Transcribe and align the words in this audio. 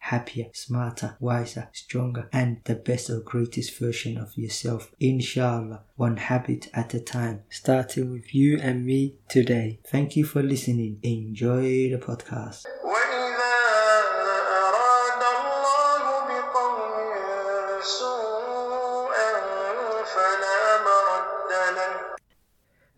happier, 0.00 0.46
smarter, 0.52 1.16
wiser, 1.20 1.68
stronger, 1.72 2.28
and 2.32 2.60
the 2.64 2.74
best 2.74 3.10
or 3.10 3.20
greatest 3.20 3.78
version 3.78 4.16
of 4.16 4.36
yourself. 4.36 4.92
Inshallah, 5.00 5.82
one 5.96 6.16
habit 6.16 6.68
at 6.74 6.94
a 6.94 7.00
time, 7.00 7.42
starting 7.50 8.10
with 8.10 8.34
you 8.34 8.58
and 8.60 8.84
me 8.84 9.16
today. 9.28 9.80
Thank 9.86 10.16
you 10.16 10.24
for 10.24 10.42
listening. 10.42 10.98
Enjoy 11.02 11.90
the 11.90 11.98
podcast. 11.98 12.64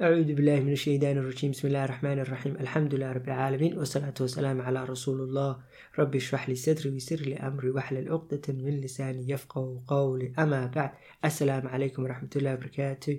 acuudu 0.00 0.34
billahi 0.34 0.60
min 0.66 0.74
ashaydaani 0.74 1.20
rajiim 1.22 1.52
bismi 1.54 1.68
illahi 1.70 1.88
raxmaan 1.88 2.18
raxiim 2.26 2.54
alxamdulilahi 2.62 3.14
rabbi 3.16 3.30
alcaalamiin 3.30 3.74
wasalaatu 3.78 4.24
wasalaamu 4.26 4.62
calaa 4.66 4.86
rasuulillah 4.90 5.50
rabbi 5.98 6.18
ishrax 6.22 6.48
li 6.50 6.56
sadri 6.56 6.90
wisir 6.94 7.20
li 7.26 7.36
amri 7.48 7.70
waxlal 7.76 8.08
cuqdatan 8.14 8.56
min 8.66 8.80
lisaani 8.84 9.22
yafqahu 9.32 9.84
qowli 9.92 10.32
amaa 10.44 10.66
bacd 10.76 10.94
assalaamu 11.28 11.70
calaykum 11.74 12.04
waraxmatullahi 12.06 12.56
wabarakaatu 12.56 13.12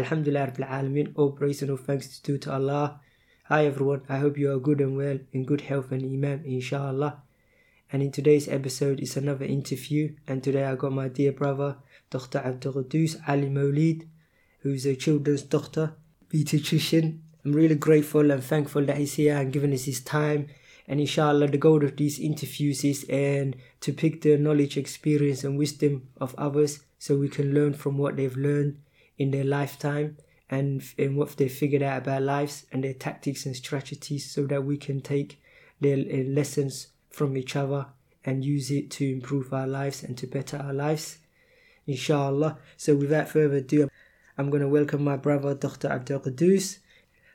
alxamdulillahi 0.00 0.46
rabbi 0.50 0.62
alcaalamiin 0.64 1.08
all 1.18 1.32
praise 1.40 1.60
and 1.62 1.70
all 1.74 1.82
thanks 1.88 2.06
to 2.14 2.32
do 2.32 2.38
to 2.38 2.48
allah. 2.58 2.86
Hi 3.50 3.66
everyone. 3.66 4.00
I 4.08 4.18
hope 4.24 4.38
you 4.40 4.48
are 4.52 4.58
good 4.68 4.80
and 4.80 4.96
well 4.96 5.18
in 5.34 5.44
good 5.44 5.60
health 5.70 5.92
and 5.92 6.02
iman 6.14 6.40
insha 6.46 6.78
allah 6.92 7.12
and 7.92 8.02
in 8.02 8.10
today's 8.10 8.48
episode 8.48 8.98
is 9.06 9.14
another 9.18 9.44
interview. 9.44 10.14
And 10.26 10.42
today 10.42 10.64
i 10.64 10.74
got 10.74 10.92
my 11.00 11.08
dear 11.08 11.32
brother 11.32 11.76
dr 12.10 12.38
abdulqudus 12.48 13.12
ali 13.28 13.50
mawlid 13.58 14.08
who's 14.62 14.86
a 14.86 14.96
children's 14.96 15.42
doctor. 15.56 15.86
Pediatrician. 16.28 17.18
I'm 17.44 17.52
really 17.52 17.74
grateful 17.74 18.30
and 18.30 18.42
thankful 18.42 18.84
that 18.86 18.96
he's 18.96 19.14
here 19.14 19.36
and 19.36 19.52
giving 19.52 19.72
us 19.72 19.84
his 19.84 20.00
time. 20.00 20.48
And 20.86 21.00
inshallah, 21.00 21.48
the 21.48 21.58
goal 21.58 21.84
of 21.84 21.96
these 21.96 22.18
interviews 22.18 22.84
is 22.84 23.04
and 23.08 23.56
to 23.80 23.92
pick 23.92 24.20
the 24.20 24.36
knowledge, 24.36 24.76
experience, 24.76 25.42
and 25.44 25.58
wisdom 25.58 26.08
of 26.20 26.34
others, 26.36 26.80
so 26.98 27.16
we 27.16 27.28
can 27.28 27.54
learn 27.54 27.72
from 27.74 27.98
what 27.98 28.16
they've 28.16 28.36
learned 28.36 28.78
in 29.16 29.30
their 29.30 29.44
lifetime 29.44 30.16
and 30.50 30.82
and 30.98 31.16
what 31.16 31.36
they've 31.36 31.50
figured 31.50 31.82
out 31.82 32.02
about 32.02 32.22
lives 32.22 32.66
and 32.70 32.84
their 32.84 32.92
tactics 32.92 33.46
and 33.46 33.56
strategies, 33.56 34.30
so 34.30 34.46
that 34.46 34.64
we 34.64 34.76
can 34.76 35.00
take 35.00 35.40
their 35.80 35.96
lessons 35.96 36.88
from 37.10 37.36
each 37.36 37.56
other 37.56 37.86
and 38.24 38.44
use 38.44 38.70
it 38.70 38.90
to 38.90 39.10
improve 39.10 39.52
our 39.52 39.66
lives 39.66 40.02
and 40.02 40.18
to 40.18 40.26
better 40.26 40.58
our 40.58 40.72
lives. 40.72 41.18
Inshallah. 41.86 42.58
So 42.76 42.94
without 42.94 43.28
further 43.28 43.56
ado, 43.56 43.88
I'm 44.36 44.50
going 44.50 44.62
to 44.62 44.68
welcome 44.68 45.04
my 45.04 45.16
brother, 45.16 45.54
Dr. 45.54 45.88
Abdul 45.92 46.18
Qudus. 46.18 46.78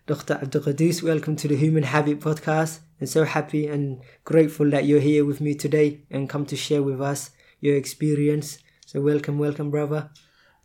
Dr. 0.05 0.33
Abdul 0.33 0.63
Qudus, 0.63 1.01
welcome 1.01 1.37
to 1.37 1.47
the 1.47 1.55
Human 1.55 1.83
Habit 1.83 2.19
Podcast. 2.19 2.79
I'm 2.99 3.07
so 3.07 3.23
happy 3.23 3.67
and 3.67 4.01
grateful 4.25 4.69
that 4.71 4.83
you're 4.83 4.99
here 4.99 5.23
with 5.23 5.39
me 5.39 5.55
today 5.55 6.01
and 6.11 6.27
come 6.27 6.45
to 6.47 6.57
share 6.57 6.83
with 6.83 6.99
us 6.99 7.31
your 7.61 7.77
experience. 7.77 8.57
So 8.85 8.99
welcome, 8.99 9.37
welcome, 9.39 9.71
brother. 9.71 10.09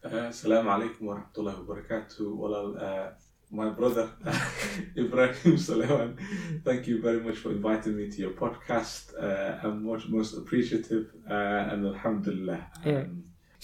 Uh, 0.04 0.08
Assalamu 0.08 0.66
alaikum 0.74 1.02
wa 1.02 1.20
rahmatullahi 1.20 1.66
wa 1.68 1.74
barakatuh. 1.76 2.36
Well, 2.36 2.78
uh, 2.80 3.10
my 3.52 3.70
brother 3.70 4.10
Ibrahim 4.98 5.56
Salaman, 5.56 6.18
thank 6.64 6.88
you 6.88 7.00
very 7.00 7.20
much 7.20 7.36
for 7.36 7.52
inviting 7.52 7.96
me 7.96 8.10
to 8.10 8.18
your 8.18 8.32
podcast. 8.32 9.12
Uh, 9.16 9.60
I'm 9.62 9.86
much 9.86 10.08
most 10.08 10.34
appreciative 10.36 11.12
uh, 11.30 11.32
and 11.70 11.86
alhamdulillah. 11.86 12.66
Yeah. 12.84 13.04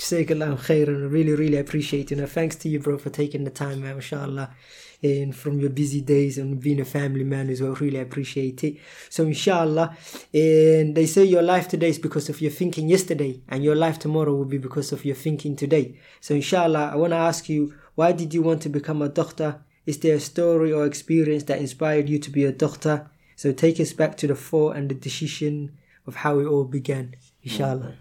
Jazakallah 0.00 0.58
khairan. 0.58 1.02
I 1.02 1.06
really, 1.08 1.34
really 1.34 1.58
appreciate 1.58 2.10
you. 2.10 2.16
And 2.16 2.28
thanks 2.28 2.56
to 2.56 2.70
you, 2.70 2.80
bro, 2.80 2.96
for 2.96 3.10
taking 3.10 3.44
the 3.44 3.50
time, 3.50 3.82
man, 3.82 3.96
mashallah. 3.96 4.50
And 5.02 5.36
from 5.36 5.60
your 5.60 5.68
busy 5.68 6.00
days 6.00 6.38
and 6.38 6.58
being 6.58 6.80
a 6.80 6.86
family 6.86 7.24
man 7.24 7.50
as 7.50 7.60
well, 7.60 7.74
really 7.74 7.98
appreciate 7.98 8.64
it. 8.64 8.78
So, 9.10 9.24
inshallah, 9.24 9.96
and 10.32 10.94
they 10.94 11.04
say 11.06 11.24
your 11.24 11.42
life 11.42 11.68
today 11.68 11.90
is 11.90 11.98
because 11.98 12.30
of 12.30 12.40
your 12.40 12.50
thinking 12.50 12.88
yesterday, 12.88 13.42
and 13.48 13.62
your 13.62 13.76
life 13.76 13.98
tomorrow 13.98 14.34
will 14.34 14.46
be 14.46 14.58
because 14.58 14.90
of 14.92 15.04
your 15.04 15.16
thinking 15.16 15.54
today. 15.54 15.98
So, 16.20 16.34
inshallah, 16.34 16.90
I 16.92 16.96
want 16.96 17.12
to 17.12 17.18
ask 17.18 17.48
you, 17.50 17.74
why 17.94 18.12
did 18.12 18.32
you 18.32 18.42
want 18.42 18.62
to 18.62 18.70
become 18.70 19.02
a 19.02 19.08
doctor? 19.08 19.62
Is 19.84 19.98
there 19.98 20.16
a 20.16 20.20
story 20.20 20.72
or 20.72 20.86
experience 20.86 21.44
that 21.44 21.58
inspired 21.58 22.08
you 22.08 22.18
to 22.18 22.30
be 22.30 22.44
a 22.44 22.52
doctor? 22.52 23.10
So, 23.36 23.52
take 23.52 23.80
us 23.80 23.92
back 23.92 24.16
to 24.18 24.26
the 24.26 24.34
thought 24.34 24.76
and 24.76 24.90
the 24.90 24.94
decision 24.94 25.78
of 26.06 26.16
how 26.16 26.38
it 26.38 26.46
all 26.46 26.64
began, 26.64 27.16
inshallah. 27.42 27.94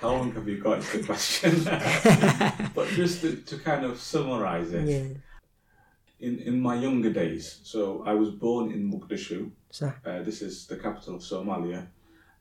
How 0.00 0.10
long 0.10 0.32
have 0.32 0.46
you 0.48 0.58
got 0.60 0.78
is 0.78 0.92
the 0.92 1.02
question? 1.02 1.64
but 2.74 2.88
just 2.88 3.20
to, 3.22 3.36
to 3.36 3.56
kind 3.58 3.84
of 3.84 3.98
summarize 3.98 4.72
it, 4.72 4.86
Yeah. 4.88 5.08
in, 6.20 6.38
in 6.40 6.60
my 6.60 6.74
younger 6.74 7.12
days, 7.12 7.60
so 7.64 8.02
I 8.06 8.14
was 8.14 8.30
born 8.30 8.70
in 8.72 8.90
Mogadishu, 8.90 9.50
Uh, 9.82 10.22
this 10.22 10.40
is 10.42 10.66
the 10.66 10.76
capital 10.76 11.14
of 11.16 11.22
Somalia, 11.22 11.86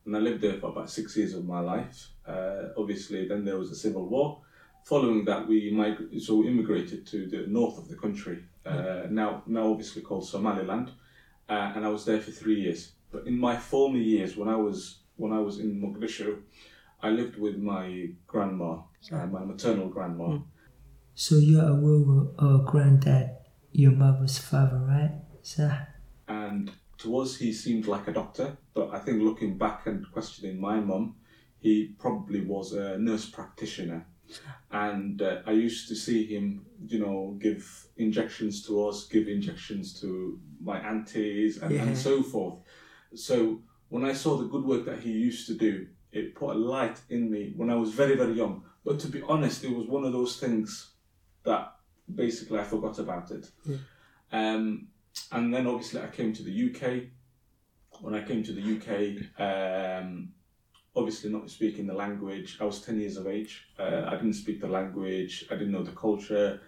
and 0.05 0.15
I 0.15 0.19
lived 0.19 0.41
there 0.41 0.57
for 0.59 0.69
about 0.69 0.89
six 0.89 1.17
years 1.17 1.33
of 1.33 1.43
my 1.45 1.59
life. 1.59 2.09
Uh, 2.27 2.69
obviously, 2.77 3.27
then 3.27 3.43
there 3.45 3.57
was 3.57 3.71
a 3.71 3.75
civil 3.75 4.05
war. 4.07 4.41
Following 4.83 5.25
that, 5.25 5.47
we 5.47 5.71
mig- 5.71 6.19
so 6.21 6.35
we 6.37 6.47
immigrated 6.47 7.05
to 7.07 7.17
the 7.27 7.47
north 7.47 7.77
of 7.77 7.87
the 7.89 7.95
country, 7.95 8.37
uh, 8.65 9.03
now 9.09 9.41
now 9.47 9.65
obviously 9.71 10.01
called 10.03 10.25
Somaliland, 10.27 10.87
uh, 11.49 11.73
and 11.75 11.83
I 11.85 11.89
was 11.89 12.03
there 12.05 12.21
for 12.21 12.31
three 12.31 12.59
years. 12.61 12.91
But 13.11 13.25
in 13.27 13.37
my 13.39 13.55
former 13.57 13.97
years, 13.97 14.37
when 14.37 14.47
I 14.47 14.55
was 14.67 14.99
when 15.17 15.31
I 15.33 15.39
was 15.47 15.59
in 15.59 15.69
Mogadishu, 15.81 16.29
I 17.01 17.09
lived 17.09 17.37
with 17.37 17.57
my 17.57 18.09
grandma, 18.27 18.81
uh, 19.11 19.25
my 19.27 19.43
maternal 19.45 19.89
grandma. 19.89 20.39
So 21.13 21.35
you're 21.35 21.67
a 21.69 21.75
will 21.75 22.33
uh, 22.39 22.57
granddad, 22.69 23.37
your 23.71 23.91
mother's 23.91 24.37
father, 24.37 24.77
right? 24.87 25.11
So 25.41 25.69
and 26.27 26.71
to 26.97 27.17
us 27.19 27.35
he 27.37 27.53
seemed 27.53 27.85
like 27.87 28.07
a 28.07 28.11
doctor 28.13 28.57
but 28.73 28.89
i 28.91 28.97
think 28.97 29.21
looking 29.21 29.57
back 29.57 29.85
and 29.85 30.09
questioning 30.11 30.59
my 30.59 30.79
mum 30.79 31.13
he 31.59 31.93
probably 31.99 32.41
was 32.41 32.71
a 32.73 32.97
nurse 32.97 33.29
practitioner 33.29 34.07
and 34.71 35.21
uh, 35.21 35.41
i 35.45 35.51
used 35.51 35.87
to 35.89 35.95
see 35.95 36.25
him 36.25 36.65
you 36.87 36.97
know 36.99 37.37
give 37.39 37.85
injections 37.97 38.65
to 38.65 38.87
us 38.87 39.05
give 39.07 39.27
injections 39.27 39.99
to 40.01 40.39
my 40.63 40.79
aunties 40.79 41.57
and, 41.61 41.71
Yeah. 41.75 41.83
and 41.83 41.97
so 41.97 42.23
forth 42.23 42.59
so 43.13 43.61
when 43.89 44.03
i 44.05 44.13
saw 44.13 44.37
the 44.37 44.47
good 44.47 44.63
work 44.65 44.85
that 44.85 44.99
he 45.01 45.11
used 45.11 45.45
to 45.47 45.53
do 45.53 45.85
it 46.15 46.35
put 46.35 46.55
a 46.55 46.59
light 46.59 46.99
in 47.09 47.29
me 47.29 47.53
when 47.55 47.69
i 47.69 47.75
was 47.75 47.91
very 47.91 48.15
very 48.15 48.33
young 48.33 48.63
but 48.83 48.99
to 48.99 49.07
be 49.07 49.21
honest 49.27 49.63
it 49.63 49.75
was 49.75 49.87
one 49.87 50.03
of 50.03 50.13
those 50.13 50.39
things 50.39 50.91
that 51.43 51.73
basically 52.13 52.59
i 52.59 52.63
forgot 52.63 52.97
about 52.99 53.31
it 53.31 53.45
um, 54.31 54.87
and 55.31 55.53
then 55.53 55.67
obviously 55.67 56.01
I 56.01 56.07
came 56.07 56.33
to 56.33 56.43
the 56.43 56.69
UK. 56.69 57.03
When 58.01 58.13
I 58.13 58.21
came 58.21 58.43
to 58.43 58.51
the 58.51 58.61
UK, 58.75 59.39
um, 59.39 60.33
obviously 60.95 61.31
not 61.31 61.49
speaking 61.49 61.87
the 61.87 61.93
language, 61.93 62.57
I 62.59 62.65
was 62.65 62.81
10 62.81 62.99
years 62.99 63.17
of 63.17 63.27
age. 63.27 63.67
Uh, 63.79 64.03
I 64.07 64.11
didn't 64.15 64.33
speak 64.33 64.59
the 64.59 64.67
language, 64.67 65.45
I 65.49 65.55
didn't 65.55 65.71
know 65.71 65.83
the 65.83 65.91
culture. 65.91 66.61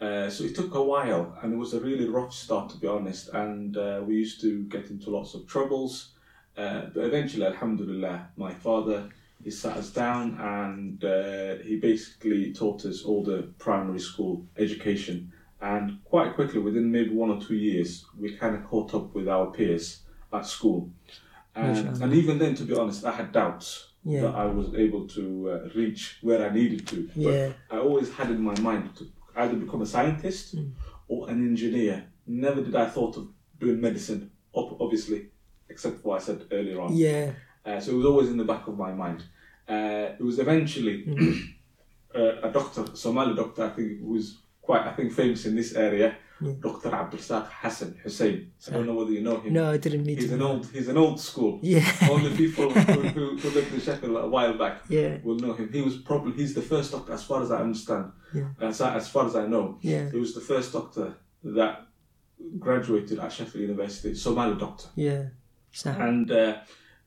Uh, 0.00 0.28
so 0.28 0.42
it 0.42 0.56
took 0.56 0.74
a 0.74 0.82
while 0.82 1.38
and 1.42 1.52
it 1.52 1.56
was 1.56 1.74
a 1.74 1.80
really 1.80 2.08
rough 2.08 2.34
start 2.34 2.70
to 2.70 2.78
be 2.78 2.88
honest. 2.88 3.28
And 3.28 3.76
uh, 3.76 4.02
we 4.04 4.16
used 4.16 4.40
to 4.40 4.64
get 4.64 4.90
into 4.90 5.10
lots 5.10 5.34
of 5.34 5.46
troubles. 5.46 6.14
Uh, 6.56 6.82
but 6.94 7.04
eventually, 7.04 7.46
Alhamdulillah, 7.46 8.28
my 8.36 8.52
father 8.52 9.08
he 9.42 9.50
sat 9.50 9.76
us 9.76 9.90
down 9.90 10.38
and 10.40 11.04
uh, 11.04 11.56
he 11.64 11.76
basically 11.76 12.52
taught 12.52 12.84
us 12.84 13.02
all 13.02 13.24
the 13.24 13.48
primary 13.58 13.98
school 13.98 14.46
education. 14.56 15.32
And 15.60 15.98
quite 16.04 16.34
quickly 16.34 16.60
within 16.60 16.90
maybe 16.90 17.10
one 17.10 17.30
or 17.30 17.40
two 17.40 17.56
years 17.56 18.04
we 18.18 18.36
kind 18.36 18.54
of 18.54 18.64
caught 18.64 18.94
up 18.94 19.14
with 19.14 19.28
our 19.28 19.46
peers 19.46 20.02
at 20.32 20.46
school. 20.46 20.90
And, 21.54 22.02
and 22.02 22.14
even 22.14 22.38
then 22.38 22.54
to 22.54 22.64
be 22.64 22.74
honest 22.74 23.04
i 23.04 23.12
had 23.12 23.30
doubts 23.30 23.88
Yeah. 24.04 24.22
that 24.22 24.34
i 24.34 24.46
was 24.46 24.74
able 24.74 25.06
to 25.08 25.50
uh, 25.50 25.68
reach 25.74 26.16
where 26.22 26.48
i 26.48 26.50
needed 26.52 26.86
to. 26.88 27.10
Yeah. 27.14 27.52
but 27.68 27.76
i 27.76 27.78
always 27.80 28.10
had 28.14 28.30
in 28.30 28.40
my 28.40 28.58
mind 28.60 28.96
to 28.96 29.04
either 29.36 29.56
become 29.56 29.82
a 29.82 29.86
scientist 29.86 30.54
or 31.08 31.28
an 31.28 31.46
engineer. 31.46 32.04
Never 32.26 32.62
did 32.62 32.74
i 32.74 32.86
thought 32.86 33.16
of 33.18 33.28
doing 33.60 33.80
medicine 33.80 34.30
obviously 34.54 35.28
except 35.72 35.94
for 36.00 36.08
what 36.08 36.20
i 36.20 36.24
said 36.28 36.40
earlier 36.58 36.78
on 36.84 36.90
yeah, 37.06 37.24
uh, 37.66 37.78
so 37.80 37.86
it 37.92 37.96
was 38.00 38.06
always 38.10 38.28
in 38.32 38.36
the 38.42 38.48
back 38.52 38.64
of 38.70 38.74
my 38.84 38.92
mind. 39.04 39.20
Uh, 39.74 40.08
it 40.18 40.24
was 40.30 40.38
eventually 40.46 40.96
uh, 42.18 42.48
a 42.48 42.50
doctor, 42.58 42.82
Somali 43.04 43.34
doctor, 43.42 43.62
I 43.68 43.70
think, 43.76 44.00
who 44.00 44.08
was 44.16 44.26
quite, 44.60 44.82
I 44.90 44.92
think, 44.96 45.08
famous 45.12 45.46
in 45.48 45.54
this 45.60 45.70
area, 45.88 46.08
Yeah. 46.40 46.54
Dr. 46.66 46.90
Abdulsaq 47.00 47.46
Hassan 47.62 47.90
Hussein. 48.04 48.38
I 48.68 48.70
don't 48.74 48.86
know 48.88 48.96
whether 49.00 49.12
you 49.16 49.22
know 49.28 49.38
him. 49.42 49.52
No, 49.58 49.64
I 49.76 49.78
didn't 49.84 50.04
meet 50.08 50.18
He's 50.18 50.32
him. 50.32 50.40
an 50.40 50.46
old 50.50 50.64
he's 50.76 50.88
an 50.94 50.98
old 51.04 51.18
school. 51.28 51.52
Yeah. 51.62 51.86
Only 52.14 52.30
people 52.42 52.68
who, 52.76 53.00
who, 53.16 53.24
who 53.40 53.48
lived 53.56 53.72
in 53.76 53.80
Sheffield 53.86 54.16
a 54.16 54.28
while 54.36 54.54
back 54.64 54.76
Yeah. 54.98 55.12
will 55.26 55.38
know 55.44 55.52
him. 55.58 55.66
He 55.72 55.82
was 55.88 55.96
probably 56.10 56.32
he's 56.40 56.54
the 56.60 56.66
first 56.72 56.88
doctor, 56.94 57.12
as 57.18 57.22
far 57.30 57.40
as 57.44 57.50
I 57.56 57.58
understand, 57.66 58.06
Yeah. 58.38 58.48
as, 58.68 58.80
as 58.80 59.06
far 59.14 59.24
as 59.30 59.34
I 59.42 59.46
know, 59.46 59.64
Yeah. 59.92 60.10
he 60.10 60.18
was 60.24 60.32
the 60.34 60.44
first 60.52 60.68
doctor 60.72 61.06
that 61.60 61.74
graduated 62.58 63.18
at 63.20 63.32
Sheffield 63.32 63.62
University, 63.70 64.14
Somali 64.14 64.56
doctor. 64.58 64.88
Yeah. 64.96 65.22
So, 65.72 65.90
And 65.90 66.30
uh, 66.30 66.58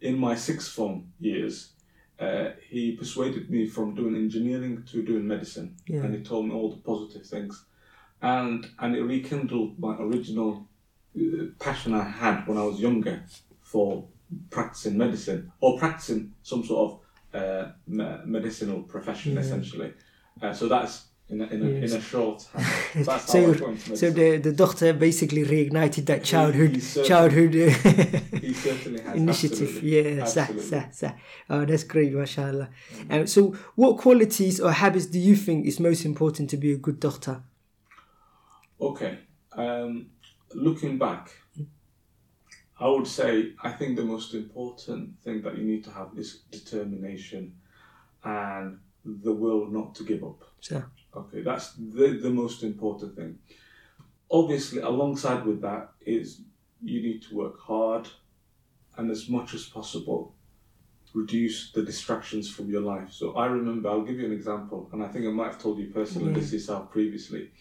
in 0.01 0.17
my 0.17 0.35
sixth 0.35 0.71
form 0.71 1.13
years, 1.19 1.71
uh, 2.19 2.49
he 2.69 2.95
persuaded 2.95 3.49
me 3.49 3.67
from 3.67 3.95
doing 3.95 4.15
engineering 4.15 4.83
to 4.91 5.03
doing 5.03 5.27
medicine, 5.27 5.75
Yeah. 5.87 6.03
and 6.03 6.15
he 6.15 6.21
told 6.23 6.47
me 6.47 6.53
all 6.53 6.71
the 6.71 6.77
positive 6.81 7.25
things, 7.25 7.65
and 8.21 8.65
and 8.79 8.95
it 8.95 9.03
rekindled 9.03 9.77
my 9.79 9.95
original 9.99 10.67
uh, 11.17 11.45
passion 11.59 11.93
I 11.93 12.03
had 12.03 12.47
when 12.47 12.57
I 12.57 12.63
was 12.63 12.79
younger 12.79 13.23
for 13.61 14.07
practicing 14.49 14.97
medicine 14.97 15.51
or 15.59 15.77
practicing 15.77 16.33
some 16.41 16.63
sort 16.63 16.79
of 16.91 16.99
uh, 17.41 17.71
me- 17.87 18.19
medicinal 18.25 18.81
profession, 18.83 19.33
Yeah. 19.33 19.41
essentially. 19.41 19.93
Uh, 20.41 20.53
so 20.53 20.67
that's 20.67 21.07
in 21.27 21.41
a, 21.41 21.45
in 21.47 21.61
a, 21.65 21.69
Yes. 21.79 21.91
in 21.91 21.97
a 21.97 22.01
short. 22.01 22.47
That's 22.95 23.31
So 23.31 23.39
how 23.41 23.65
I 23.65 23.71
you're- 23.71 23.95
so 23.95 24.09
the, 24.11 24.37
the 24.37 24.51
doctor 24.51 24.93
basically 24.93 25.43
reignited 25.43 26.05
that 26.05 26.23
childhood 26.23 26.71
he 26.75 26.79
certainly- 26.81 27.09
childhood 27.09 27.55
uh, 27.55 28.37
he 28.39 28.53
has 28.53 29.15
initiative. 29.15 29.83
Yeah, 29.83 30.25
sa, 30.25 30.45
sa, 30.59 30.85
sa. 30.91 31.11
Oh, 31.49 31.65
that's 31.65 31.83
great, 31.83 32.13
mashallah. 32.13 32.69
Um, 33.09 33.25
so, 33.27 33.55
what 33.75 33.97
qualities 33.97 34.59
or 34.59 34.71
habits 34.71 35.07
do 35.07 35.19
you 35.19 35.35
think 35.35 35.65
is 35.65 35.79
most 35.79 36.05
important 36.05 36.49
to 36.51 36.57
be 36.57 36.71
a 36.73 36.77
good 36.77 36.99
doctor? 36.99 37.41
Okay. 38.79 39.19
Um, 39.53 40.07
looking 40.53 40.97
back, 40.97 41.31
I 42.79 42.87
would 42.87 43.07
say 43.07 43.53
I 43.63 43.71
think 43.71 43.95
the 43.95 44.03
most 44.03 44.33
important 44.33 45.17
thing 45.23 45.41
that 45.43 45.57
you 45.57 45.63
need 45.63 45.83
to 45.85 45.91
have 45.91 46.09
is 46.17 46.41
determination 46.51 47.55
and 48.23 48.79
the 49.05 49.31
will 49.33 49.67
not 49.71 49.95
to 49.95 50.03
give 50.03 50.23
up. 50.23 50.43
So, 50.59 50.83
Okay, 51.15 51.41
that's 51.41 51.73
the, 51.73 52.19
the 52.21 52.29
most 52.29 52.63
important 52.63 53.15
thing. 53.15 53.39
Obviously, 54.29 54.81
alongside 54.81 55.45
with 55.45 55.61
that 55.61 55.91
is 56.01 56.41
you 56.83 57.01
need 57.01 57.21
to 57.23 57.35
work 57.35 57.59
hard 57.59 58.07
and 58.97 59.09
as 59.11 59.29
much 59.29 59.53
as 59.53 59.65
possible 59.65 60.35
reduce 61.15 61.71
the 61.71 61.81
distractions 61.81 62.49
from 62.49 62.69
your 62.69 62.81
life. 62.81 63.11
So 63.11 63.33
I 63.35 63.45
remember, 63.45 63.89
I'll 63.89 64.03
give 64.03 64.19
you 64.19 64.25
an 64.25 64.33
example, 64.33 64.89
and 64.91 65.01
I 65.01 65.07
think 65.07 65.25
I 65.25 65.29
might 65.29 65.47
have 65.47 65.61
told 65.61 65.79
you 65.79 65.87
personally 65.87 66.33
this 66.33 66.51
yourself 66.51 66.91
previously. 66.91 67.51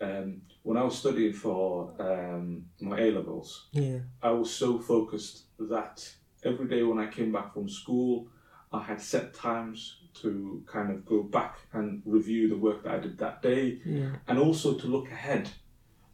Um, 0.00 0.42
when 0.62 0.76
I 0.78 0.82
was 0.82 0.98
studying 0.98 1.34
for 1.34 1.92
um, 2.00 2.64
my 2.80 2.98
A 2.98 3.10
levels, 3.10 3.68
yeah, 3.72 3.98
I 4.22 4.30
was 4.30 4.50
so 4.50 4.78
focused 4.78 5.44
that 5.58 6.10
every 6.42 6.66
day 6.66 6.82
when 6.82 6.98
I 6.98 7.06
came 7.06 7.30
back 7.30 7.52
from 7.52 7.68
school, 7.68 8.28
I 8.72 8.82
had 8.82 9.00
set 9.00 9.34
times 9.34 10.00
to 10.22 10.62
kind 10.66 10.90
of 10.90 11.04
go 11.04 11.22
back 11.22 11.58
and 11.72 12.02
review 12.04 12.48
the 12.48 12.56
work 12.56 12.84
that 12.84 12.94
I 12.94 12.98
did 12.98 13.18
that 13.18 13.42
day. 13.42 13.80
Yeah, 13.84 14.10
and 14.28 14.38
also 14.38 14.74
to 14.74 14.86
look 14.86 15.10
ahead 15.10 15.50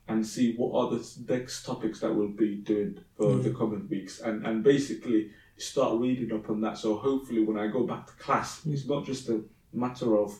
and 0.08 0.26
see 0.26 0.54
what 0.56 0.74
are 0.74 0.90
the 0.90 1.06
next 1.28 1.64
topics 1.64 2.00
that 2.00 2.12
we'll 2.12 2.28
be 2.28 2.56
doing 2.56 2.98
for 3.16 3.36
the 3.36 3.54
coming 3.54 3.86
weeks. 3.88 4.20
And, 4.20 4.44
and 4.44 4.64
basically 4.64 5.30
start 5.56 6.00
reading 6.00 6.32
up 6.32 6.50
on 6.50 6.60
that. 6.62 6.78
So 6.78 6.96
hopefully 6.96 7.44
when 7.44 7.56
I 7.56 7.68
go 7.68 7.86
back 7.86 8.06
to 8.08 8.12
class, 8.14 8.60
it's 8.66 8.86
not 8.86 9.04
just 9.04 9.28
a 9.28 9.42
matter 9.72 10.18
of 10.18 10.36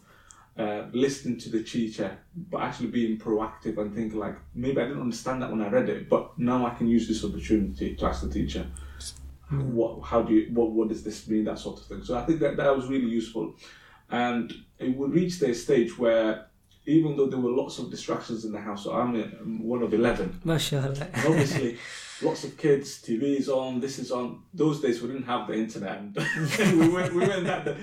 uh, 0.58 0.86
listening 0.92 1.38
to 1.38 1.50
the 1.50 1.62
teacher, 1.62 2.18
but 2.34 2.62
actually 2.62 2.88
being 2.88 3.16
proactive 3.16 3.78
and 3.78 3.94
thinking 3.94 4.18
like, 4.18 4.36
maybe 4.54 4.80
I 4.80 4.84
didn't 4.84 5.02
understand 5.02 5.42
that 5.42 5.50
when 5.50 5.62
I 5.62 5.68
read 5.68 5.88
it, 5.88 6.08
but 6.08 6.36
now 6.38 6.66
I 6.66 6.70
can 6.70 6.88
use 6.88 7.06
this 7.06 7.24
opportunity 7.24 7.94
to 7.94 8.06
ask 8.06 8.22
the 8.22 8.28
teacher, 8.30 8.66
what, 9.50 10.02
how 10.04 10.22
do 10.22 10.34
you, 10.34 10.54
what, 10.54 10.70
what 10.70 10.88
does 10.88 11.02
this 11.02 11.26
mean, 11.28 11.44
that 11.44 11.58
sort 11.58 11.80
of 11.80 11.86
thing. 11.86 12.04
So 12.04 12.16
I 12.16 12.24
think 12.24 12.40
that 12.40 12.56
that 12.56 12.76
was 12.76 12.86
really 12.86 13.08
useful. 13.08 13.54
And 14.10 14.52
it 14.78 14.96
would 14.96 15.12
reach 15.12 15.38
the 15.38 15.54
stage 15.54 15.98
where 15.98 16.46
even 16.86 17.16
though 17.16 17.26
there 17.26 17.38
were 17.38 17.50
lots 17.50 17.78
of 17.78 17.90
distractions 17.90 18.44
in 18.44 18.52
the 18.52 18.60
house, 18.60 18.84
so 18.84 18.92
I'm 18.92 19.62
one 19.62 19.82
of 19.82 19.92
11, 19.92 20.40
mashallah. 20.44 21.08
obviously, 21.26 21.78
lots 22.22 22.44
of 22.44 22.56
kids, 22.56 23.00
TV's 23.02 23.48
on, 23.48 23.80
this 23.80 23.98
is 23.98 24.10
on. 24.10 24.42
Those 24.52 24.80
days 24.80 25.00
we 25.02 25.08
didn't 25.08 25.24
have 25.24 25.46
the 25.48 25.54
internet, 25.54 26.02
we 26.14 26.88
weren't, 26.88 27.12
we 27.14 27.20
weren't 27.26 27.44
that. 27.46 27.76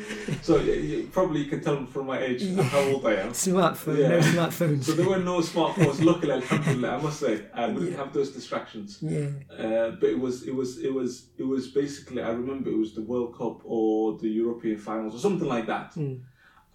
So 0.44 0.58
you, 0.60 0.74
you, 0.74 1.08
probably 1.12 1.42
you 1.44 1.50
can 1.50 1.62
tell 1.64 1.86
from 1.86 2.06
my 2.08 2.20
age 2.20 2.44
how 2.74 2.80
old 2.80 3.06
I 3.06 3.16
am. 3.16 3.32
Smartphone, 3.32 3.98
Yeah. 4.00 4.10
no 4.10 4.20
smartphones. 4.20 4.84
So 4.84 4.92
there 4.94 5.10
were 5.10 5.20
no 5.20 5.40
smartphones. 5.40 6.04
Luckily, 6.04 6.34
alhamdulillah, 6.34 6.98
I 6.98 7.02
must 7.02 7.20
say, 7.20 7.46
uh, 7.54 7.72
we 7.74 7.86
didn't 7.86 7.98
have 7.98 8.14
those 8.14 8.32
distractions. 8.32 9.00
yeah, 9.02 9.28
Uh, 9.52 9.92
but 10.00 10.10
it 10.10 10.20
was, 10.20 10.44
it 10.48 10.54
was, 10.56 10.78
it 10.80 10.94
was, 10.94 11.30
it 11.38 11.44
was 11.44 11.68
basically. 11.70 12.22
I 12.22 12.30
remember 12.30 12.70
it 12.70 12.78
was 12.78 12.94
the 12.94 13.02
World 13.04 13.38
Cup 13.38 13.62
or 13.66 14.18
the 14.20 14.30
European 14.30 14.78
finals 14.78 15.16
or 15.16 15.20
something 15.20 15.48
like 15.48 15.68
that, 15.68 15.94
Mm. 15.96 16.22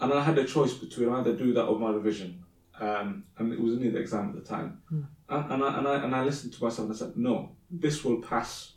and 0.01 0.13
I 0.13 0.21
had 0.23 0.37
a 0.37 0.43
choice 0.45 0.73
between 0.73 1.09
either 1.09 1.33
do 1.35 1.53
that 1.53 1.63
or 1.65 1.79
my 1.79 1.91
revision, 1.91 2.43
um, 2.79 3.23
and 3.37 3.53
it 3.53 3.59
was 3.59 3.73
only 3.75 3.89
the 3.89 3.99
exam 3.99 4.29
at 4.29 4.35
the 4.35 4.41
time, 4.55 4.81
and, 4.89 5.05
and 5.29 5.63
I 5.63 5.77
and 5.77 5.87
I 5.87 5.95
and 6.03 6.15
I 6.15 6.23
listened 6.23 6.53
to 6.53 6.63
myself 6.63 6.87
and 6.87 6.95
I 6.95 6.99
said, 6.99 7.17
no, 7.17 7.55
this 7.69 8.03
will 8.03 8.21
pass, 8.21 8.73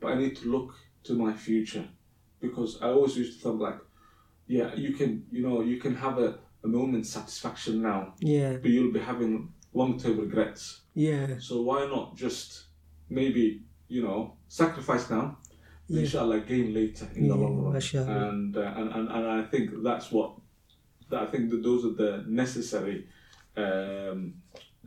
but 0.00 0.08
I 0.12 0.14
need 0.18 0.36
to 0.36 0.48
look 0.50 0.74
to 1.04 1.14
my 1.14 1.32
future, 1.32 1.88
because 2.40 2.78
I 2.82 2.88
always 2.88 3.16
used 3.16 3.40
to 3.42 3.48
think 3.48 3.60
like, 3.60 3.78
yeah, 4.46 4.74
you 4.74 4.92
can, 4.94 5.24
you 5.30 5.42
know, 5.46 5.62
you 5.62 5.78
can 5.78 5.94
have 5.94 6.18
a, 6.18 6.38
a 6.64 6.68
moment's 6.68 7.10
satisfaction 7.10 7.82
now, 7.82 8.14
yeah, 8.20 8.56
but 8.60 8.70
you'll 8.70 8.92
be 8.92 9.00
having 9.00 9.52
long 9.74 9.98
term 9.98 10.18
regrets. 10.20 10.82
yeah, 10.94 11.38
So 11.38 11.62
why 11.62 11.86
not 11.86 12.16
just 12.16 12.64
maybe 13.08 13.62
you 13.88 14.02
know 14.02 14.36
sacrifice 14.48 15.08
now, 15.10 15.38
Yeah. 15.88 16.00
inshallah 16.02 16.40
gain 16.40 16.74
later 16.74 17.08
in 17.14 17.28
the 17.28 17.34
long 17.34 17.56
run. 17.62 17.72
mashallah. 17.72 18.28
And, 18.28 18.56
uh, 18.56 18.74
and 18.76 18.88
and 18.92 19.08
and 19.08 19.26
I 19.26 19.42
think 19.44 19.70
that's 19.82 20.12
what 20.12 20.34
that 21.10 21.22
I 21.22 21.26
think 21.30 21.48
that 21.50 21.62
those 21.62 21.84
are 21.86 21.94
the 21.94 22.24
necessary 22.28 23.06
um, 23.56 24.34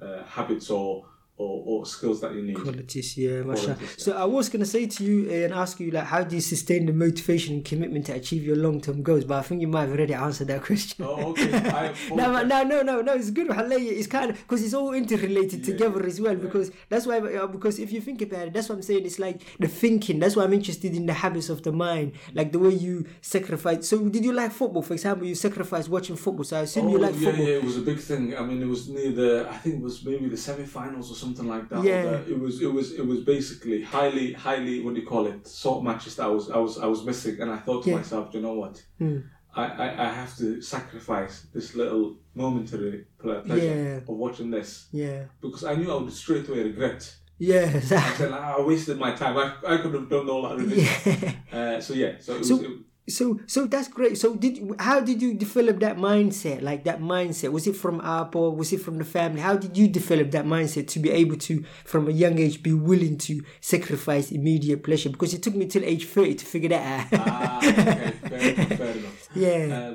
uh, 0.02 0.24
habits 0.24 0.70
or, 0.70 1.06
or 1.38 1.64
or 1.66 1.86
skills 1.86 2.22
that 2.22 2.34
you 2.36 2.42
need. 2.44 2.56
qualities, 2.56 3.18
yeah. 3.18 3.42
Qualities, 3.42 3.68
yeah. 3.82 3.88
So 3.98 4.12
I 4.18 4.26
was 4.26 4.50
gonna 4.50 4.66
say 4.66 4.86
to 4.86 5.04
you 5.04 5.30
uh, 5.30 5.46
and 5.46 5.54
ask 5.54 5.80
you 5.80 5.90
like, 5.92 6.04
how 6.06 6.24
do 6.24 6.36
you 6.36 6.42
sustain 6.42 6.86
the 6.86 6.94
motivation 6.94 7.56
and 7.56 7.66
commitment 7.66 8.06
to 8.08 8.14
achieve 8.14 8.44
your 8.44 8.58
long-term 8.58 9.02
goals? 9.02 9.24
But 9.26 9.40
I 9.40 9.42
think 9.42 9.62
you 9.62 9.68
might 9.68 9.82
have 9.88 9.92
already 9.92 10.14
answered 10.14 10.48
that 10.50 10.62
question. 10.70 11.06
Oh, 11.06 11.32
okay. 11.32 11.50
No, 12.16 12.44
no, 12.44 12.64
no, 12.64 12.82
no, 12.84 13.02
no. 13.02 13.14
It's 13.14 13.32
good. 13.32 13.48
It's 13.50 14.08
kind 14.08 14.32
of 14.32 14.38
because 14.38 14.64
it's 14.64 14.74
all 14.74 14.94
interrelated 14.94 15.60
Yeah, 15.60 15.66
together 15.74 16.06
as 16.06 16.20
well. 16.22 16.34
yeah. 16.34 16.40
Because 16.44 16.72
that's 16.90 17.06
why. 17.08 17.18
uh, 17.20 17.48
Because 17.48 17.80
if 17.80 17.92
you 17.92 18.02
think 18.02 18.22
about 18.22 18.48
it, 18.48 18.54
that's 18.54 18.70
what 18.70 18.76
I'm 18.76 18.82
saying. 18.84 19.06
It's 19.06 19.18
like 19.20 19.42
the 19.60 19.68
thinking. 19.68 20.20
That's 20.20 20.36
why 20.36 20.44
I'm 20.44 20.54
interested 20.54 20.94
in 20.96 21.06
the 21.06 21.14
habits 21.14 21.50
of 21.50 21.64
the 21.64 21.72
mind, 21.72 22.14
like 22.34 22.52
the 22.52 22.60
way 22.60 22.74
you 22.74 23.06
sacrifice. 23.22 23.88
So, 23.88 23.98
did 24.10 24.24
you 24.24 24.34
like 24.34 24.52
football? 24.52 24.82
For 24.84 24.94
example, 24.94 25.26
you 25.28 25.36
sacrifice 25.36 25.88
watching 25.90 26.16
football. 26.16 26.44
So 26.44 26.58
I 26.58 26.62
assume 26.62 26.90
you 26.90 26.98
Oh, 26.98 27.02
like 27.02 27.16
yeah, 27.18 27.26
football. 27.32 27.46
yeah, 27.48 27.56
it 27.56 27.64
was 27.64 27.78
a 27.78 27.82
big 27.82 28.00
thing. 28.00 28.36
I 28.38 28.42
mean, 28.44 28.62
it 28.62 28.68
was 28.68 28.90
near 28.90 29.12
the, 29.12 29.48
I 29.50 29.58
think 29.58 29.76
it 29.76 29.82
was 29.82 30.04
maybe 30.06 30.28
the 30.30 30.38
semi-finals 30.38 31.12
or 31.12 31.16
something 31.22 31.48
like 31.48 31.66
that. 31.70 31.84
Yeah. 31.84 32.04
the- 32.04 32.32
it 32.34 32.40
was, 32.46 32.62
it 32.62 32.72
was, 32.78 32.88
it 33.02 33.06
was 33.12 33.20
basically 33.36 33.80
highly, 33.96 34.28
highly, 34.34 34.76
what 34.84 34.94
do 34.96 35.00
you 35.02 35.08
call 35.14 35.26
it, 35.28 35.48
sort 35.48 35.84
matches 35.84 36.16
that 36.18 36.26
I 36.30 36.34
was, 36.38 36.46
I 36.50 36.58
was, 36.66 36.74
I 36.86 36.88
was 36.94 37.02
missing, 37.06 37.36
and 37.42 37.50
I 37.52 37.58
thought 37.66 37.84
to 37.84 37.90
Yeah. 37.92 37.98
myself, 37.98 38.34
you 38.34 38.42
know 38.42 38.54
what, 38.64 38.76
Hmm. 39.00 39.20
I, 39.54 39.64
I, 39.86 39.88
I 40.06 40.10
have 40.20 40.34
to 40.38 40.62
sacrifice 40.62 41.36
this 41.54 41.76
little 41.76 42.06
momentary 42.36 43.06
pleasure 43.22 43.58
Yeah. 43.58 43.98
of 43.98 44.08
watching 44.26 44.50
this 44.58 44.88
Yeah. 45.04 45.26
because 45.42 45.64
I 45.72 45.74
knew 45.76 45.92
I 45.92 45.96
would 46.02 46.14
straight 46.14 46.48
away 46.50 46.64
regret. 46.64 47.02
Yeah. 47.38 47.70
I 47.76 47.80
said, 47.80 48.32
ah, 48.32 48.56
I 48.58 48.62
wasted 48.62 48.98
my 49.06 49.12
time. 49.22 49.36
I, 49.38 49.46
I 49.74 49.78
could 49.82 49.94
have 50.00 50.10
done 50.10 50.30
all 50.30 50.44
that 50.48 50.60
yeah. 51.52 51.58
Uh, 51.60 51.82
so 51.82 51.94
yeah, 51.94 52.14
so 52.20 52.36
it 52.36 52.46
So- 52.46 52.56
was. 52.58 52.66
It, 52.66 52.72
So 53.12 53.40
so 53.48 53.66
that's 53.66 53.88
great. 53.88 54.18
So 54.18 54.36
did 54.36 54.76
how 54.80 55.00
did 55.00 55.22
you 55.22 55.34
develop 55.34 55.80
that 55.82 55.98
mindset? 55.98 56.62
Like 56.62 56.84
that 56.86 57.00
mindset, 57.02 57.52
was 57.52 57.68
it 57.68 57.76
from 57.76 58.00
or 58.36 58.56
was 58.56 58.74
it 58.74 58.82
from 58.82 58.98
the 58.98 59.06
family? 59.06 59.42
How 59.42 59.56
did 59.58 59.78
you 59.78 59.88
develop 59.88 60.32
that 60.32 60.46
mindset 60.46 60.88
to 60.90 61.00
be 61.00 61.10
able 61.12 61.38
to, 61.38 61.64
from 61.86 62.08
a 62.08 62.12
young 62.12 62.40
age, 62.40 62.64
be 62.64 62.74
willing 62.74 63.18
to 63.20 63.44
sacrifice 63.60 64.32
immediate 64.32 64.84
pleasure? 64.84 65.10
Because 65.10 65.34
it 65.34 65.44
took 65.44 65.56
me 65.56 65.68
till 65.68 65.84
age 65.84 66.06
thirty 66.06 66.36
to 66.36 66.46
figure 66.46 66.70
that 66.70 67.14
out. 67.14 67.20
ah, 67.28 67.58
okay, 67.58 68.12
fair 68.22 68.40
enough, 68.40 68.78
fair 68.78 68.92
enough. 68.96 69.30
yeah, 69.36 69.94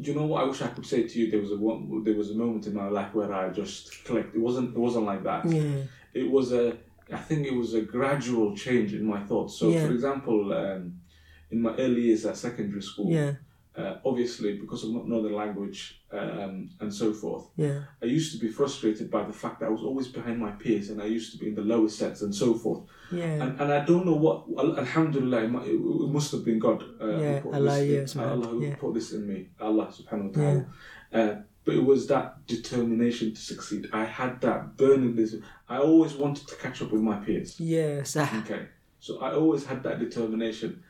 do 0.00 0.10
you 0.10 0.14
know 0.14 0.26
what 0.26 0.42
I 0.42 0.46
wish 0.46 0.60
I 0.62 0.68
could 0.68 0.86
say 0.86 1.04
to 1.08 1.18
you? 1.18 1.30
There 1.30 1.40
was 1.40 1.52
a 1.52 1.56
one, 1.56 2.02
there 2.04 2.14
was 2.14 2.30
a 2.30 2.34
moment 2.34 2.66
in 2.66 2.74
my 2.74 2.88
life 2.88 3.14
where 3.14 3.32
I 3.32 3.48
just 3.50 4.04
clicked. 4.04 4.34
It 4.34 4.40
wasn't 4.40 4.74
it 4.76 4.78
wasn't 4.78 5.06
like 5.06 5.22
that. 5.24 5.44
yeah, 5.46 5.82
It 6.12 6.30
was 6.30 6.52
a 6.52 6.76
I 7.12 7.18
think 7.18 7.46
it 7.46 7.54
was 7.54 7.74
a 7.74 7.82
gradual 7.82 8.56
change 8.56 8.92
in 8.92 9.04
my 9.06 9.20
thoughts. 9.24 9.54
So 9.58 9.70
Yeah. 9.70 9.86
for 9.86 9.92
example, 9.92 10.52
um, 10.52 11.00
in 11.50 11.62
my 11.62 11.74
early 11.76 12.02
years 12.02 12.24
at 12.26 12.36
secondary 12.36 12.82
school, 12.82 13.10
yeah, 13.10 13.32
uh, 13.76 13.96
obviously 14.04 14.58
because 14.58 14.84
of 14.84 14.90
not 14.90 15.06
knowing 15.08 15.24
the 15.24 15.36
language 15.36 16.00
um, 16.12 16.70
and 16.80 16.92
so 16.92 17.12
forth, 17.12 17.44
yeah, 17.56 17.80
I 18.02 18.06
used 18.06 18.32
to 18.32 18.38
be 18.38 18.48
frustrated 18.48 19.10
by 19.10 19.22
the 19.24 19.32
fact 19.32 19.60
that 19.60 19.66
I 19.66 19.68
was 19.70 19.82
always 19.82 20.08
behind 20.08 20.38
my 20.38 20.52
peers 20.52 20.90
and 20.90 21.00
I 21.00 21.06
used 21.06 21.32
to 21.32 21.38
be 21.38 21.48
in 21.48 21.54
the 21.54 21.62
lowest 21.62 21.98
sets 21.98 22.22
and 22.22 22.34
so 22.34 22.54
forth. 22.54 22.82
yeah, 23.12 23.42
And, 23.42 23.60
and 23.60 23.72
I 23.72 23.84
don't 23.84 24.04
know 24.06 24.16
what. 24.16 24.44
Alhamdulillah, 24.78 25.44
it, 25.44 25.80
must 26.16 26.32
have 26.32 26.44
been 26.44 26.58
God. 26.58 26.82
Uh, 27.00 27.06
Yeah, 27.06 27.40
who 27.40 27.50
put 27.50 27.54
Allah, 27.54 27.78
this 27.84 28.14
in, 28.14 28.20
Allah 28.20 28.48
who 28.48 28.64
yeah. 28.64 28.76
put 28.76 28.94
this 28.94 29.12
in 29.12 29.26
me. 29.28 29.48
Allah 29.60 29.86
subhanahu 29.98 30.28
wa 30.28 30.42
ta'ala. 30.42 30.66
Uh, 31.12 31.34
but 31.64 31.74
it 31.74 31.84
was 31.84 32.06
that 32.06 32.46
determination 32.46 33.34
to 33.34 33.40
succeed. 33.40 33.88
I 33.92 34.04
had 34.04 34.40
that 34.40 34.76
burning 34.76 35.16
desire. 35.16 35.42
I 35.68 35.78
always 35.78 36.14
wanted 36.14 36.46
to 36.48 36.54
catch 36.56 36.80
up 36.80 36.92
with 36.92 37.02
my 37.02 37.16
peers. 37.16 37.58
Yeah, 37.60 38.02
صح. 38.14 38.32
Okay, 38.44 38.66
so 39.00 39.20
I 39.20 39.34
always 39.34 39.66
had 39.66 39.82
that 39.82 39.98
determination, 39.98 40.82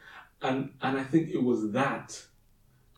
and 0.46 0.70
and 0.80 0.98
I 0.98 1.04
think 1.04 1.30
it 1.30 1.42
was 1.42 1.72
that 1.72 2.20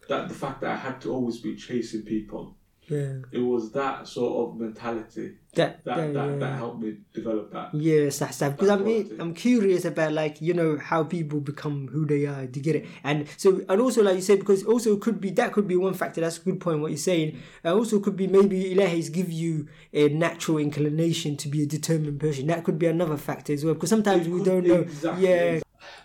that 0.09 0.29
the 0.29 0.35
fact 0.35 0.61
that 0.63 0.71
I 0.71 0.77
had 0.77 1.01
to 1.03 1.13
always 1.13 1.39
be 1.39 1.57
chasing 1.57 2.03
people. 2.03 2.55
Yeah. 2.89 3.19
It 3.33 3.41
was 3.41 3.71
that 3.73 4.09
sort 4.09 4.49
of 4.49 4.59
mentality 4.59 5.35
that 5.53 5.85
that, 5.85 5.97
that, 5.97 6.15
that, 6.15 6.31
yeah. 6.31 6.37
that 6.37 6.57
helped 6.57 6.81
me 6.81 6.97
develop 7.13 7.53
that. 7.53 7.75
Yes, 7.75 8.19
that's 8.19 8.39
that. 8.39 8.53
Because 8.53 8.71
I'm 8.71 8.83
quality. 8.83 9.17
I'm 9.21 9.35
curious 9.35 9.85
about 9.85 10.13
like 10.13 10.41
you 10.41 10.55
know 10.55 10.79
how 10.79 11.05
people 11.05 11.41
become 11.41 11.89
who 11.89 12.07
they 12.07 12.25
are 12.25 12.47
to 12.47 12.61
get 12.61 12.77
it, 12.77 12.87
and 13.05 13.27
so 13.37 13.61
and 13.69 13.81
also 13.83 14.03
like 14.03 14.15
you 14.15 14.23
said 14.23 14.39
because 14.39 14.65
also 14.65 14.97
could 14.97 15.21
be 15.21 15.31
that 15.33 15.53
could 15.53 15.69
be 15.69 15.77
one 15.77 15.93
factor. 15.93 16.23
That's 16.23 16.39
a 16.39 16.41
good 16.41 16.61
point 16.61 16.81
what 16.81 16.91
you're 16.91 16.97
saying. 16.97 17.39
And 17.63 17.75
also 17.75 18.01
could 18.01 18.17
be 18.17 18.27
maybe 18.27 18.75
ilahes 18.75 19.13
give 19.13 19.31
you 19.31 19.69
a 19.93 20.09
natural 20.09 20.57
inclination 20.57 21.37
to 21.39 21.49
be 21.49 21.63
a 21.63 21.67
determined 21.67 22.19
person. 22.19 22.47
That 22.47 22.65
could 22.65 22.79
be 22.79 22.87
another 22.87 23.19
factor 23.19 23.53
as 23.53 23.67
well 23.67 23.75
because 23.75 23.91
sometimes 23.91 24.27
it 24.27 24.33
we 24.33 24.43
don't 24.43 24.67
know. 24.67 24.81
Exactly, 24.81 25.29
yeah, 25.29 25.61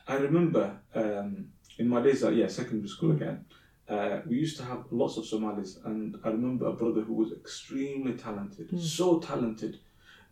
I 0.07 0.15
remember 0.15 0.77
um, 0.95 1.47
in 1.77 1.87
my 1.87 2.01
days 2.01 2.23
at 2.23 2.35
yeah 2.35 2.47
secondary 2.47 2.89
school 2.89 3.11
again. 3.11 3.45
Uh, 3.89 4.21
we 4.29 4.37
used 4.37 4.55
to 4.57 4.63
have 4.63 4.85
lots 4.91 5.17
of 5.17 5.25
Somalis, 5.25 5.77
and 5.83 6.15
I 6.23 6.29
remember 6.29 6.67
a 6.67 6.73
brother 6.73 7.01
who 7.01 7.13
was 7.15 7.33
extremely 7.33 8.13
talented, 8.13 8.69
Mm. 8.71 8.79
so 8.79 9.19
talented 9.19 9.79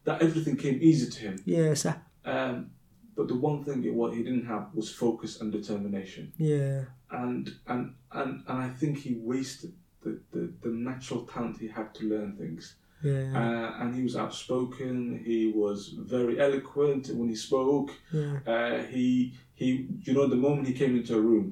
that 0.06 0.22
everything 0.22 0.56
came 0.56 0.80
easy 0.82 1.08
to 1.12 1.20
him. 1.20 1.36
yeah, 1.46 1.74
صح. 1.74 1.96
Um, 2.24 2.72
but 3.16 3.28
the 3.28 3.36
one 3.36 3.64
thing 3.66 3.84
it, 3.84 3.94
what 3.94 4.14
he 4.16 4.24
didn't 4.24 4.46
have 4.46 4.66
was 4.74 4.90
focus 4.90 5.42
and 5.42 5.52
determination, 5.52 6.32
Yeah, 6.38 6.86
and 7.12 7.50
and 7.68 7.94
and, 8.12 8.44
and 8.48 8.62
I 8.68 8.70
think 8.70 9.00
he 9.00 9.16
wasted 9.16 9.74
the, 10.04 10.12
the, 10.32 10.54
the 10.64 10.70
natural 10.70 11.26
talent 11.26 11.60
he 11.60 11.68
had 11.68 11.94
to 11.96 12.06
learn 12.08 12.38
things. 12.38 12.76
Yeah, 13.04 13.32
Uh, 13.42 13.82
and 13.84 13.96
he 13.96 14.04
was 14.04 14.16
outspoken. 14.16 15.22
He 15.26 15.52
was 15.54 15.78
very 16.16 16.40
eloquent 16.40 17.04
when 17.18 17.30
he 17.30 17.36
spoke. 17.36 17.90
yeah, 18.14 18.40
Uh, 18.54 18.84
he 18.94 19.34
he 19.60 19.68
you 20.06 20.14
know 20.14 20.26
the 20.28 20.36
moment 20.48 20.68
he 20.68 20.74
came 20.74 20.94
into 21.00 21.14
a 21.18 21.22
room 21.22 21.48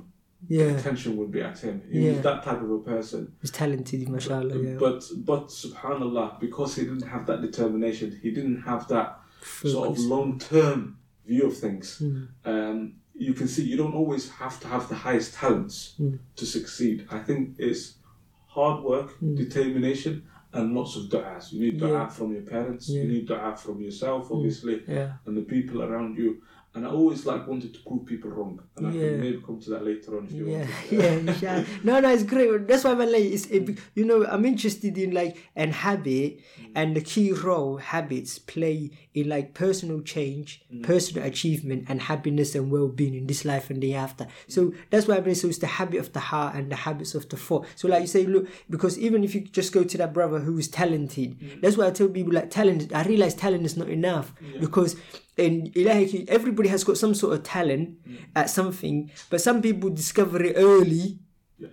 yeah. 0.48 0.72
attention 0.78 1.16
would 1.18 1.32
be 1.32 1.42
at 1.42 1.58
him 1.60 1.76
he 1.92 2.00
Yeah. 2.00 2.14
was 2.14 2.22
that 2.30 2.40
type 2.48 2.62
of 2.66 2.72
a 2.72 2.80
person 2.94 3.22
He's 3.42 3.52
talented, 3.52 4.08
mashallah. 4.10 4.58
Yeah, 4.58 4.78
but 4.86 5.00
but 5.32 5.44
subhanallah 5.64 6.40
because 6.46 6.72
he 6.78 6.84
didn't 6.90 7.08
have 7.16 7.24
that 7.30 7.40
determination 7.48 8.08
he 8.24 8.32
didn't 8.38 8.62
have 8.72 8.88
that 8.96 9.10
sort 9.74 9.90
of 9.92 9.96
long-term 10.14 10.80
view 11.28 11.44
of 11.52 11.56
things 11.66 11.86
Mm. 12.02 12.28
um, 12.52 12.78
you 13.28 13.34
can 13.40 13.48
see 13.54 13.64
you 13.72 13.78
don't 13.82 13.94
always 14.02 14.24
have 14.42 14.56
to 14.62 14.68
have 14.74 14.84
the 14.92 14.96
highest 15.08 15.30
talents 15.42 15.76
Mm. 16.00 16.18
to 16.40 16.46
succeed 16.58 16.98
i 17.18 17.20
think 17.28 17.42
it's 17.68 17.84
hard 18.56 18.78
work 18.92 19.10
Mm. 19.22 19.36
determination 19.44 20.14
and 20.54 20.74
lots 20.76 20.96
of 20.96 21.04
du'as 21.10 21.52
you 21.54 21.60
need 21.62 21.80
du'a 21.80 21.90
Yeah. 21.90 22.08
from 22.08 22.34
your 22.34 22.42
parents 22.42 22.90
Yeah. 22.90 23.02
you 23.04 23.08
need 23.10 23.28
du'a 23.28 23.58
from 23.58 23.82
yourself 23.82 24.30
mm. 24.30 24.36
obviously 24.36 24.84
Yeah. 24.88 25.14
and 25.26 25.38
the 25.38 25.44
people 25.44 25.82
around 25.84 26.18
you. 26.18 26.42
And 26.76 26.86
I 26.86 26.90
always 26.92 27.26
like 27.26 27.48
wanted 27.48 27.74
to 27.74 27.80
prove 27.80 28.06
people 28.06 28.30
wrong, 28.30 28.60
and 28.78 28.88
I 28.88 28.92
Yeah. 28.92 29.02
can 29.10 29.22
maybe 29.22 29.42
come 29.44 29.60
to 29.60 29.70
that 29.72 29.84
later 29.84 30.18
on 30.18 30.26
if 30.26 30.34
you 30.34 30.50
Yeah, 30.50 30.60
want. 30.60 30.92
yeah, 30.92 31.14
inshallah. 31.14 31.66
No, 31.84 32.00
no, 32.00 32.10
it's 32.12 32.24
great. 32.24 32.68
That's 32.68 32.84
why 32.84 32.92
I'm 32.92 33.00
like, 33.00 33.16
it's, 33.16 33.48
it, 33.48 33.66
mm. 33.66 33.78
you 33.96 34.06
know, 34.06 34.24
I'm 34.26 34.46
interested 34.46 34.96
in 34.98 35.12
like 35.12 35.36
and 35.56 35.74
habit 35.74 36.38
mm. 36.38 36.72
and 36.76 36.96
the 36.96 37.02
key 37.02 37.32
role 37.32 37.78
habits 37.78 38.38
play 38.38 38.92
in 39.16 39.28
like 39.28 39.56
personal 39.56 40.02
change, 40.02 40.62
mm. 40.72 40.84
personal 40.84 41.26
achievement, 41.26 41.86
and 41.90 42.04
happiness 42.04 42.54
and 42.54 42.72
well-being 42.72 43.16
in 43.16 43.26
this 43.26 43.46
life 43.46 43.72
and 43.72 43.82
the 43.82 43.96
after. 43.96 44.28
So 44.48 44.72
that's 44.92 45.08
why 45.08 45.18
I'm 45.18 45.24
saying 45.24 45.36
so 45.36 45.48
it's 45.48 45.58
the 45.58 45.68
habit 45.68 46.00
of 46.00 46.14
the 46.14 46.20
heart 46.20 46.54
and 46.54 46.72
the 46.72 46.76
habits 46.76 47.16
of 47.16 47.28
the 47.30 47.38
thought. 47.38 47.66
So 47.76 47.88
like 47.88 48.02
you 48.02 48.08
say, 48.08 48.28
look, 48.28 48.48
because 48.70 49.00
even 49.00 49.24
if 49.24 49.34
you 49.34 49.42
just 49.42 49.74
go 49.74 49.84
to 49.84 49.98
that 49.98 50.14
brother 50.14 50.38
who 50.38 50.56
is 50.60 50.68
talented, 50.68 51.60
that's 51.62 51.78
why 51.78 51.88
I 51.88 51.92
tell 51.92 52.10
people 52.10 52.34
like 52.34 52.52
talent. 52.52 52.94
I 52.94 53.04
realize 53.04 53.34
talent 53.34 53.66
is 53.66 53.76
not 53.76 53.90
enough 53.90 54.34
because 54.60 54.96
in 55.40 55.72
ilahi, 55.72 56.28
everybody 56.30 56.70
has 56.70 56.84
got 56.84 56.98
some 56.98 57.14
sort 57.16 57.34
of 57.34 57.44
talent 57.44 57.98
mm. 58.08 58.18
at 58.36 58.50
something, 58.50 59.10
but 59.30 59.42
some 59.42 59.62
people 59.62 59.90
discover 59.90 60.44
it 60.44 60.54
early. 60.58 61.20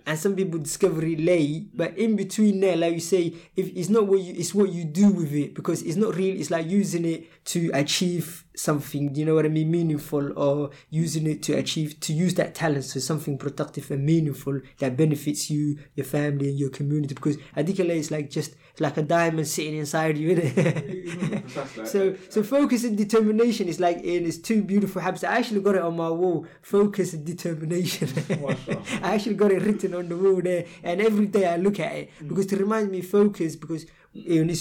And 0.05 0.19
some 0.19 0.35
people 0.35 0.59
discover 0.59 1.01
it 1.05 1.17
late, 1.17 1.69
but 1.73 1.97
in 1.97 2.17
between 2.17 2.59
there, 2.59 2.75
like 2.75 2.93
you 2.95 2.99
say, 2.99 3.33
if 3.55 3.69
it's 3.73 3.87
not 3.87 4.05
what 4.05 4.19
you, 4.19 4.33
it's 4.35 4.53
what 4.53 4.69
you 4.69 4.83
do 4.83 5.07
with 5.11 5.31
it 5.33 5.55
because 5.55 5.81
it's 5.81 5.95
not 5.95 6.13
real. 6.17 6.37
It's 6.37 6.51
like 6.51 6.67
using 6.67 7.05
it 7.05 7.45
to 7.45 7.71
achieve 7.73 8.43
something. 8.53 9.15
You 9.15 9.23
know 9.23 9.35
what 9.35 9.45
I 9.45 9.47
mean? 9.47 9.71
Meaningful, 9.71 10.37
or 10.37 10.71
using 10.89 11.25
it 11.25 11.41
to 11.43 11.53
achieve 11.53 12.01
to 12.01 12.11
use 12.11 12.33
that 12.33 12.53
talent 12.53 12.83
to 12.89 12.99
something 12.99 13.37
productive 13.37 13.89
and 13.89 14.05
meaningful 14.05 14.59
that 14.79 14.97
benefits 14.97 15.49
you, 15.49 15.79
your 15.95 16.05
family, 16.05 16.49
and 16.49 16.59
your 16.59 16.69
community. 16.69 17.15
Because 17.15 17.37
I 17.55 17.63
think 17.63 17.79
it's 17.79 18.11
like 18.11 18.29
just 18.29 18.55
like 18.79 18.97
a 18.97 19.01
diamond 19.01 19.47
sitting 19.47 19.77
inside 19.77 20.17
you. 20.17 20.35
So, 21.85 22.15
so 22.29 22.43
focus 22.43 22.83
and 22.83 22.97
determination 22.97 23.67
is 23.67 23.79
like 23.79 23.97
in 23.97 24.25
it's 24.25 24.37
two 24.37 24.61
beautiful 24.63 25.01
habits. 25.01 25.23
I 25.23 25.37
actually 25.37 25.61
got 25.61 25.75
it 25.75 25.81
on 25.81 25.95
my 25.95 26.09
wall. 26.09 26.45
Focus 26.61 27.13
and 27.13 27.25
determination. 27.25 28.09
I 29.01 29.15
actually 29.15 29.35
got 29.35 29.51
it 29.51 29.61
written 29.63 29.93
on 29.93 30.09
the 30.09 30.17
wall 30.17 30.41
there, 30.41 30.65
and 30.83 31.01
every 31.01 31.27
day 31.27 31.45
I 31.47 31.55
look 31.57 31.79
at 31.79 31.91
it 31.93 32.07
Mm. 32.21 32.29
because 32.29 32.45
to 32.47 32.57
remind 32.57 32.91
me 32.91 33.01
focus. 33.01 33.55
Because 33.55 33.85
you 34.13 34.43
know, 34.45 34.53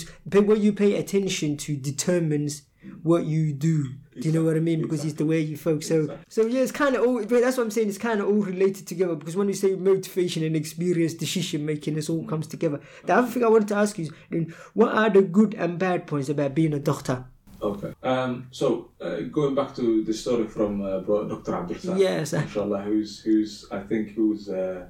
what 0.43 0.59
you 0.61 0.73
pay 0.73 0.97
attention 0.97 1.57
to 1.59 1.77
determines 1.77 2.63
what 3.03 3.25
you 3.25 3.53
do. 3.53 3.87
Do 4.21 4.29
you 4.29 4.35
know 4.35 4.45
what 4.45 4.57
I 4.57 4.61
mean? 4.61 4.83
Because 4.83 5.05
it's 5.05 5.15
the 5.15 5.27
way 5.27 5.41
you 5.41 5.57
focus. 5.57 5.89
So, 5.89 6.01
Exactly. 6.01 6.25
so 6.29 6.47
yeah, 6.47 6.61
it's 6.61 6.73
kind 6.73 6.97
of 6.97 7.07
all. 7.07 7.19
But 7.25 7.41
that's 7.43 7.57
what 7.57 7.65
I'm 7.65 7.71
saying. 7.71 7.89
It's 7.89 7.99
kind 7.99 8.21
of 8.21 8.27
all 8.27 8.43
related 8.43 8.87
together. 8.87 9.15
Because 9.15 9.37
when 9.37 9.49
you 9.49 9.55
say 9.55 9.75
motivation 9.75 10.43
and 10.45 10.57
experience, 10.57 11.15
decision 11.15 11.67
making, 11.67 11.95
this 11.95 12.09
all 12.09 12.25
comes 12.25 12.47
together. 12.47 12.81
The 13.05 13.15
other 13.15 13.29
thing 13.29 13.45
I 13.45 13.49
wanted 13.49 13.69
to 13.69 13.77
ask 13.77 13.99
you 13.99 14.11
is, 14.31 14.53
what 14.75 14.95
are 14.95 15.11
the 15.11 15.23
good 15.23 15.55
and 15.55 15.79
bad 15.79 16.07
points 16.07 16.29
about 16.29 16.55
being 16.55 16.73
a 16.73 16.79
doctor? 16.79 17.25
Okay. 17.61 17.95
Um, 18.03 18.49
so 18.51 18.91
uh, 19.01 19.21
going 19.31 19.55
back 19.55 19.75
to 19.77 20.05
the 20.05 20.13
story 20.13 20.47
from 20.47 20.83
uh, 20.83 21.01
Dr. 21.01 21.55
Abdul 21.55 21.99
Yes. 21.99 22.33
inshallah, 22.33 22.83
who's 22.83 23.21
who's 23.21 23.67
I 23.71 23.81
think 23.81 24.11
who's 24.11 24.49
uh, 24.49 24.87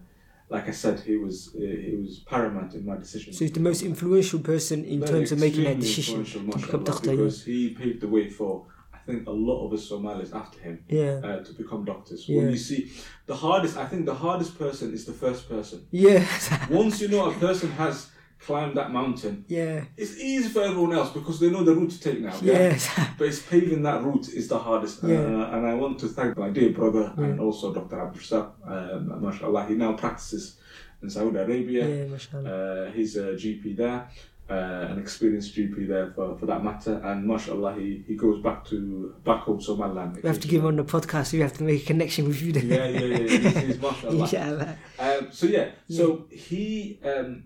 like 0.48 0.68
I 0.68 0.72
said, 0.72 1.00
he 1.00 1.16
was 1.16 1.54
uh, 1.54 1.58
he 1.60 1.96
was 2.00 2.20
paramount 2.20 2.74
in 2.74 2.84
my 2.84 2.96
decision. 2.96 3.32
So 3.32 3.40
he's 3.44 3.52
the 3.52 3.60
most 3.60 3.82
influential 3.82 4.40
person 4.40 4.84
in 4.84 5.00
Very 5.00 5.12
terms 5.12 5.32
of 5.32 5.38
making 5.38 5.64
that 5.64 5.80
decision 5.80 6.24
to 6.24 6.38
become 6.40 6.84
doctor. 6.84 7.10
Because 7.10 7.44
he 7.44 7.70
paved 7.70 8.00
the 8.00 8.08
way 8.08 8.28
for 8.28 8.66
think 9.06 9.26
a 9.28 9.30
lot 9.32 9.64
of 9.66 9.72
us 9.72 9.88
Somalis 9.88 10.32
after 10.32 10.58
him 10.58 10.84
Yeah. 10.88 11.20
uh, 11.24 11.44
to 11.44 11.52
become 11.52 11.84
doctors. 11.84 12.28
Yeah. 12.28 12.38
When 12.38 12.50
you 12.50 12.58
see 12.58 12.90
the 13.26 13.34
hardest, 13.36 13.76
I 13.76 13.86
think 13.86 14.04
the 14.06 14.14
hardest 14.14 14.58
person 14.58 14.92
is 14.92 15.04
the 15.04 15.12
first 15.12 15.48
person. 15.48 15.86
Yeah. 15.90 16.24
Once 16.70 17.00
you 17.00 17.08
know 17.08 17.30
a 17.30 17.34
person 17.34 17.70
has 17.72 18.10
climbed 18.38 18.76
that 18.76 18.90
mountain, 18.92 19.44
yeah. 19.48 19.84
it's 19.96 20.18
easy 20.18 20.48
for 20.48 20.62
everyone 20.62 20.92
else 20.92 21.10
because 21.10 21.40
they 21.40 21.50
know 21.50 21.64
the 21.64 21.74
route 21.74 21.90
to 21.90 22.00
take 22.00 22.20
now. 22.20 22.34
yeah? 22.42 22.52
Yes. 22.52 22.90
But 23.18 23.28
it's 23.28 23.40
paving 23.40 23.82
that 23.84 24.02
route 24.04 24.28
is 24.28 24.48
the 24.48 24.58
hardest. 24.58 25.02
Yeah. 25.02 25.16
Uh, 25.20 25.54
and 25.56 25.66
I 25.66 25.74
want 25.74 25.98
to 26.00 26.08
thank 26.08 26.36
my 26.36 26.50
dear 26.50 26.70
brother 26.70 27.12
and 27.16 27.40
also 27.40 27.72
Dr. 27.72 27.98
Abdul 28.02 28.20
Razak. 28.22 28.46
Um, 28.66 29.22
mashallah, 29.22 29.66
he 29.68 29.74
now 29.74 29.92
practices 29.94 30.58
in 31.02 31.08
Saudi 31.10 31.38
Arabia. 31.38 31.88
Yeah, 31.88 32.06
mashallah. 32.06 32.50
Uh, 32.50 32.90
he's 32.92 33.16
a 33.16 33.26
GP 33.42 33.76
there, 33.76 34.08
uh, 34.48 34.86
an 34.90 34.98
experienced 34.98 35.54
GP 35.56 35.88
there 35.88 36.12
for, 36.14 36.36
for 36.38 36.46
that 36.46 36.62
matter. 36.62 37.00
And 37.04 37.26
mashallah, 37.26 37.74
he, 37.74 38.04
he 38.06 38.14
goes 38.14 38.42
back 38.42 38.64
to 38.66 39.14
back 39.24 39.40
home 39.42 39.60
Somaliland. 39.60 40.16
We 40.22 40.28
have 40.28 40.40
to 40.40 40.48
give 40.48 40.60
him 40.62 40.68
on 40.68 40.76
the 40.76 40.84
podcast. 40.84 41.32
We 41.32 41.40
have 41.40 41.56
to 41.58 41.64
make 41.64 41.82
a 41.82 41.86
connection 41.86 42.28
with 42.28 42.40
you. 42.42 42.52
Then. 42.52 42.68
Yeah, 42.68 42.86
yeah, 42.86 43.00
yeah. 43.00 43.18
He's, 43.18 43.56
he's 43.66 43.80
mashallah. 43.80 44.16
Inshallah. 44.22 44.78
Um, 44.98 45.28
so 45.32 45.46
yeah, 45.46 45.70
so 45.88 46.26
he, 46.30 47.00
um, 47.04 47.44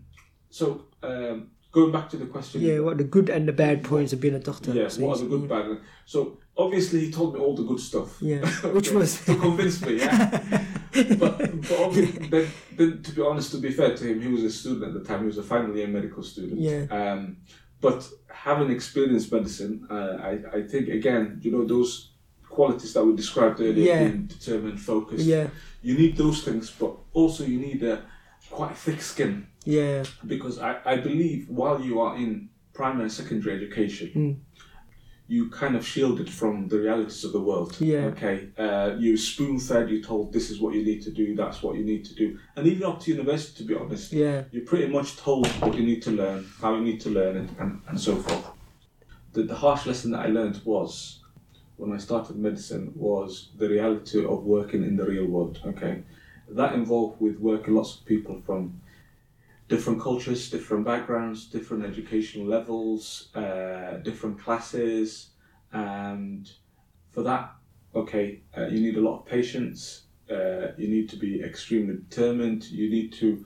so 0.51 0.87
um, 1.03 1.51
going 1.73 1.93
back 1.93 2.09
to 2.11 2.17
the 2.17 2.27
question. 2.27 2.61
Yeah, 2.61 2.81
what 2.81 2.99
the 2.99 3.05
good 3.05 3.31
and 3.31 3.49
the 3.49 3.53
bad 3.53 3.83
points 3.85 4.13
of 4.13 4.21
being 4.21 4.35
a 4.35 4.39
doctor. 4.41 4.73
Yeah, 4.73 4.89
So 4.89 5.07
what 5.07 5.19
are 5.19 5.23
the 5.25 5.29
good, 5.29 5.49
bad? 5.49 5.79
So 6.05 6.39
obviously 6.57 7.01
he 7.07 7.11
told 7.13 7.35
me 7.35 7.41
all 7.41 7.55
the 7.57 7.63
good 7.65 7.81
stuff. 7.81 8.21
Yeah, 8.21 8.47
which 8.73 8.91
was- 8.91 9.25
to 9.25 9.37
convince 9.37 9.81
me. 9.85 9.99
Yeah, 9.99 10.65
but, 10.93 11.19
but 11.19 11.79
obviously, 11.81 12.29
then, 12.29 12.49
then 12.77 13.03
to 13.03 13.13
be 13.13 13.23
honest, 13.23 13.51
to 13.53 13.59
be 13.59 13.71
fair 13.71 13.97
to 13.97 14.05
him, 14.05 14.21
he 14.21 14.29
was 14.29 14.43
a 14.45 14.51
student 14.51 14.85
at 14.85 14.95
the 14.95 15.05
time. 15.09 15.21
He 15.21 15.27
was 15.27 15.39
a 15.39 15.43
final 15.43 15.75
year 15.77 15.87
medical 15.89 16.23
student. 16.23 16.61
Yeah. 16.61 16.85
Um, 16.91 17.39
but 17.81 18.07
having 18.29 18.71
experienced 18.71 19.33
medicine, 19.33 19.87
uh, 19.91 20.17
I 20.23 20.59
I 20.59 20.63
think 20.67 20.89
again, 20.89 21.39
you 21.43 21.51
know 21.53 21.65
those 21.65 22.13
qualities 22.49 22.93
that 22.95 23.05
we 23.05 23.15
described 23.15 23.61
earlier, 23.61 23.85
Yeah. 23.93 24.05
being 24.05 24.27
determined, 24.27 24.81
focused. 24.81 25.25
Yeah, 25.25 25.49
You 25.83 25.97
need 25.97 26.17
those 26.17 26.43
things, 26.43 26.71
but 26.71 26.93
also 27.13 27.45
you 27.45 27.59
need 27.61 27.83
a 27.85 28.03
quite 28.51 28.77
thick 28.77 29.01
skin 29.01 29.47
yeah, 29.65 30.03
because 30.27 30.59
I, 30.59 30.79
I 30.85 30.97
believe 30.97 31.49
while 31.49 31.81
you 31.81 32.01
are 32.01 32.17
in 32.17 32.49
primary 32.73 33.05
and 33.05 33.13
secondary 33.13 33.55
education, 33.57 34.09
Mm. 34.17 34.37
You 35.31 35.49
kind 35.49 35.77
of 35.77 35.87
shielded 35.87 36.29
from 36.29 36.67
the 36.67 36.77
realities 36.77 37.23
of 37.23 37.31
the 37.31 37.41
world. 37.41 37.77
Yeah. 37.79 38.07
Okay. 38.07 38.49
Uh, 38.59 38.97
you 38.99 39.17
spoon 39.17 39.61
fed. 39.61 39.89
You 39.89 40.03
told 40.03 40.33
this 40.33 40.51
is 40.51 40.61
what 40.61 40.75
you 40.75 40.85
need 40.85 41.03
to 41.03 41.13
do. 41.13 41.37
That's 41.37 41.63
what 41.63 41.77
you 41.77 41.85
need 41.85 42.05
to 42.07 42.15
do. 42.17 42.37
And 42.57 42.67
even 42.67 42.83
up 42.83 42.99
to 43.03 43.13
university, 43.13 43.59
to 43.59 43.69
be 43.69 43.77
honest, 43.77 44.13
yeah, 44.13 44.43
you're 44.51 44.65
pretty 44.65 44.89
much 44.89 45.17
told 45.17 45.47
what 45.63 45.77
you 45.77 45.85
need 45.85 46.03
to 46.03 46.11
learn, 46.11 46.51
how 46.61 46.75
you 46.75 46.81
need 46.81 47.01
to 47.03 47.11
learn 47.11 47.37
it, 47.37 47.51
and, 47.61 47.81
and 47.87 48.01
so 48.01 48.17
forth. 48.17 48.45
The, 49.33 49.45
the 49.45 49.55
harsh 49.55 49.87
lesson 49.87 50.11
that 50.11 50.27
I 50.27 50.27
learned 50.27 50.61
was 50.65 51.21
when 51.77 51.93
I 51.93 51.99
started 51.99 52.37
medicine 52.37 52.93
was 52.97 53.51
the 53.57 53.69
reality 53.69 54.25
of 54.25 54.43
working 54.43 54.83
in 54.83 54.97
the 54.97 55.05
real 55.05 55.27
world. 55.27 55.61
Okay, 55.65 56.03
that 56.49 56.75
involved 56.75 57.21
with 57.21 57.39
working 57.39 57.75
lots 57.75 57.97
of 57.97 58.05
people 58.05 58.43
from 58.45 58.81
different 59.71 60.01
cultures, 60.01 60.51
different 60.51 60.85
backgrounds, 60.85 61.47
different 61.47 61.83
educational 61.93 62.47
levels, 62.57 63.31
uh, 63.35 63.93
different 64.09 64.37
classes, 64.45 65.31
and 65.73 66.51
for 67.13 67.23
that, 67.23 67.45
okay, 67.95 68.43
uh, 68.57 68.67
you 68.67 68.81
need 68.81 68.97
a 68.97 69.01
lot 69.09 69.21
of 69.21 69.27
patience. 69.27 69.81
Uh, 70.29 70.73
you 70.77 70.89
need 70.89 71.09
to 71.09 71.17
be 71.17 71.43
extremely 71.43 71.97
determined. 72.09 72.65
You 72.81 72.91
need 72.97 73.13
to, 73.15 73.45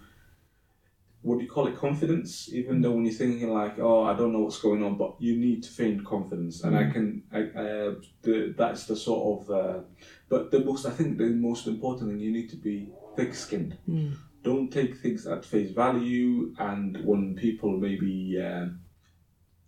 what 1.22 1.38
do 1.38 1.44
you 1.44 1.50
call 1.50 1.66
it, 1.66 1.76
confidence? 1.76 2.50
Even 2.52 2.80
though 2.80 2.92
when 2.92 3.04
you're 3.04 3.14
thinking 3.14 3.50
like, 3.62 3.78
oh, 3.78 4.02
I 4.04 4.14
don't 4.18 4.32
know 4.32 4.40
what's 4.40 4.60
going 4.60 4.82
on, 4.82 4.96
but 4.96 5.16
you 5.18 5.36
need 5.36 5.62
to 5.62 5.70
feign 5.70 6.04
confidence. 6.04 6.62
And 6.64 6.76
I 6.76 6.90
can, 6.90 7.22
I, 7.32 7.40
uh, 7.58 7.94
the, 8.22 8.54
that's 8.56 8.86
the 8.86 8.96
sort 8.96 9.22
of, 9.32 9.50
uh, 9.50 9.80
but 10.28 10.50
the 10.50 10.60
most, 10.60 10.84
I 10.86 10.90
think 10.90 11.16
the 11.16 11.30
most 11.30 11.66
important 11.66 12.10
thing, 12.10 12.20
you 12.20 12.32
need 12.32 12.50
to 12.50 12.56
be 12.56 12.88
thick-skinned. 13.16 13.78
Mm. 13.88 14.16
Don't 14.44 14.70
take 14.70 14.96
things 14.98 15.26
at 15.26 15.44
face 15.44 15.72
value. 15.72 16.54
And 16.58 16.98
when 17.04 17.34
people 17.34 17.70
maybe, 17.76 18.40
um, 18.40 18.80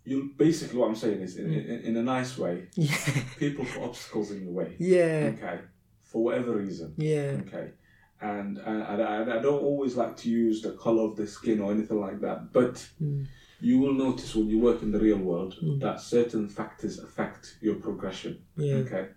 you 0.05 0.31
basically 0.37 0.77
what 0.79 0.87
I'm 0.89 0.95
saying 0.95 1.21
is, 1.21 1.35
in, 1.37 1.51
in, 1.53 1.79
in 1.89 1.97
a 1.97 2.03
nice 2.03 2.37
way, 2.37 2.67
Yeah. 2.75 2.95
people 3.39 3.65
put 3.65 3.81
obstacles 3.83 4.31
in 4.31 4.43
your 4.43 4.53
way. 4.53 4.75
Yeah. 4.79 5.33
Okay, 5.33 5.59
for 6.03 6.23
whatever 6.23 6.51
reason. 6.57 6.93
Yeah. 6.97 7.41
Okay, 7.47 7.71
and 8.21 8.57
and, 8.59 8.81
and 8.83 9.01
I, 9.03 9.21
I 9.37 9.41
don't 9.41 9.63
always 9.63 9.95
like 9.97 10.15
to 10.17 10.29
use 10.29 10.61
the 10.61 10.71
color 10.71 11.03
of 11.09 11.15
the 11.17 11.27
skin 11.27 11.59
or 11.59 11.71
anything 11.71 11.99
like 11.99 12.21
that, 12.21 12.53
but 12.53 12.75
Mm. 13.01 13.25
you 13.59 13.79
will 13.79 13.93
notice 13.93 14.35
when 14.35 14.47
you 14.47 14.59
work 14.59 14.81
in 14.83 14.91
the 14.91 14.99
real 14.99 15.17
world 15.31 15.55
Mm. 15.61 15.79
that 15.81 15.99
certain 15.99 16.47
factors 16.47 16.99
affect 16.99 17.57
your 17.61 17.75
progression. 17.75 18.33
Yeah. 18.55 18.75
Okay, 18.83 19.07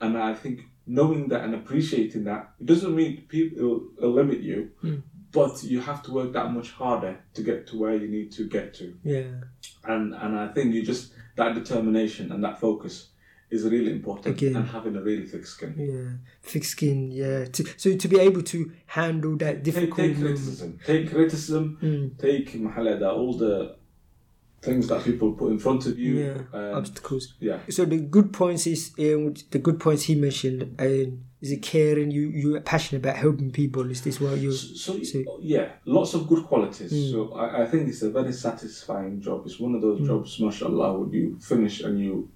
and 0.00 0.18
I 0.18 0.34
think 0.34 0.56
knowing 0.86 1.28
that 1.28 1.44
and 1.44 1.54
appreciating 1.54 2.24
that 2.24 2.50
it 2.60 2.66
doesn't 2.66 2.94
mean 2.94 3.24
people 3.28 3.88
will 3.98 4.10
limit 4.10 4.40
you, 4.40 4.70
Mm. 4.82 5.02
but 5.32 5.62
you 5.64 5.80
have 5.80 6.02
to 6.04 6.12
work 6.12 6.32
that 6.32 6.52
much 6.52 6.70
harder 6.72 7.16
to 7.34 7.42
get 7.42 7.66
to 7.68 7.78
where 7.78 7.96
you 7.96 8.08
need 8.08 8.30
to 8.32 8.44
get 8.48 8.74
to 8.74 8.94
Yeah. 9.02 9.40
and 9.84 10.14
and 10.14 10.36
I 10.38 10.48
think 10.54 10.74
you 10.74 10.82
just 10.82 11.12
that 11.36 11.54
determination 11.54 12.30
and 12.32 12.42
that 12.44 12.60
focus 12.60 13.10
is 13.50 13.64
really 13.64 13.92
important 13.92 14.36
Again. 14.36 14.56
and 14.56 14.66
having 14.66 14.96
a 14.96 15.02
really 15.02 15.26
thick 15.26 15.46
skin. 15.46 15.74
Yeah. 15.78 16.10
Thick 16.42 16.64
skin. 16.64 17.10
Yeah. 17.12 17.44
To, 17.44 17.64
so 17.76 17.96
to 17.96 18.08
be 18.08 18.18
able 18.18 18.42
to 18.42 18.72
handle 18.86 19.36
that 19.36 19.62
difficult 19.62 19.96
take 19.96 20.16
moment. 20.16 20.24
criticism. 20.24 20.78
Take 20.84 21.10
criticism. 21.10 21.78
Mm. 21.82 22.18
Take 22.18 22.52
mahalada, 22.54 23.12
all 23.12 23.34
the 23.36 23.76
things 24.64 24.88
that 24.88 25.04
people 25.04 25.32
put 25.32 25.52
in 25.52 25.58
front 25.58 25.86
of 25.86 25.98
you. 25.98 26.12
Yeah. 26.24 26.58
Um, 26.58 26.74
Obstacles. 26.80 27.34
yeah. 27.40 27.58
So 27.70 27.84
the 27.84 27.98
good 27.98 28.32
points 28.32 28.66
is 28.66 28.92
um, 28.98 29.34
the 29.50 29.58
good 29.58 29.78
points 29.78 30.04
he 30.04 30.14
mentioned. 30.14 30.62
Um, 30.78 31.24
is 31.40 31.50
it 31.52 31.62
caring? 31.62 32.10
You 32.10 32.28
you 32.42 32.56
are 32.56 32.60
passionate 32.60 33.00
about 33.04 33.16
helping 33.16 33.50
people. 33.50 33.90
Is 33.90 34.00
this 34.02 34.18
what 34.20 34.38
you? 34.38 34.52
So, 34.52 34.92
So- 35.02 35.38
yeah, 35.42 35.66
lots 35.84 36.14
of 36.14 36.26
good 36.26 36.44
qualities. 36.44 36.92
Mm. 36.92 37.10
So 37.12 37.18
I, 37.34 37.62
I 37.62 37.66
think 37.66 37.88
it's 37.90 38.02
a 38.02 38.10
very 38.10 38.32
satisfying 38.32 39.20
job. 39.20 39.42
It's 39.46 39.60
one 39.60 39.74
of 39.74 39.82
those 39.82 40.00
Mm. 40.00 40.06
jobs, 40.06 40.40
mashallah, 40.40 40.98
when 40.98 41.10
you 41.12 41.38
finish 41.40 41.82
and 41.82 42.00
you 42.00 42.30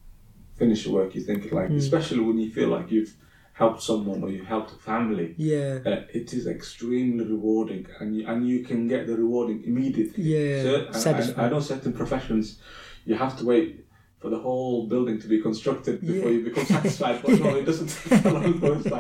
finish 0.56 0.84
your 0.84 0.94
work, 0.96 1.14
you 1.14 1.22
think 1.22 1.50
like, 1.52 1.70
Mm. 1.70 1.76
especially 1.76 2.20
when 2.20 2.38
you 2.38 2.50
feel 2.50 2.68
like 2.76 2.90
you've 2.90 3.14
helped 3.58 3.82
someone 3.82 4.22
or 4.22 4.30
you 4.30 4.44
helped 4.44 4.70
a 4.72 4.76
family. 4.92 5.34
Yeah. 5.36 5.78
uh, 5.84 6.02
it 6.20 6.32
is 6.32 6.46
extremely 6.46 7.24
rewarding 7.24 7.86
and 7.98 8.08
you, 8.16 8.22
and 8.30 8.48
you 8.48 8.58
can 8.64 8.86
get 8.86 9.06
the 9.08 9.16
rewarding 9.16 9.64
immediately. 9.64 10.22
Yeah. 10.22 10.62
So, 10.92 11.10
and 11.10 11.34
I 11.40 11.48
know 11.48 11.60
certain 11.60 11.92
professions 11.92 12.60
you 13.04 13.16
have 13.16 13.36
to 13.38 13.44
wait 13.44 13.84
for 14.20 14.30
the 14.30 14.38
whole 14.38 14.86
building 14.92 15.16
to 15.22 15.28
be 15.34 15.38
constructed 15.48 16.00
before 16.00 16.30
Yeah. 16.30 16.36
you 16.38 16.44
become 16.44 16.66
satisfied. 16.76 17.20
But 17.22 17.40
no, 17.40 17.56
it 17.56 17.64
doesn't 17.70 17.88
take 17.88 18.24
long 18.24 18.42
to. 18.82 18.96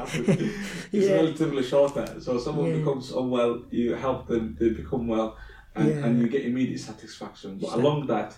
It's 0.92 1.06
Yeah. 1.08 1.14
relatively 1.20 1.62
shorter. 1.62 2.06
So 2.20 2.30
someone 2.46 2.68
Yeah. 2.70 2.78
becomes 2.78 3.12
unwell, 3.12 3.52
you 3.70 3.94
help 3.94 4.26
them, 4.26 4.56
they 4.58 4.70
become 4.70 5.06
well, 5.14 5.36
and, 5.76 5.88
Yeah. 5.88 6.04
and 6.04 6.20
you 6.20 6.26
get 6.28 6.42
immediate 6.44 6.80
satisfaction. 6.80 7.58
But 7.60 7.70
Sure. 7.70 7.80
along 7.80 8.06
that, 8.14 8.30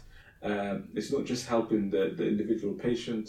um, 0.42 0.76
it's 0.94 1.10
not 1.12 1.24
just 1.32 1.46
helping 1.54 1.82
the, 1.94 2.02
the 2.18 2.26
individual 2.34 2.74
patient. 2.88 3.26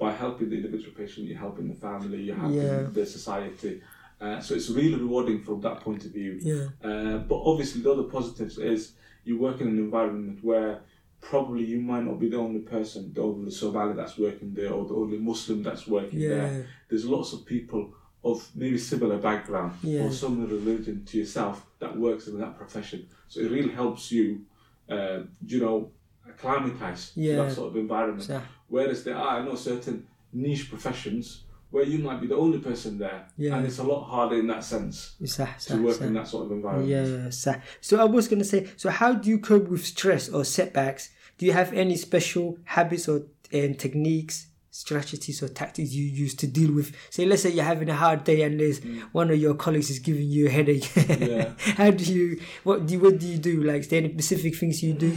By 0.00 0.12
helping 0.12 0.48
the 0.48 0.56
individual 0.56 0.92
patient, 0.96 1.26
you're 1.26 1.38
helping 1.38 1.68
the 1.68 1.74
family, 1.74 2.22
you're 2.22 2.34
helping 2.44 2.56
Yeah. 2.56 2.88
the 2.90 3.04
society. 3.04 3.82
Uh, 4.20 4.40
so 4.40 4.54
it's 4.54 4.70
really 4.70 4.94
rewarding 5.06 5.42
from 5.42 5.60
that 5.60 5.80
point 5.80 6.04
of 6.06 6.12
view. 6.12 6.38
Yeah. 6.40 6.68
Uh, 6.82 7.18
but 7.18 7.40
obviously, 7.50 7.82
the 7.82 7.92
other 7.92 8.04
positives 8.04 8.56
is 8.58 8.92
you 9.24 9.38
work 9.38 9.60
in 9.60 9.68
an 9.68 9.78
environment 9.78 10.42
where 10.42 10.80
probably 11.20 11.64
you 11.66 11.80
might 11.82 12.04
not 12.04 12.18
be 12.18 12.28
the 12.30 12.38
only 12.38 12.60
person, 12.60 13.12
the 13.12 13.20
only 13.20 13.50
Somali 13.50 13.92
that's 13.94 14.16
working 14.18 14.54
there, 14.54 14.72
or 14.72 14.86
the 14.86 14.94
only 14.94 15.18
Muslim 15.18 15.62
that's 15.62 15.86
working 15.86 16.18
there. 16.18 16.66
There's 16.88 17.04
lots 17.04 17.34
of 17.34 17.44
people 17.44 17.92
of 18.24 18.36
maybe 18.54 18.78
similar 18.78 19.18
background 19.18 19.72
Yeah. 19.82 20.04
or 20.06 20.10
similar 20.12 20.46
religion 20.46 21.04
to 21.06 21.18
yourself 21.18 21.66
that 21.78 21.92
works 21.98 22.26
in 22.28 22.38
that 22.38 22.56
profession. 22.56 23.06
So 23.28 23.40
it 23.40 23.50
really 23.50 23.70
helps 23.82 24.10
you, 24.12 24.46
uh, 24.88 25.20
you 25.46 25.60
know, 25.60 25.90
acclimatize 26.39 27.11
to 27.11 27.21
Yeah. 27.21 27.35
that 27.43 27.51
sort 27.53 27.71
of 27.71 27.77
environment. 27.77 28.23
So, 28.23 28.41
Whereas 28.67 29.03
there 29.03 29.15
are, 29.15 29.39
I 29.39 29.45
know, 29.45 29.55
certain 29.55 30.07
niche 30.33 30.69
professions 30.69 31.43
where 31.71 31.83
you 31.85 31.99
might 31.99 32.19
be 32.21 32.27
the 32.27 32.35
only 32.35 32.59
person 32.59 32.97
there, 32.97 33.25
Yeah. 33.37 33.55
and 33.57 33.65
it's 33.67 33.79
a 33.79 33.83
lot 33.83 34.03
harder 34.05 34.37
in 34.39 34.47
that 34.47 34.63
sense 34.63 35.15
صح 35.23 35.57
to 35.67 35.73
صح 35.73 35.81
work 35.83 35.97
صح. 35.97 36.07
in 36.07 36.13
that 36.13 36.27
sort 36.27 36.45
of 36.45 36.51
environment. 36.51 36.89
Yeah, 36.89 37.27
صح. 37.29 37.61
So 37.81 37.99
I 37.99 38.05
was 38.05 38.27
gonna 38.27 38.43
say, 38.43 38.67
so 38.77 38.89
how 38.89 39.13
do 39.13 39.29
you 39.29 39.39
cope 39.39 39.67
with 39.69 39.85
stress 39.85 40.29
or 40.29 40.43
setbacks? 40.45 41.09
Do 41.37 41.45
you 41.45 41.51
have 41.53 41.73
any 41.73 41.95
special 41.97 42.57
habits 42.63 43.07
or 43.09 43.17
um, 43.53 43.73
techniques, 43.75 44.47
strategies 44.71 45.43
or 45.43 45.47
tactics 45.49 45.91
you 45.93 46.05
use 46.05 46.33
to 46.35 46.47
deal 46.47 46.71
with? 46.73 46.95
Say, 47.09 47.25
let's 47.25 47.43
say 47.43 47.51
you're 47.51 47.63
having 47.65 47.89
a 47.89 47.95
hard 47.95 48.23
day 48.23 48.41
and 48.43 48.59
there's 48.59 48.79
one 49.11 49.29
of 49.29 49.37
your 49.37 49.53
colleagues 49.53 49.89
is 49.89 49.99
giving 49.99 50.27
you 50.29 50.47
a 50.47 50.49
headache. 50.49 50.83
Mm. 50.95 51.27
Yeah. 51.29 51.53
how 51.81 51.91
do 51.91 52.03
you? 52.05 52.39
What 52.63 52.85
do 52.87 52.93
you, 52.93 52.99
what 53.01 53.19
do 53.19 53.27
you 53.27 53.37
do? 53.37 53.63
Like, 53.63 53.81
is 53.81 53.87
there 53.89 53.99
any 54.03 54.11
specific 54.13 54.55
things 54.55 54.81
you 54.81 54.93
do? 54.93 55.13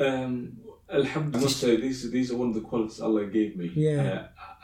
um, 0.00 0.58
Alhamdulillah, 0.92 1.38
I 1.38 1.42
must 1.44 1.60
say 1.60 1.76
these 1.76 2.10
these 2.10 2.32
are 2.32 2.36
one 2.36 2.48
of 2.48 2.54
the 2.54 2.62
qualities 2.70 3.00
Allah 3.00 3.26
gave 3.26 3.56
me. 3.56 3.70
Yeah. 3.74 4.02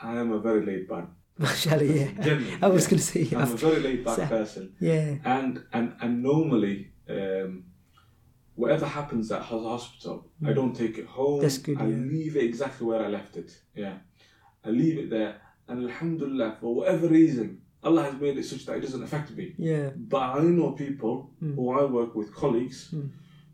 Uh, 0.01 0.07
I 0.09 0.17
am 0.19 0.31
a 0.33 0.39
very 0.39 0.65
laid 0.65 0.87
back. 0.89 1.05
Mashallah, 1.37 1.83
yeah. 1.85 2.09
Genuinely, 2.19 2.57
I 2.61 2.67
was 2.67 2.83
yeah. 2.83 2.89
gonna 2.89 3.01
say, 3.01 3.21
I'm 3.35 3.51
a 3.53 3.55
very 3.67 3.79
laid 3.87 4.03
back 4.03 4.15
So- 4.21 4.25
person, 4.27 4.73
yeah, 4.79 5.15
and 5.23 5.63
and 5.71 5.87
and 6.01 6.23
normally, 6.23 6.91
um, 7.09 7.63
whatever 8.55 8.85
happens 8.87 9.31
at 9.31 9.39
the 9.39 9.45
hospital, 9.75 10.15
I 10.45 10.51
don't 10.53 10.75
take 10.75 10.97
it 10.97 11.05
home. 11.05 11.39
Mm. 11.39 11.41
That's 11.43 11.59
good, 11.59 11.77
I 11.79 11.85
yeah. 11.85 11.95
leave 11.95 12.35
it 12.35 12.43
exactly 12.43 12.85
where 12.87 13.01
I 13.05 13.07
left 13.07 13.37
it. 13.37 13.51
Yeah, 13.75 13.97
I 14.65 14.69
leave 14.69 14.97
it 14.97 15.09
there, 15.09 15.39
and 15.69 15.83
Alhamdulillah, 15.89 16.57
for 16.59 16.75
whatever 16.75 17.07
reason, 17.07 17.61
Allah 17.83 18.03
has 18.03 18.19
made 18.19 18.37
it 18.37 18.43
such 18.45 18.65
that 18.65 18.77
it 18.77 18.81
doesn't 18.81 19.03
affect 19.03 19.31
me. 19.31 19.53
yeah, 19.57 19.91
But 19.95 20.23
I 20.39 20.41
know 20.41 20.71
people 20.71 21.31
Mm. 21.41 21.55
who 21.55 21.71
I 21.71 21.83
work 21.85 22.15
with, 22.15 22.33
colleagues, 22.33 22.89
Mm. 22.93 23.09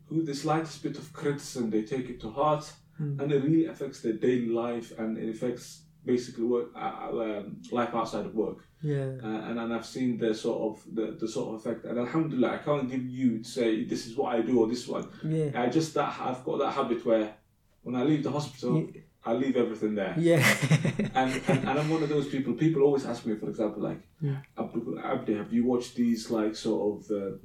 Who 0.08 0.22
the 0.22 0.34
slightest 0.34 0.82
bit 0.82 0.96
of 0.98 1.12
criticism 1.12 1.70
they 1.70 1.82
take 1.82 2.08
it 2.10 2.20
to 2.20 2.30
heart, 2.30 2.72
Mm. 3.00 3.18
and 3.20 3.32
it 3.32 3.42
really 3.42 3.66
affects 3.66 4.00
their 4.02 4.12
daily 4.12 4.48
life 4.50 4.96
and 5.00 5.18
it 5.18 5.28
affects 5.28 5.82
basically 6.04 6.44
work, 6.44 6.68
uh, 6.76 7.08
um, 7.10 7.60
life 7.72 7.92
outside 7.92 8.24
of 8.26 8.34
work. 8.36 8.58
yeah, 8.82 9.10
Uh, 9.20 9.48
and, 9.48 9.58
and 9.58 9.72
I've 9.74 9.86
seen 9.96 10.16
the 10.18 10.32
sort 10.32 10.58
of 10.68 10.94
the, 10.94 11.06
the 11.18 11.26
sort 11.26 11.46
of 11.48 11.54
effect. 11.60 11.86
And 11.86 11.98
Alhamdulillah, 11.98 12.50
I 12.52 12.58
can't 12.58 12.88
give 12.88 13.04
you 13.04 13.38
to 13.38 13.48
say 13.58 13.84
this 13.84 14.06
is 14.06 14.14
what 14.16 14.28
I 14.36 14.42
do 14.42 14.60
or 14.60 14.68
this 14.68 14.86
one. 14.86 15.08
yeah, 15.24 15.50
I 15.60 15.66
just 15.78 15.92
that 15.94 16.10
I've 16.20 16.44
got 16.44 16.58
that 16.60 16.72
habit 16.72 17.04
where 17.04 17.34
when 17.82 17.96
I 17.96 18.04
leave 18.04 18.22
the 18.22 18.30
hospital, 18.30 18.86
I 19.26 19.32
leave 19.32 19.56
everything 19.56 19.94
there. 19.96 20.14
yeah, 20.16 20.38
And, 21.20 21.30
and, 21.48 21.58
and 21.68 21.78
I'm 21.80 21.88
one 21.90 22.02
of 22.04 22.10
those 22.10 22.28
people. 22.28 22.52
People 22.52 22.82
always 22.82 23.06
ask 23.06 23.26
me, 23.26 23.34
for 23.42 23.48
example, 23.48 23.82
like, 23.82 24.02
Yeah. 24.20 24.36
Abdul- 24.56 25.00
Abdi, 25.00 25.34
have 25.34 25.52
you 25.52 25.64
watched 25.64 25.96
these 25.96 26.30
like 26.30 26.54
sort 26.54 26.80
of 27.04 27.10
uh, 27.10 27.36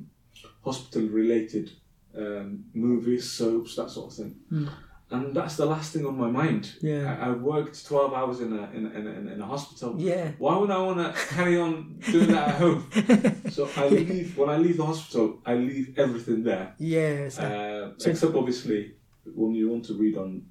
hospital-related 0.63 1.71
um, 2.17 2.65
movies, 2.73 3.31
soaps, 3.31 3.75
that 3.75 3.89
sort 3.89 4.11
of 4.11 4.17
thing? 4.17 4.35
Mm. 4.51 4.69
And 5.11 5.35
that's 5.35 5.55
the 5.55 5.65
last 5.65 5.91
thing 5.93 6.05
on 6.05 6.15
my 6.17 6.29
mind. 6.29 6.73
Yeah. 6.81 7.17
I, 7.19 7.29
I've 7.31 7.41
worked 7.41 7.83
12 7.87 8.13
hours 8.13 8.41
in 8.41 8.53
a 8.53 8.69
in 8.77 8.85
a, 8.85 8.89
in 8.91 9.07
a, 9.07 9.33
in 9.33 9.41
a 9.41 9.45
hospital. 9.45 9.95
yeah. 9.97 10.31
Why 10.37 10.55
would 10.57 10.69
I 10.69 10.77
want 10.77 10.99
to 10.99 11.19
carry 11.35 11.59
on 11.59 11.97
doing 12.11 12.31
that 12.31 12.49
at 12.49 12.55
home? 12.55 12.85
So 13.49 13.67
I 13.75 13.87
leave 13.87 14.37
when 14.37 14.49
I 14.49 14.57
leave 14.57 14.77
the 14.77 14.85
hospital. 14.85 15.39
I 15.45 15.55
leave 15.55 15.97
everything 15.97 16.43
there, 16.43 16.75
Yeah, 16.77 17.29
uh, 17.39 17.91
except 18.05 18.35
obviously 18.35 18.93
when 19.25 19.55
you 19.55 19.69
want 19.69 19.85
to 19.85 19.93
read 19.95 20.15
on 20.17 20.45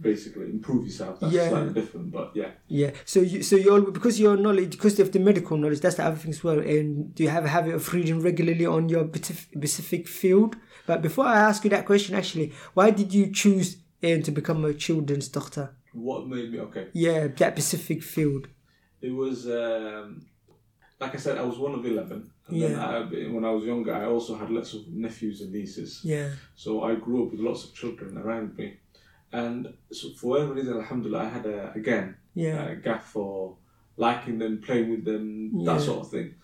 basically 0.00 0.46
improve 0.50 0.84
yourself. 0.86 1.18
That's 1.18 1.32
Yeah. 1.32 1.48
slightly 1.48 1.72
different, 1.80 2.12
but 2.12 2.30
yeah. 2.34 2.50
Yeah. 2.68 2.90
So 3.04 3.20
you 3.20 3.42
so 3.42 3.56
you're 3.56 3.90
because 3.90 4.20
your 4.20 4.36
knowledge 4.36 4.70
because 4.70 5.00
of 5.00 5.10
the 5.10 5.18
medical 5.18 5.56
knowledge 5.56 5.80
that's 5.80 5.96
the 5.96 6.04
other 6.04 6.16
thing 6.16 6.30
as 6.30 6.44
well. 6.44 6.60
And 6.60 7.12
do 7.14 7.24
you 7.24 7.30
have 7.30 7.44
a 7.44 7.48
habit 7.48 7.74
of 7.74 7.92
reading 7.92 8.20
regularly 8.22 8.66
on 8.66 8.88
your 8.88 9.08
specific 9.12 10.06
field? 10.06 10.54
But 10.86 11.02
before 11.02 11.26
I 11.26 11.38
ask 11.40 11.64
you 11.64 11.70
that 11.70 11.86
question, 11.86 12.14
actually, 12.14 12.52
why 12.74 12.90
did 12.90 13.12
you 13.12 13.32
choose 13.32 13.76
um, 14.04 14.22
to 14.22 14.30
become 14.30 14.64
a 14.64 14.74
children's 14.74 15.28
doctor? 15.28 15.74
What 15.92 16.26
made 16.28 16.52
me 16.52 16.60
okay? 16.60 16.88
Yeah, 16.92 17.28
that 17.28 17.52
specific 17.54 18.02
field. 18.02 18.48
It 19.00 19.10
was 19.10 19.46
um, 19.46 20.26
like 21.00 21.14
I 21.14 21.18
said, 21.18 21.38
I 21.38 21.42
was 21.42 21.58
one 21.58 21.74
of 21.74 21.84
eleven. 21.84 22.30
And 22.48 22.62
then 22.62 22.70
Yeah. 22.72 22.86
I, 22.88 23.00
when 23.34 23.44
I 23.44 23.50
was 23.50 23.64
younger, 23.64 23.92
I 23.94 24.04
also 24.06 24.36
had 24.36 24.50
lots 24.50 24.72
of 24.74 24.86
nephews 24.88 25.40
and 25.40 25.52
nieces. 25.52 26.00
Yeah. 26.04 26.30
So 26.54 26.84
I 26.84 26.94
grew 26.94 27.24
up 27.24 27.32
with 27.32 27.40
lots 27.40 27.64
of 27.64 27.74
children 27.74 28.16
around 28.18 28.56
me, 28.56 28.76
and 29.32 29.72
so 29.90 30.10
for 30.10 30.26
whatever 30.30 30.54
reason, 30.54 30.74
Alhamdulillah, 30.76 31.24
I 31.24 31.28
had 31.28 31.46
a 31.46 31.72
again 31.74 32.16
Yeah. 32.34 32.62
a 32.68 32.76
gap 32.76 33.02
for 33.02 33.56
liking 33.96 34.38
them, 34.38 34.60
playing 34.62 34.90
with 34.90 35.04
them, 35.04 35.50
Yeah. 35.54 35.74
that 35.74 35.80
sort 35.80 36.00
of 36.04 36.10
thing. 36.10 36.34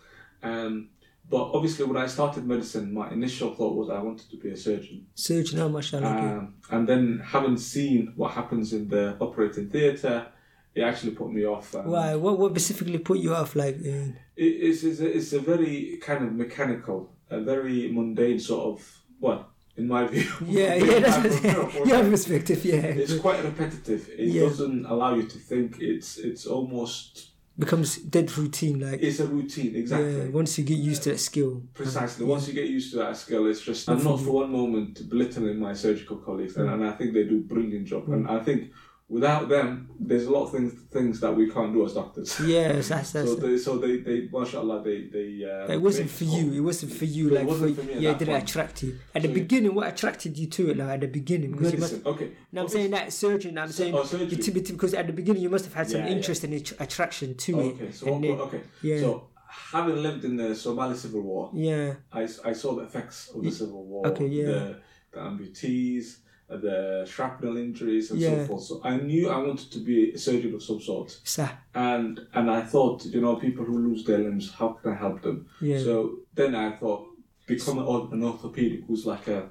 Um, 0.42 0.88
But 1.30 1.50
obviously, 1.54 1.87
when 1.87 1.96
I 1.96 2.06
started 2.06 2.44
medicine, 2.46 2.92
my 2.92 3.11
initial 3.11 3.54
thought 3.54 3.74
was 3.74 3.88
I 3.88 4.00
wanted 4.00 4.28
to 4.30 4.37
be 4.37 4.50
a 4.50 4.56
surgeon. 4.56 5.06
Surgeon, 5.14 5.61
oh, 5.61 5.68
mashallah. 5.70 6.06
Um, 6.08 6.54
and 6.70 6.87
then 6.87 7.22
having 7.24 7.56
seen 7.56 8.12
what 8.16 8.32
happens 8.32 8.72
in 8.74 8.88
the 8.88 9.16
operating 9.18 9.70
theatre, 9.70 10.26
it 10.74 10.82
actually 10.82 11.12
put 11.12 11.32
me 11.32 11.46
off. 11.46 11.72
Why? 11.74 12.16
What, 12.16 12.38
what 12.38 12.50
specifically 12.52 12.98
put 12.98 13.18
you 13.18 13.35
off? 13.35 13.56
Like, 13.56 13.76
uh, 13.76 14.12
It, 14.37 14.44
it's, 14.44 14.82
it's, 14.85 15.00
a, 15.00 15.16
it's 15.16 15.32
a 15.32 15.40
very 15.40 15.98
kind 16.02 16.24
of 16.24 16.35
mechanical, 16.35 17.14
a 17.30 17.40
very 17.40 17.90
mundane 17.90 18.38
sort 18.38 18.78
of, 18.78 18.98
well, 19.20 19.48
in 19.78 19.88
my 19.88 20.06
view. 20.12 20.28
yeah, 20.44 20.74
yeah, 20.74 20.98
that's 20.98 21.37
of- 21.56 21.87
your 21.87 22.04
perspective, 22.11 22.62
yeah. 22.62 22.74
It's 23.02 23.16
quite 23.18 23.42
repetitive. 23.42 24.06
It 24.18 24.28
Yeah. 24.28 24.42
doesn't 24.42 24.85
allow 24.85 25.14
you 25.14 25.22
to 25.22 25.38
think. 25.38 25.78
It's 25.80 26.18
it's 26.18 26.44
almost 26.46 27.30
becomes 27.64 27.96
dead 27.98 28.37
routine. 28.37 28.81
Like, 28.81 29.01
it's 29.03 29.20
a 29.20 29.27
routine 29.27 29.77
exactly. 29.77 30.16
yeah, 30.16 30.29
once 30.29 30.59
you 30.59 30.64
get 30.64 30.79
used 30.79 31.05
to 31.05 31.11
that 31.11 31.18
skill. 31.18 31.62
Precisely. 31.75 32.27
Once 32.27 32.48
you 32.48 32.55
get 32.55 32.68
used 32.68 32.90
to 32.92 32.98
that 32.98 33.16
skill, 33.16 33.46
it's 33.46 33.61
just. 33.61 33.88
I'm 33.88 34.03
not 34.03 34.20
for 34.20 34.33
one 34.33 34.51
moment 34.51 35.09
belittling 35.09 35.59
my 35.59 35.72
surgical 35.72 36.16
colleagues, 36.16 36.57
and, 36.57 36.68
mm. 36.68 36.75
and 36.75 36.85
I 36.85 36.92
think 36.92 37.14
they 37.14 37.25
do 37.25 37.38
a 37.38 37.48
brilliant 37.55 37.87
job. 37.87 38.09
And 38.09 38.27
mm. 38.27 38.31
I 38.31 38.42
think 38.42 38.72
without 39.12 39.48
them, 39.51 39.90
there's 40.01 40.27
a 40.27 40.31
lot 40.31 40.44
of 40.44 40.53
things 40.53 40.72
things 40.90 41.20
that 41.20 41.33
we 41.35 41.51
can't 41.51 41.72
do 41.72 41.85
as 41.85 41.92
doctors. 41.94 42.40
Yes, 42.40 42.88
that's 42.88 43.12
that's. 43.14 43.29
So 43.29 43.37
they, 43.37 43.59
so 43.59 43.79
they, 43.79 43.98
they, 43.98 44.29
mashallah, 44.33 44.83
they, 44.83 45.03
they. 45.16 45.31
Uh, 45.44 45.72
it 45.72 45.81
wasn't 45.81 46.11
for 46.11 46.25
you. 46.25 46.53
It 46.55 46.61
wasn't 46.61 46.92
for 46.92 47.05
you. 47.05 47.31
Like, 47.31 47.46
for, 47.46 47.55
for 47.55 47.83
yeah, 47.83 48.11
it 48.11 48.18
didn't 48.18 48.35
point. 48.35 48.48
attract 48.48 48.83
you 48.83 48.98
at 49.14 49.22
the 49.22 49.29
beginning. 49.29 49.75
What 49.75 49.87
attracted 49.88 50.38
you 50.38 50.46
to 50.48 50.70
it? 50.70 50.77
Like 50.79 50.88
at 50.88 51.01
the 51.03 51.07
beginning, 51.09 51.53
because 51.53 51.72
you 51.75 51.79
must. 51.79 52.07
Okay. 52.07 52.33
No, 52.51 52.62
I'm 52.62 52.68
saying 52.68 52.90
that 52.92 53.12
surgeon. 53.12 53.59
I'm 53.59 53.70
saying 53.70 53.94
oh, 53.94 54.05
surgery. 54.05 54.38
it- 54.38 54.72
because 54.72 54.94
at 54.94 55.07
the 55.07 55.12
beginning 55.12 55.42
you 55.42 55.51
must 55.51 55.66
have 55.66 55.75
had 55.75 55.88
some 55.90 56.01
Yeah, 56.01 56.09
yeah. 56.09 56.16
interest 56.16 56.44
and 56.44 56.55
att- 56.55 56.81
attraction 56.81 57.35
to 57.37 57.61
Okay. 57.61 57.85
it. 57.85 57.94
So 57.94 58.07
and 58.07 58.14
what- 58.14 58.22
then- 58.22 58.40
okay. 58.40 58.61
yeah. 58.83 59.01
So 59.01 59.29
having 59.72 60.03
lived 60.03 60.25
in 60.25 60.37
the 60.37 60.55
Somali 60.55 60.96
civil 60.96 61.20
war, 61.20 61.51
yeah, 61.53 61.94
I, 62.12 62.22
I 62.44 62.53
saw 62.55 62.75
the 62.75 62.85
effects 62.85 63.31
of 63.35 63.42
the 63.42 63.51
civil 63.51 63.85
war. 63.85 64.07
Okay, 64.09 64.27
yeah. 64.27 64.46
The, 64.46 64.77
the 65.12 65.18
amputees, 65.20 66.16
the 66.58 67.04
shrapnel 67.08 67.56
injuries, 67.56 68.10
and 68.10 68.20
Yeah. 68.20 68.28
so 68.42 68.46
forth. 68.46 68.62
So 68.64 68.80
I 68.84 68.96
knew 68.98 69.28
I 69.28 69.38
wanted 69.38 69.70
to 69.72 69.78
be 69.80 70.12
a 70.12 70.18
surgeon 70.18 70.54
of 70.54 70.62
some 70.62 70.80
sort. 70.80 71.20
sah, 71.24 71.50
and 71.74 72.20
and 72.34 72.50
I 72.50 72.62
thought, 72.62 73.04
you 73.06 73.20
know, 73.20 73.36
people 73.36 73.64
who 73.64 73.78
lose 73.78 74.04
their 74.04 74.18
limbs, 74.18 74.52
how 74.52 74.68
can 74.80 74.92
I 74.92 74.96
help 74.96 75.22
them? 75.22 75.46
Yeah. 75.60 75.78
So 75.78 76.18
then 76.34 76.54
I 76.54 76.70
thought, 76.72 77.08
become 77.46 77.78
an, 77.78 78.22
orthopedic 78.24 78.80
who's 78.86 79.04
like 79.06 79.28
a 79.28 79.48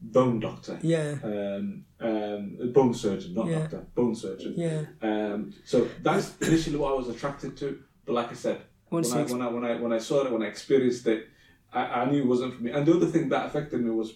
bone 0.00 0.40
doctor, 0.40 0.78
yeah, 0.82 1.14
um, 1.22 1.84
um, 2.00 2.58
a 2.60 2.66
bone 2.66 2.92
surgeon, 2.94 3.34
not 3.34 3.46
Yeah. 3.46 3.58
doctor, 3.60 3.86
bone 3.94 4.14
surgeon. 4.14 4.54
yeah. 4.56 4.82
Um, 5.00 5.52
so 5.64 5.88
that's 6.02 6.36
initially 6.40 6.76
what 6.76 6.92
I 6.92 6.96
was 6.96 7.08
attracted 7.08 7.56
to. 7.58 7.78
But 8.04 8.14
like 8.14 8.30
I 8.30 8.34
said, 8.34 8.62
when 8.88 9.04
I, 9.04 9.22
when 9.22 9.42
I 9.42 9.48
when 9.48 9.64
I 9.64 9.80
when 9.80 9.92
I 9.92 9.98
saw 9.98 10.24
it, 10.24 10.32
when 10.32 10.42
I 10.42 10.46
experienced 10.46 11.06
it, 11.06 11.28
I, 11.72 11.82
I 12.02 12.10
knew 12.10 12.22
it 12.22 12.26
wasn't 12.26 12.54
for 12.54 12.62
me. 12.62 12.70
And 12.72 12.84
the 12.86 12.94
other 12.96 13.06
thing 13.06 13.28
that 13.30 13.46
affected 13.46 13.80
me 13.80 13.90
was 13.90 14.12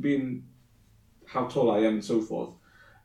being 0.00 0.44
how 1.28 1.46
tall 1.46 1.70
I 1.70 1.78
am 1.80 1.94
and 1.94 2.04
so 2.04 2.20
forth. 2.20 2.54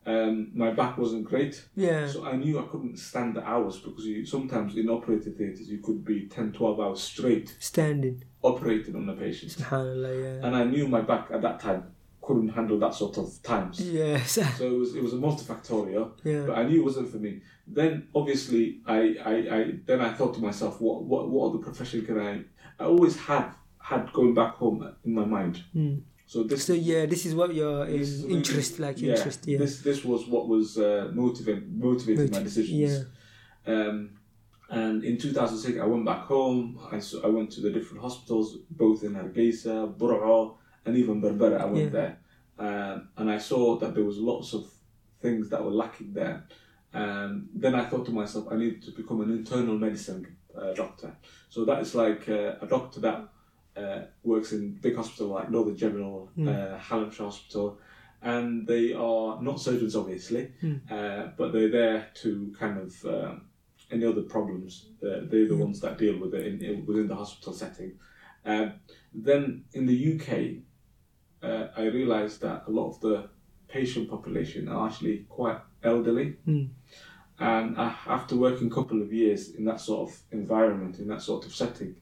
Um, 0.06 0.52
my 0.54 0.72
back 0.72 0.98
wasn't 0.98 1.24
great. 1.24 1.66
Yeah, 1.76 2.08
So 2.08 2.26
I 2.26 2.36
knew 2.36 2.60
I 2.60 2.64
couldn't 2.64 2.98
stand 2.98 3.36
the 3.38 3.48
hours 3.48 3.78
because 3.80 4.04
you, 4.06 4.26
sometimes 4.26 4.76
in 4.76 4.90
operating 4.90 5.34
theatres 5.34 5.70
you 5.70 5.78
could 5.78 6.04
be 6.04 6.28
10, 6.28 6.52
12 6.52 6.80
hours 6.82 7.02
straight 7.02 7.56
standing. 7.60 8.22
operating 8.42 8.96
on 8.98 9.08
a 9.08 9.14
patient. 9.14 9.54
Subhanallah, 9.54 10.24
yeah. 10.42 10.46
And 10.48 10.56
I 10.58 10.66
knew 10.66 10.90
my 10.90 11.00
back 11.02 11.30
at 11.32 11.42
that 11.44 11.62
time 11.62 11.86
couldn't 12.22 12.50
handle 12.50 12.78
that 12.80 12.94
sort 12.94 13.18
of 13.18 13.42
times. 13.44 13.80
Yeah, 13.82 14.22
So 14.24 14.42
it 14.60 14.78
was, 14.78 14.94
it 14.96 15.04
was 15.04 15.14
a 15.14 15.18
multifactorial, 15.18 16.12
Yeah. 16.26 16.46
but 16.48 16.58
I 16.58 16.64
knew 16.64 16.82
it 16.82 16.86
wasn't 16.86 17.10
for 17.10 17.18
me. 17.18 17.40
Then 17.66 18.08
obviously 18.14 18.82
I, 18.86 19.16
I, 19.26 19.34
I 19.58 19.74
then 19.86 20.02
I 20.02 20.14
thought 20.14 20.34
to 20.36 20.42
myself, 20.42 20.82
what, 20.82 21.04
what, 21.04 21.30
what 21.30 21.50
other 21.50 21.60
profession 21.60 22.06
can 22.06 22.20
I? 22.20 22.42
I 22.78 22.88
always 22.88 23.16
had 23.18 23.52
had 23.80 24.12
going 24.12 24.34
back 24.34 24.56
home 24.56 24.96
in 25.06 25.14
my 25.14 25.24
mind. 25.26 25.64
So 26.26 26.44
this 26.44 26.66
So 26.66 26.74
yeah, 26.74 27.06
this 27.06 27.26
is 27.26 27.36
what 27.36 27.54
your 27.54 27.86
is 27.86 28.24
interest, 28.26 28.80
like 28.80 29.00
yeah, 29.02 29.16
interest, 29.16 29.48
yeah. 29.48 29.58
This 29.58 29.82
this 29.82 30.04
was 30.04 30.26
what 30.28 30.48
was 30.48 30.78
uh, 30.78 31.12
motivating 31.14 31.78
my 31.78 31.88
Motiv- 31.88 32.44
decisions. 32.44 33.06
Um, 33.66 34.10
and 34.70 35.04
in 35.04 35.18
2006, 35.18 35.80
I 35.80 35.86
went 35.86 36.06
back 36.06 36.24
home. 36.26 36.80
I, 36.92 37.00
I 37.24 37.28
went 37.28 37.52
to 37.52 37.62
the 37.62 37.70
different 37.70 38.02
hospitals, 38.02 38.58
both 38.72 39.04
in 39.04 39.14
Hargeisa, 39.14 39.96
Bur'a, 39.96 40.56
and 40.86 40.98
even 40.98 41.22
Berbera. 41.22 41.62
I 41.62 41.66
went 41.66 41.86
Yeah. 41.86 41.90
there. 42.00 42.20
Um, 42.58 43.10
and 43.18 43.30
I 43.30 43.38
saw 43.38 43.78
that 43.80 43.94
there 43.94 44.04
was 44.04 44.18
lots 44.18 44.54
of 44.54 44.66
things 45.22 45.50
that 45.50 45.64
were 45.64 45.72
lacking 45.72 46.14
there. 46.14 46.48
And 46.94 47.50
then 47.54 47.76
I 47.76 47.86
thought 47.86 48.06
to 48.06 48.12
myself, 48.12 48.48
I 48.52 48.56
need 48.56 48.82
to 48.84 48.92
become 48.92 49.22
an 49.22 49.32
internal 49.32 49.78
medicine 49.78 50.38
uh, 50.56 50.74
doctor. 50.74 51.16
So 51.50 51.66
that 51.66 51.80
is 51.82 51.94
like 51.96 52.28
uh, 52.30 52.56
a 52.62 52.68
doctor 52.68 53.00
that 53.02 53.28
uh, 53.76 54.02
works 54.24 54.52
in 54.52 54.74
big 54.82 54.96
hospital 54.96 55.28
like 55.28 55.50
Northern 55.50 55.76
General, 55.78 56.30
uh, 56.50 56.78
Hallamshire 56.80 57.26
Hospital, 57.26 57.80
and 58.22 58.66
they 58.68 58.94
are 58.94 59.42
not 59.42 59.60
surgeons, 59.60 59.96
obviously, 59.96 60.52
uh, 60.90 61.28
but 61.38 61.52
they're 61.52 61.72
there 61.72 62.08
to 62.16 62.54
kind 62.58 62.78
of 62.80 63.06
um, 63.06 63.42
any 63.92 64.06
other 64.06 64.22
problems. 64.22 64.88
Uh, 65.04 65.22
they're 65.30 65.48
the 65.48 65.58
ones 65.58 65.80
that 65.82 65.98
deal 65.98 66.18
with 66.20 66.34
it 66.34 66.46
in, 66.48 66.64
in, 66.64 66.86
within 66.86 67.08
the 67.08 67.16
hospital 67.16 67.54
setting. 67.54 67.94
Um, 68.46 68.74
then 69.14 69.66
in 69.74 69.86
the 69.86 70.14
UK, 70.14 70.30
uh, 71.48 71.68
I 71.76 71.84
realised 71.86 72.42
that 72.42 72.64
a 72.68 72.72
lot 72.72 72.90
of 72.90 73.02
the 73.02 73.30
patient 73.68 74.10
population 74.10 74.70
are 74.70 74.88
actually 74.88 75.26
quite 75.30 75.60
elderly. 75.84 76.38
And 77.40 77.76
after 77.78 78.36
working 78.38 78.68
a 78.68 78.74
couple 78.74 79.02
of 79.02 79.12
years 79.12 79.56
in 79.56 79.66
that 79.66 79.82
sort 79.82 80.10
of 80.10 80.22
environment, 80.32 81.00
in 81.00 81.08
that 81.08 81.22
sort 81.22 81.46
of 81.46 81.54
setting, 81.54 81.96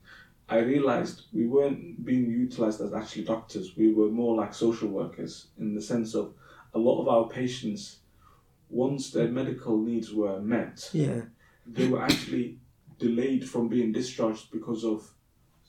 I 0.52 0.60
realised 0.60 1.24
we 1.34 1.48
weren't 1.48 2.06
being 2.06 2.30
utilised 2.30 2.82
as 2.82 2.94
actually 2.94 3.24
doctors. 3.24 3.78
We 3.78 3.94
were 3.94 4.10
more 4.10 4.36
like 4.36 4.54
social 4.54 4.90
workers 4.90 5.48
in 5.58 5.74
the 5.74 5.82
sense 5.82 6.14
of 6.14 6.34
a 6.74 6.80
lot 6.80 7.02
of 7.02 7.08
our 7.08 7.28
patients, 7.30 8.00
once 8.70 9.12
their 9.12 9.30
medical 9.30 9.78
needs 9.78 10.14
were 10.14 10.42
met, 10.42 10.90
yeah, 10.94 11.22
they 11.66 11.88
were 11.88 12.02
actually 12.02 12.60
delayed 13.00 13.48
from 13.48 13.70
being 13.70 13.92
discharged 13.94 14.52
because 14.52 14.84
of 14.84 15.10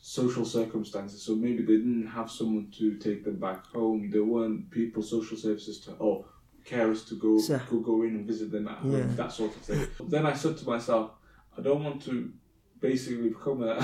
social 0.01 0.45
circumstances. 0.45 1.23
So 1.23 1.35
maybe 1.37 1.63
they 1.63 1.77
didn't 1.77 2.09
have 2.09 2.29
someone 2.31 2.69
to 2.79 2.97
take 2.99 3.25
them 3.25 3.37
back 3.37 3.67
home. 3.67 4.11
There 4.11 4.25
weren't 4.25 4.71
people, 4.71 5.03
social 5.03 5.37
services 5.37 5.79
to 5.85 5.93
or 5.95 6.25
carers 6.65 7.07
to 7.09 7.15
go 7.17 7.39
So- 7.39 7.61
go 7.71 7.79
go 7.81 8.03
in 8.03 8.17
and 8.17 8.27
visit 8.27 8.51
them 8.51 8.67
at 8.69 8.79
home, 8.79 8.93
Yeah. 8.93 9.07
that 9.17 9.33
sort 9.33 9.55
of 9.57 9.63
thing. 9.63 9.87
Then 10.09 10.27
I 10.27 10.33
said 10.35 10.57
to 10.59 10.65
myself, 10.67 11.13
I 11.57 11.61
don't 11.61 11.85
want 11.85 12.03
to 12.03 12.33
basically 12.83 13.29
become 13.31 13.63
a, 13.63 13.75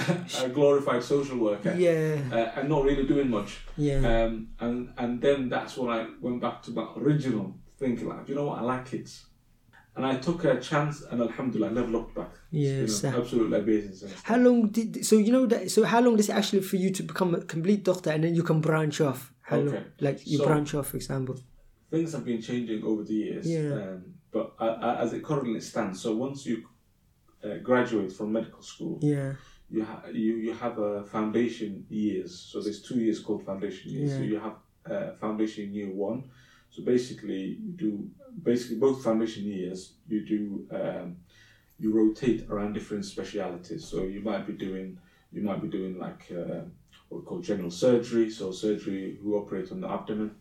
a 0.45 0.49
glorified 0.49 1.03
social 1.03 1.39
worker. 1.39 1.73
yeah, 1.79 2.19
Uh, 2.31 2.61
and 2.61 2.69
not 2.69 2.85
really 2.85 3.07
doing 3.07 3.31
much. 3.31 3.51
yeah. 3.77 4.01
Um, 4.25 4.49
and 4.61 4.91
and 4.99 5.23
then 5.23 5.49
that's 5.49 5.77
when 5.79 5.89
I 5.99 6.01
went 6.21 6.41
back 6.43 6.63
to 6.65 6.71
my 6.73 6.87
original 6.97 7.55
thinking, 7.79 8.09
like, 8.09 8.29
you 8.29 8.35
know 8.35 8.45
what, 8.51 8.59
I 8.59 8.63
like 8.63 8.85
kids. 8.91 9.25
And 9.97 10.07
I 10.07 10.15
took 10.17 10.45
a 10.45 10.61
chance, 10.61 11.03
and 11.11 11.21
Alhamdulillah, 11.21 11.71
I 11.71 11.75
never 11.75 11.89
looked 11.89 12.15
back. 12.15 12.31
Yeah, 12.53 12.83
you 12.83 13.03
know, 13.03 13.19
absolutely 13.21 13.59
amazing. 13.59 14.11
How 14.23 14.37
long 14.37 14.69
did 14.69 15.05
so 15.05 15.17
you 15.17 15.33
know 15.33 15.45
that 15.47 15.71
so 15.73 15.83
how 15.85 16.01
long 16.01 16.15
does 16.17 16.29
it 16.29 16.37
actually 16.37 16.61
for 16.63 16.77
you 16.77 16.91
to 16.99 17.03
become 17.03 17.35
a 17.35 17.41
complete 17.41 17.83
doctor 17.85 18.11
and 18.11 18.23
then 18.23 18.35
you 18.35 18.45
can 18.45 18.61
branch 18.61 19.01
off? 19.01 19.33
How 19.43 19.59
long, 19.59 19.85
like 20.01 20.25
you 20.27 20.39
So- 20.39 20.47
branch 20.47 20.75
off, 20.75 20.89
for 20.89 20.97
example. 20.99 21.37
Things 21.91 22.13
have 22.13 22.25
been 22.25 22.41
changing 22.43 22.85
over 22.85 23.03
the 23.03 23.15
years. 23.15 23.45
Yeah. 23.49 23.73
Um, 23.73 24.05
but 24.31 24.53
uh, 24.61 24.65
uh, 24.89 24.97
as 25.01 25.15
it 25.15 25.25
currently 25.25 25.61
stands, 25.61 26.01
so 26.03 26.15
once 26.15 26.45
you 26.47 26.57
uh, 27.45 27.57
graduate 27.63 28.13
from 28.13 28.33
medical 28.33 28.63
school, 28.63 28.99
Yeah, 29.03 29.33
you 29.71 29.83
ha- 29.83 30.03
you 30.13 30.35
you 30.37 30.53
have 30.53 30.79
a 30.79 31.03
foundation 31.05 31.85
years. 31.89 32.31
So 32.51 32.61
there's 32.61 32.81
two 32.81 32.99
years 32.99 33.19
called 33.19 33.43
foundation 33.45 33.91
years. 33.93 34.11
So 34.17 34.23
you 34.23 34.39
have 34.39 34.57
uh, 34.87 35.13
foundation 35.13 35.73
year 35.73 35.91
one. 35.91 36.31
So 36.71 36.83
basically, 36.83 37.57
you 37.65 37.73
do 37.73 38.09
basically 38.43 38.77
both 38.77 39.03
foundation 39.03 39.45
years. 39.45 39.93
You 40.07 40.21
do 40.35 40.67
um, 40.71 41.17
you 41.79 41.91
rotate 41.93 42.47
around 42.51 42.73
different 42.75 43.05
specialities. 43.05 43.85
So 43.87 44.03
you 44.05 44.21
might 44.21 44.45
be 44.47 44.53
doing 44.53 44.99
you 45.33 45.43
might 45.43 45.61
be 45.61 45.69
doing 45.69 45.99
like 45.99 46.31
uh, 46.31 46.63
what 47.09 47.19
we 47.21 47.25
call 47.25 47.39
general 47.41 47.71
surgery. 47.71 48.29
So 48.31 48.51
surgery 48.51 49.17
who 49.21 49.37
operate 49.37 49.71
on 49.71 49.81
the 49.81 49.91
abdomen 49.91 50.35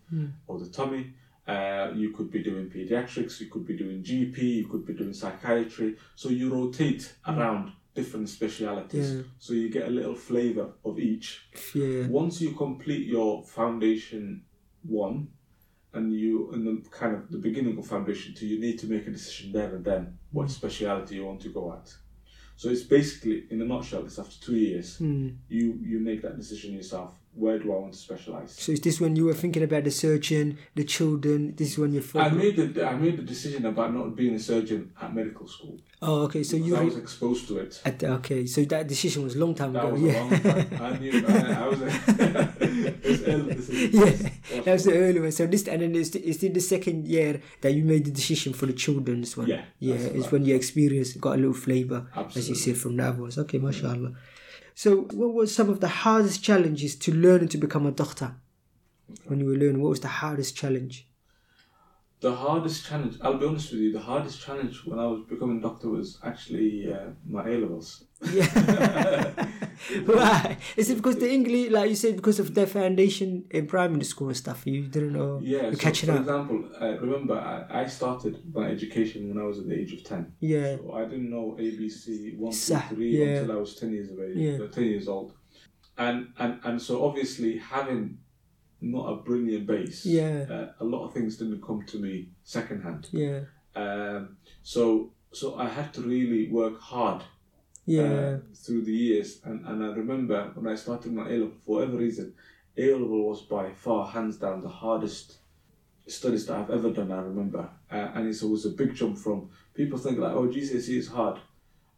or 0.48 0.58
the 0.58 0.68
tummy. 0.68 1.14
Uh, 1.48 1.92
you 1.96 2.10
could 2.12 2.30
be 2.30 2.44
doing 2.44 2.70
pediatrics, 2.70 3.40
you 3.40 3.48
could 3.48 3.66
be 3.66 3.78
doing 3.78 4.04
GP, 4.04 4.38
you 4.38 4.68
could 4.68 4.86
be 4.86 4.94
doing 4.94 5.14
psychiatry. 5.14 5.96
So 6.16 6.30
you 6.30 6.54
rotate 6.54 7.14
around 7.26 7.72
different 7.96 8.28
specialities. 8.30 9.14
Yeah. 9.16 9.22
So 9.40 9.54
you 9.54 9.70
get 9.70 9.88
a 9.88 9.92
little 9.92 10.14
flavor 10.16 10.72
of 10.84 11.00
each. 11.00 11.48
yeah, 11.74 12.08
Once 12.08 12.42
you 12.42 12.52
complete 12.52 13.08
your 13.08 13.44
foundation 13.44 14.44
one, 14.84 15.30
and 15.94 16.14
you 16.14 16.52
in 16.54 16.66
the 16.66 16.84
kind 16.92 17.16
of 17.16 17.32
the 17.32 17.38
beginning 17.38 17.78
of 17.78 17.88
foundation 17.88 18.36
two, 18.36 18.46
you 18.46 18.60
need 18.60 18.78
to 18.80 18.88
make 18.88 19.08
a 19.08 19.12
decision 19.12 19.52
there 19.54 19.74
and 19.74 19.86
then 19.86 20.18
what 20.32 20.52
speciality 20.52 21.16
you 21.16 21.26
want 21.26 21.42
to 21.42 21.50
go 21.50 21.72
at. 21.74 21.92
So 22.58 22.70
it's 22.70 22.84
basically, 22.84 23.46
in 23.52 23.62
a 23.62 23.66
nutshell, 23.66 24.04
it's 24.06 24.20
after 24.20 24.38
two 24.48 24.58
years 24.58 24.98
Hmm. 24.98 25.30
you 25.48 25.80
you 25.82 26.00
make 26.00 26.22
that 26.24 26.36
decision 26.38 26.74
yourself 26.74 27.18
where 27.38 27.60
do 27.60 27.72
I 27.74 27.78
want 27.78 27.94
to 27.94 28.00
specialize. 28.00 28.52
So 28.52 28.72
is 28.72 28.82
this 28.82 29.00
when 29.00 29.16
you 29.16 29.26
were 29.26 29.34
thinking 29.34 29.64
about 29.64 29.84
the 29.84 29.92
surgeon, 29.92 30.58
the 30.76 30.84
children? 30.84 31.54
This 31.56 31.74
is 31.74 31.78
when 31.78 31.94
you're 31.94 32.04
I 32.16 32.30
made 32.30 32.56
the 32.58 32.86
I 32.88 32.96
made 32.96 33.18
the 33.18 33.24
decision 33.24 33.66
about 33.66 33.94
not 33.94 34.16
being 34.16 34.36
a 34.36 34.40
surgeon 34.40 34.92
at 35.02 35.14
medical 35.14 35.48
school. 35.48 35.78
Oh, 36.02 36.24
okay. 36.24 36.44
So 36.44 36.58
you 36.58 36.76
I 36.76 36.84
was 36.84 36.98
exposed 36.98 37.48
to 37.48 37.58
it. 37.60 37.82
at 37.86 38.00
the, 38.00 38.08
okay. 38.14 38.46
So 38.46 38.64
that 38.66 38.88
decision 38.88 39.24
was 39.24 39.36
a 39.36 39.40
long 39.40 39.56
time 39.56 39.74
That 39.74 39.86
ago. 39.86 39.94
was 39.94 40.02
yeah. 40.02 40.20
a 40.20 40.22
long 40.22 40.40
time. 40.42 40.82
I 40.82 40.98
knew. 41.00 41.26
I, 41.28 41.64
I 41.64 41.68
was. 41.68 41.82
A, 41.82 41.88
it's 43.04 43.24
early, 43.24 43.54
this 43.54 43.70
is, 43.70 43.94
yeah, 43.94 44.62
that 44.62 44.74
was 44.74 44.84
the 44.86 44.94
early 44.98 45.20
one. 45.20 45.32
So 45.32 45.48
this, 45.48 45.68
and 45.68 45.82
then 45.82 45.96
it's, 45.96 46.14
it's 46.16 46.44
in 46.44 46.54
the 46.54 46.60
second 46.60 47.08
year 47.08 47.42
that 47.62 47.74
you 47.74 47.84
made 47.84 48.06
the 48.06 48.12
decision 48.12 48.54
for 48.54 48.66
the 48.68 48.74
children's 48.74 49.36
one. 49.36 49.48
Yeah, 49.48 49.64
yeah, 49.80 49.96
it's 49.96 50.26
right. 50.26 50.32
when 50.34 50.46
you 50.46 50.56
experience 50.56 51.14
got 51.14 51.34
a 51.34 51.38
little 51.38 51.54
flavor, 51.54 52.08
as 52.36 52.50
you 52.50 52.56
said 52.56 52.78
from 52.78 52.98
that 52.98 53.18
ones. 53.18 53.38
Okay, 53.38 53.58
mashallah. 53.58 54.14
So, 54.78 55.08
what 55.12 55.34
was 55.34 55.56
some 55.56 55.72
of 55.72 55.80
the 55.80 55.88
hardest 55.88 56.44
challenges 56.44 56.96
to 56.98 57.12
learning 57.12 57.48
to 57.48 57.58
become 57.58 57.88
a 57.88 57.92
doctor? 57.92 58.36
When 59.26 59.40
you 59.40 59.48
were 59.48 59.56
learning, 59.56 59.82
what 59.82 59.90
was 59.90 60.02
the 60.02 60.08
hardest 60.08 60.56
challenge? 60.56 61.08
The 62.20 62.34
hardest 62.36 62.88
challenge, 62.88 63.16
I'll 63.22 63.38
be 63.38 63.46
honest 63.46 63.72
with 63.72 63.82
you, 63.82 63.94
the 63.94 64.00
hardest 64.02 64.42
challenge 64.42 64.82
when 64.86 64.98
I 64.98 65.06
was 65.06 65.22
becoming 65.30 65.60
a 65.60 65.62
doctor 65.62 65.90
was 65.90 66.18
actually 66.24 66.92
uh, 66.92 67.10
my 67.30 67.44
A 67.48 67.58
levels. 67.58 68.06
Yeah. 68.34 68.48
Why? 70.06 70.58
Is 70.76 70.90
it 70.90 70.96
because 70.96 71.18
the 71.18 71.32
English, 71.32 71.70
like 71.70 71.90
you 71.90 71.96
said, 71.96 72.16
because 72.16 72.40
of 72.40 72.56
the 72.56 72.66
foundation 72.66 73.46
in 73.52 73.68
primary 73.68 74.04
school 74.04 74.30
and 74.30 74.38
stuff, 74.38 74.66
you 74.66 74.88
didn't 74.88 75.14
know? 75.14 75.40
Yeah, 75.44 75.70
so 75.70 75.78
catching 75.78 76.08
for 76.10 76.16
up. 76.16 76.22
example, 76.22 76.70
uh, 76.82 76.98
remember 77.00 77.36
I, 77.36 77.82
I 77.82 77.86
started 77.86 78.42
my 78.52 78.66
education 78.68 79.30
when 79.30 79.38
I 79.38 79.46
was 79.46 79.60
at 79.60 79.68
the 79.68 79.76
age 79.80 79.94
of 79.94 80.04
10. 80.04 80.34
Yeah. 80.40 80.78
So 80.78 80.94
I 80.94 81.04
didn't 81.06 81.30
know 81.30 81.56
ABC 81.60 82.36
1, 82.38 82.52
2, 82.52 82.96
3 82.96 83.18
yeah. 83.18 83.26
until 83.26 83.58
I 83.58 83.60
was 83.60 83.76
10 83.76 83.94
years 83.94 84.10
of 84.12 84.20
age, 84.20 84.36
Yeah. 84.38 84.66
uh, 84.66 84.68
10 84.70 84.84
years 84.86 85.08
old. 85.08 85.34
And, 86.00 86.30
and, 86.40 86.60
and 86.64 86.82
so 86.82 87.06
obviously 87.06 87.60
having 87.60 88.18
not 88.82 89.06
a 89.12 89.16
brilliant 89.18 89.66
base, 89.68 90.06
Yeah. 90.06 90.46
uh, 90.50 90.84
a 90.84 90.86
lot 90.86 91.06
of 91.06 91.14
things 91.14 91.38
didn't 91.38 91.62
come 91.62 91.84
to 91.88 91.98
me 92.00 92.30
secondhand. 92.44 93.10
Yeah. 93.12 93.42
Um, 93.76 94.38
so 94.64 95.12
so 95.32 95.56
I 95.56 95.68
had 95.68 95.94
to 95.96 96.02
really 96.02 96.50
work 96.50 96.80
hard 96.80 97.24
Yeah. 97.86 98.04
uh, 98.04 98.40
through 98.56 98.84
the 98.84 98.94
years. 98.94 99.40
And, 99.44 99.66
and 99.66 99.84
I 99.84 99.88
remember 99.90 100.52
when 100.56 100.72
I 100.72 100.76
started 100.76 101.12
my 101.14 101.28
A 101.28 101.34
level, 101.34 101.52
for 101.66 101.76
whatever 101.78 101.98
reason, 101.98 102.34
A 102.78 102.92
level 102.94 103.28
was 103.30 103.42
by 103.44 103.72
far, 103.74 104.08
hands 104.08 104.38
down, 104.38 104.62
the 104.62 104.70
hardest 104.70 105.38
studies 106.08 106.46
that 106.46 106.58
I've 106.58 106.70
ever 106.70 106.92
done. 106.92 107.12
I 107.12 107.20
remember, 107.22 107.70
uh, 107.92 108.12
and 108.16 108.28
it's 108.28 108.42
always 108.44 108.66
a 108.66 108.70
big 108.70 108.96
jump 108.96 109.18
from 109.18 109.50
people 109.74 109.98
think 110.00 110.18
like, 110.20 110.32
oh, 110.34 110.48
GCSE 110.48 110.98
is 110.98 111.08
hard. 111.08 111.40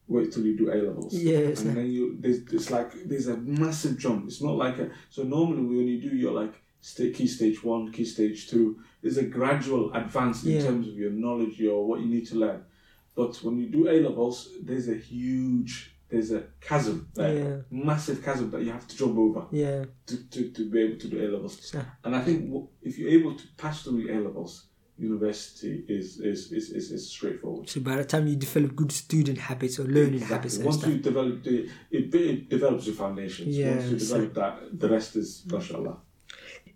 Wait 0.08 0.32
till 0.32 0.44
you 0.46 0.58
do 0.58 0.72
A 0.72 0.78
levels. 0.88 1.14
Yes. 1.14 1.62
and 1.62 1.78
then 1.78 1.92
you 1.92 2.18
there's 2.20 2.40
it's 2.52 2.72
like 2.72 2.92
there's 3.06 3.28
a 3.28 3.38
massive 3.38 4.00
jump. 4.00 4.26
It's 4.28 4.42
not 4.42 4.56
like 4.56 4.80
a 4.80 4.90
so 5.12 5.22
normally 5.22 5.62
when 5.78 5.88
you 5.88 6.02
do 6.02 6.16
your 6.16 6.32
like 6.32 6.56
sta 6.82 7.12
key 7.12 7.28
stage 7.28 7.64
one, 7.64 7.92
key 7.92 8.06
stage 8.06 8.50
two, 8.50 8.80
there's 9.02 9.18
a 9.18 9.24
gradual 9.24 9.92
advance 9.94 10.44
in 10.44 10.54
Yeah. 10.54 10.64
terms 10.64 10.88
of 10.88 10.94
your 10.96 11.12
knowledge, 11.12 11.60
your 11.60 11.86
what 11.86 12.00
you 12.02 12.08
need 12.08 12.28
to 12.28 12.36
learn. 12.36 12.62
But 13.16 13.36
when 13.44 13.60
you 13.60 13.68
do 13.68 13.90
A 13.90 14.00
levels, 14.02 14.50
there's 14.64 14.88
a 14.88 14.96
huge 14.96 15.96
there's 16.12 16.32
a 16.32 16.44
chasm 16.60 17.08
Yeah. 17.16 17.58
massive 17.70 18.24
chasm 18.24 18.50
that 18.50 18.64
you 18.64 18.72
have 18.72 18.88
to 18.88 18.98
jump 18.98 19.16
over 19.16 19.46
Yeah. 19.52 19.86
to, 20.08 20.18
to, 20.32 20.50
to 20.50 20.70
be 20.72 20.80
able 20.80 20.98
to 20.98 21.08
do 21.08 21.24
A 21.24 21.28
levels. 21.30 21.60
So, 21.62 21.80
And 22.04 22.16
I 22.16 22.22
think 22.24 22.46
w- 22.48 22.68
if 22.82 22.98
you're 22.98 23.12
able 23.12 23.36
to 23.36 23.44
pass 23.58 23.84
through 23.84 24.10
A 24.10 24.18
levels, 24.20 24.66
university 24.98 25.86
is 25.88 26.20
is, 26.20 26.52
is, 26.52 26.72
is, 26.72 26.92
is 26.92 27.10
straightforward. 27.12 27.70
so 27.70 27.80
by 27.82 27.96
the 27.98 28.04
time 28.04 28.26
you 28.28 28.36
develop 28.36 28.76
good 28.76 28.92
student 28.92 29.38
habits 29.38 29.80
or 29.80 29.84
learning 29.84 30.16
Exactly. 30.16 30.36
habits 30.36 30.58
Once 30.58 30.86
you 30.88 30.98
develop 30.98 31.44
the, 31.44 31.70
it, 31.92 32.14
it 32.16 32.50
develops 32.50 32.86
your 32.88 32.96
foundations. 32.96 33.56
Yeah, 33.56 33.76
Once 33.76 33.92
you 33.92 34.00
so- 34.00 34.16
develop 34.16 34.34
that, 34.34 34.80
the 34.80 34.90
rest 34.90 35.16
is 35.16 35.44
mashallah. 35.52 35.98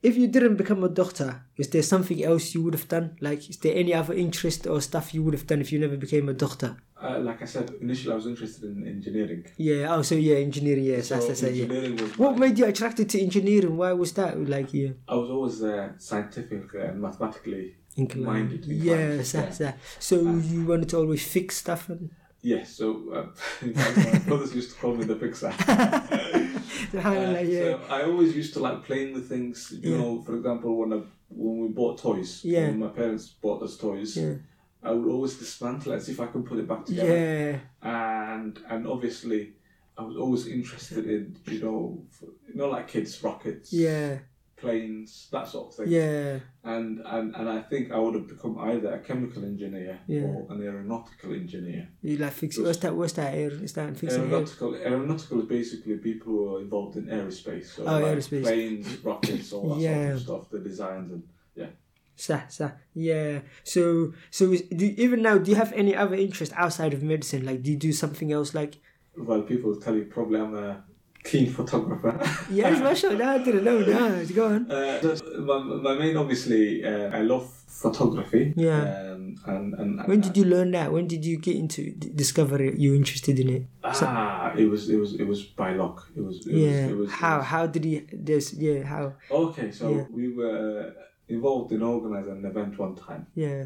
If 0.03 0.17
you 0.17 0.27
didn't 0.27 0.57
become 0.57 0.83
a 0.83 0.89
doctor, 0.89 1.43
is 1.55 1.69
there 1.69 1.81
something 1.81 2.21
else 2.21 2.53
you 2.53 2.61
would 2.63 2.73
have 2.73 2.89
done? 2.89 3.15
Like, 3.21 3.49
is 3.49 3.55
there 3.57 3.73
any 3.73 3.93
other 3.93 4.13
interest 4.13 4.67
or 4.67 4.81
stuff 4.81 5.13
you 5.13 5.23
would 5.23 5.33
have 5.33 5.47
done 5.47 5.61
if 5.61 5.71
you 5.71 5.79
never 5.79 5.95
became 5.95 6.27
a 6.27 6.33
doctor? 6.33 6.75
Uh, 7.01 7.19
like 7.19 7.41
I 7.41 7.45
said, 7.45 7.71
initially 7.79 8.11
I 8.11 8.15
was 8.15 8.27
interested 8.27 8.65
in 8.65 8.85
engineering. 8.85 9.45
Yeah. 9.55 9.95
Oh, 9.95 10.01
so 10.01 10.15
yeah, 10.15 10.35
engineering. 10.35 10.83
Yes, 10.83 11.07
So 11.07 11.19
that's. 11.19 11.41
Yeah. 11.41 11.67
was 11.67 12.17
What 12.17 12.37
made 12.37 12.59
you 12.59 12.65
attracted 12.65 13.09
to 13.11 13.21
engineering? 13.21 13.77
Why 13.77 13.93
was 13.93 14.11
that? 14.13 14.37
Like, 14.55 14.73
yeah, 14.73 14.89
I 15.07 15.15
was 15.15 15.29
always 15.29 15.63
uh, 15.63 15.93
scientific 15.97 16.73
and 16.73 17.01
mathematically 17.01 17.75
inclined. 17.95 18.25
minded. 18.25 18.65
inclined, 18.67 18.83
Yes, 18.83 19.31
that's 19.31 19.57
that. 19.59 19.79
So 19.99 20.15
you 20.19 20.65
wanted 20.65 20.89
to 20.89 20.97
always 20.97 21.25
fix 21.25 21.55
stuff 21.57 21.87
and. 21.87 22.09
Yes, 22.41 22.73
so 22.73 23.09
uh, 23.13 23.25
my 23.65 24.19
brothers 24.27 24.53
used 24.53 24.71
to 24.71 24.75
call 24.81 24.95
me 24.95 25.05
the 25.05 25.15
fixer. 25.15 25.53
Uh, 26.93 26.99
yeah. 26.99 27.59
So 27.59 27.81
I 27.89 28.03
always 28.03 28.35
used 28.35 28.53
to 28.53 28.59
like 28.59 28.83
playing 28.83 29.13
with 29.13 29.27
things. 29.29 29.73
You 29.81 29.91
Yeah. 29.91 29.97
know, 29.97 30.21
for 30.21 30.35
example, 30.35 30.77
when 30.77 30.93
I, 30.93 31.01
when 31.29 31.59
we 31.61 31.67
bought 31.69 31.99
toys, 31.99 32.41
Yeah. 32.43 32.67
when 32.67 32.79
my 32.79 32.87
parents 32.87 33.29
bought 33.41 33.61
us 33.63 33.77
toys, 33.77 34.15
Yeah. 34.17 34.35
I 34.81 34.91
would 34.91 35.09
always 35.09 35.37
dismantle 35.37 35.93
it 35.93 36.01
see 36.01 36.11
if 36.11 36.19
I 36.19 36.27
can 36.27 36.43
put 36.43 36.59
it 36.59 36.67
back 36.67 36.85
together. 36.85 37.17
Yeah. 37.17 37.59
And 37.81 38.59
and 38.69 38.87
obviously, 38.87 39.53
I 39.97 40.03
was 40.03 40.17
always 40.17 40.47
interested 40.47 41.05
in 41.05 41.37
you 41.47 41.61
know, 41.61 42.05
you 42.47 42.55
know, 42.55 42.69
like 42.69 42.87
kids, 42.87 43.23
rockets, 43.23 43.71
Yeah. 43.73 44.19
Planes, 44.63 45.27
that 45.31 45.47
sort 45.47 45.69
of 45.69 45.75
thing. 45.75 45.87
Yeah. 45.89 46.39
And 46.63 46.99
and 47.05 47.35
and 47.35 47.47
I 47.49 47.61
think 47.61 47.91
I 47.91 47.99
would 47.99 48.15
have 48.15 48.27
become 48.27 48.57
either 48.59 48.93
a 48.93 48.99
chemical 48.99 49.43
engineer 49.43 49.99
Yeah. 50.07 50.21
or 50.21 50.47
an 50.51 50.61
aeronautical 50.63 51.33
engineer. 51.33 51.89
You 52.01 52.17
like 52.17 52.33
fix 52.33 52.57
What's 52.57 52.77
that? 52.79 52.95
What's 52.95 53.13
that? 53.13 53.33
Air? 53.35 53.51
Is 53.51 53.73
that 53.73 53.95
fixing 53.97 54.21
air? 54.21 54.27
Aeronautical, 54.27 54.75
aeronautical 54.75 55.39
is 55.41 55.45
basically 55.45 55.97
people 55.97 56.27
who 56.33 56.55
are 56.55 56.61
involved 56.61 56.95
in 56.97 57.05
aerospace. 57.05 57.65
So 57.75 57.83
Oh, 57.85 57.99
like 57.99 58.05
aerospace. 58.17 58.43
planes, 58.43 58.87
rockets, 59.03 59.53
all 59.53 59.75
that 59.75 59.81
Yeah. 59.81 60.03
sort 60.05 60.13
of 60.15 60.21
stuff, 60.21 60.49
the 60.51 60.59
designs 60.59 61.11
and 61.11 61.23
yeah. 61.55 61.67
Sah, 62.15 62.41
sah. 62.47 62.71
Yeah. 62.93 63.39
So, 63.63 64.13
so 64.31 64.55
do, 64.55 64.85
even 65.05 65.21
now, 65.23 65.37
do 65.39 65.49
you 65.51 65.57
have 65.57 65.73
any 65.73 65.95
other 65.95 66.15
interest 66.15 66.53
outside 66.55 66.93
of 66.93 67.01
medicine? 67.03 67.43
Like, 67.45 67.63
do 67.63 67.71
you 67.71 67.77
do 67.77 67.91
something 67.91 68.31
else? 68.31 68.53
Like, 68.53 68.75
Well, 69.17 69.41
people 69.41 69.75
tell 69.75 69.95
you 69.95 70.05
probably 70.05 70.39
I'm 70.39 70.55
a 70.55 70.83
keen 71.23 71.51
photographer. 71.51 72.19
yes, 72.51 72.79
mashallah, 72.81 73.39
know 73.61 73.83
that. 73.83 74.35
Go 74.35 74.47
on. 74.47 74.71
Uh, 74.71 75.15
my, 75.39 75.59
my 75.59 75.95
main, 75.95 76.17
obviously, 76.17 76.83
uh, 76.83 77.09
I 77.17 77.21
love 77.21 77.49
photography. 77.67 78.53
Yeah. 78.55 79.11
Um, 79.11 79.35
and, 79.45 79.73
and 79.73 80.07
When 80.07 80.21
did 80.21 80.37
you 80.37 80.45
learn 80.45 80.71
that? 80.71 80.91
When 80.91 81.07
did 81.07 81.25
you 81.25 81.37
get 81.37 81.55
into 81.55 81.91
discover 81.91 82.61
it? 82.61 82.77
You 82.77 82.95
interested 82.95 83.39
in 83.39 83.49
it? 83.49 83.63
Ah, 83.83 84.53
it 84.55 84.65
was 84.65 84.89
it 84.89 84.97
was 84.97 85.15
it 85.15 85.27
was 85.27 85.43
by 85.43 85.73
luck. 85.73 86.07
It 86.15 86.21
was 86.21 86.45
it 86.47 86.53
yeah. 86.53 86.83
was, 86.83 86.91
it 86.91 86.97
was 86.97 87.09
it 87.09 87.13
how? 87.13 87.37
was- 87.37 87.45
How 87.47 87.67
did 87.67 87.83
he? 87.83 87.99
This. 88.11 88.53
Yeah. 88.53 88.83
How? 88.83 89.13
Okay, 89.31 89.71
so 89.71 89.89
Yeah. 89.89 90.05
we 90.11 90.33
were 90.33 90.93
involved 91.27 91.71
in 91.71 91.81
organising 91.81 92.37
an 92.37 92.45
event 92.45 92.77
one 92.77 92.95
time, 92.95 93.27
Yeah. 93.33 93.65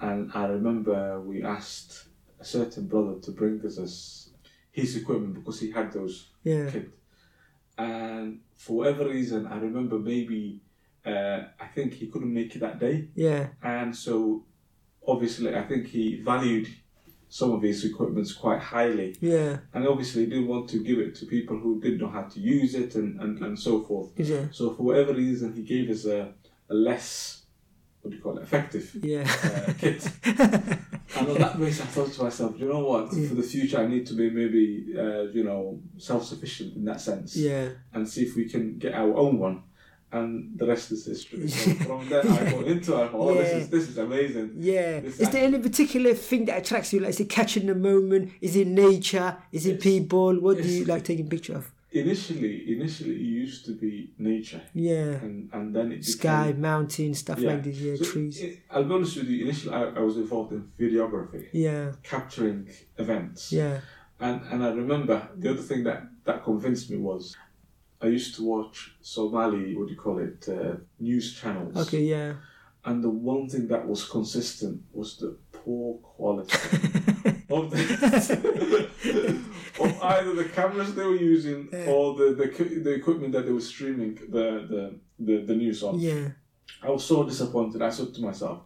and 0.00 0.30
I 0.34 0.46
remember 0.46 1.20
we 1.20 1.42
asked 1.42 2.08
a 2.40 2.44
certain 2.44 2.86
brother 2.86 3.18
to 3.20 3.30
bring 3.30 3.64
us 3.64 3.76
his, 3.76 4.25
his 4.76 4.90
equipment 5.00 5.34
because 5.38 5.58
he 5.64 5.68
had 5.78 5.88
those 5.92 6.14
Yeah. 6.44 6.70
kit. 6.70 6.88
And 7.78 8.40
for 8.56 8.72
whatever 8.78 9.04
reason, 9.08 9.46
I 9.46 9.58
remember 9.58 9.98
maybe 9.98 10.60
uh, 11.12 11.40
I 11.64 11.66
think 11.74 11.94
he 11.94 12.06
couldn't 12.12 12.34
make 12.40 12.50
it 12.56 12.60
that 12.66 12.78
day, 12.80 12.96
Yeah. 13.14 13.42
and 13.62 13.94
so 13.94 14.44
obviously 15.06 15.54
I 15.54 15.62
think 15.70 15.86
he 15.86 16.04
valued 16.32 16.66
some 17.28 17.50
of 17.52 17.62
his 17.62 17.84
equipments 17.84 18.32
quite 18.32 18.60
highly, 18.74 19.16
Yeah. 19.20 19.52
and 19.72 19.86
obviously 19.86 20.26
didn't 20.26 20.48
want 20.48 20.68
to 20.70 20.78
give 20.88 20.98
it 20.98 21.14
to 21.18 21.26
people 21.26 21.56
who 21.62 21.80
didn't 21.80 22.00
know 22.02 22.08
how 22.18 22.24
to 22.34 22.38
use 22.40 22.74
it 22.74 22.96
and, 22.96 23.20
and, 23.22 23.38
and 23.44 23.56
so 23.58 23.82
forth. 23.82 24.08
Yeah. 24.18 24.46
So 24.50 24.62
for 24.74 24.82
whatever 24.82 25.12
reason, 25.14 25.52
he 25.54 25.62
gave 25.62 25.86
us 25.90 26.04
a, 26.06 26.34
a 26.68 26.74
less 26.74 27.10
what 28.02 28.10
do 28.10 28.16
you 28.16 28.22
call 28.22 28.38
it 28.38 28.42
effective 28.42 28.86
Yeah. 29.02 29.24
uh, 29.44 29.72
kit. 29.82 30.00
And 31.16 31.28
on 31.28 31.38
that 31.38 31.58
basis, 31.58 31.82
I 31.82 31.86
thought 31.86 32.12
to 32.12 32.24
myself, 32.24 32.58
you 32.58 32.68
know 32.68 32.80
what? 32.80 33.12
Yeah. 33.12 33.28
For 33.28 33.34
the 33.34 33.42
future, 33.42 33.78
I 33.78 33.86
need 33.86 34.06
to 34.06 34.14
be 34.14 34.30
maybe 34.30 34.94
uh, 34.96 35.22
you 35.32 35.44
know 35.44 35.80
self 35.96 36.24
sufficient 36.24 36.76
in 36.76 36.84
that 36.84 37.00
sense, 37.00 37.36
yeah. 37.36 37.68
and 37.92 38.08
see 38.08 38.22
if 38.22 38.36
we 38.36 38.48
can 38.48 38.78
get 38.78 38.94
our 38.94 39.16
own 39.16 39.38
one. 39.38 39.62
And 40.12 40.56
the 40.56 40.66
rest 40.66 40.92
is 40.92 41.04
history. 41.04 41.48
So 41.48 41.70
from 41.84 42.08
there, 42.08 42.20
I 42.20 42.50
got 42.50 42.64
into 42.64 42.94
it. 42.94 42.96
I 42.96 43.10
oh, 43.12 43.34
this 43.34 43.52
is 43.52 43.68
this 43.68 43.88
is 43.88 43.98
amazing. 43.98 44.52
Yeah. 44.56 45.00
This 45.00 45.18
Is 45.18 45.30
there 45.30 45.44
any 45.44 45.58
particular 45.58 46.14
thing 46.14 46.44
that 46.46 46.58
attracts 46.58 46.92
you? 46.92 47.00
Like, 47.00 47.10
is 47.10 47.20
it 47.20 47.28
catching 47.28 47.66
the 47.66 47.74
moment? 47.74 48.32
Is 48.40 48.54
it 48.56 48.68
nature? 48.68 49.36
Is 49.50 49.66
it 49.66 49.80
people? 49.80 50.40
What 50.40 50.58
do 50.58 50.68
you 50.68 50.84
like 50.84 51.04
taking 51.04 51.28
picture 51.28 51.56
of? 51.56 51.72
Initially, 52.04 52.72
initially, 52.76 53.14
it 53.14 53.20
used 53.44 53.64
to 53.66 53.72
be 53.72 54.10
nature, 54.18 54.62
Yeah. 54.74 55.24
and 55.24 55.48
and 55.52 55.74
then 55.74 55.92
it 55.92 56.04
Sky, 56.04 56.46
became- 56.48 56.60
mountain, 56.60 57.14
stuff 57.14 57.40
like 57.40 57.62
this. 57.64 57.78
Yeah. 57.78 57.96
So 57.96 58.04
trees. 58.04 58.40
it- 58.40 58.58
I'll 58.70 58.84
be 58.84 58.94
honest 58.94 59.16
with 59.16 59.28
you. 59.28 59.44
Initially, 59.46 59.74
I, 59.74 59.82
I 59.98 60.00
was 60.00 60.16
involved 60.16 60.52
in 60.52 60.62
videography, 60.78 61.42
yeah. 61.52 61.92
capturing 62.02 62.68
events. 62.98 63.52
Yeah. 63.52 63.80
And 64.20 64.40
and 64.50 64.58
I 64.64 64.70
remember 64.82 65.16
the 65.36 65.50
other 65.52 65.62
thing 65.70 65.84
that 65.84 66.00
that 66.24 66.38
convinced 66.44 66.90
me 66.90 66.98
was 66.98 67.36
I 68.00 68.08
used 68.18 68.34
to 68.36 68.42
watch 68.44 68.76
Somali, 69.00 69.74
what 69.76 69.86
do 69.88 69.92
you 69.94 70.00
call 70.06 70.18
it, 70.18 70.46
uh, 70.48 70.76
news 71.00 71.26
channels. 71.40 71.76
Okay. 71.84 72.02
Yeah. 72.04 72.34
And 72.84 73.02
the 73.02 73.10
one 73.10 73.48
thing 73.48 73.66
that 73.68 73.86
was 73.88 74.04
consistent 74.08 74.82
was 74.92 75.16
the 75.16 75.36
poor 75.52 75.98
quality 75.98 76.52
of 77.50 77.70
the 77.72 78.88
of 79.80 80.02
either 80.02 80.34
the 80.34 80.44
cameras 80.44 80.94
they 80.94 81.04
were 81.04 81.16
using 81.16 81.68
or 81.86 82.14
the, 82.14 82.34
the 82.34 82.80
the 82.80 82.92
equipment 82.94 83.32
that 83.32 83.46
they 83.46 83.52
were 83.52 83.60
streaming 83.60 84.14
the 84.28 84.66
the, 84.72 84.94
the, 85.18 85.42
the 85.42 85.54
news 85.54 85.82
on. 85.82 85.98
Yeah. 85.98 86.28
I 86.82 86.90
was 86.90 87.04
so 87.04 87.24
disappointed. 87.24 87.80
I 87.82 87.90
said 87.90 88.14
to 88.14 88.20
myself, 88.20 88.60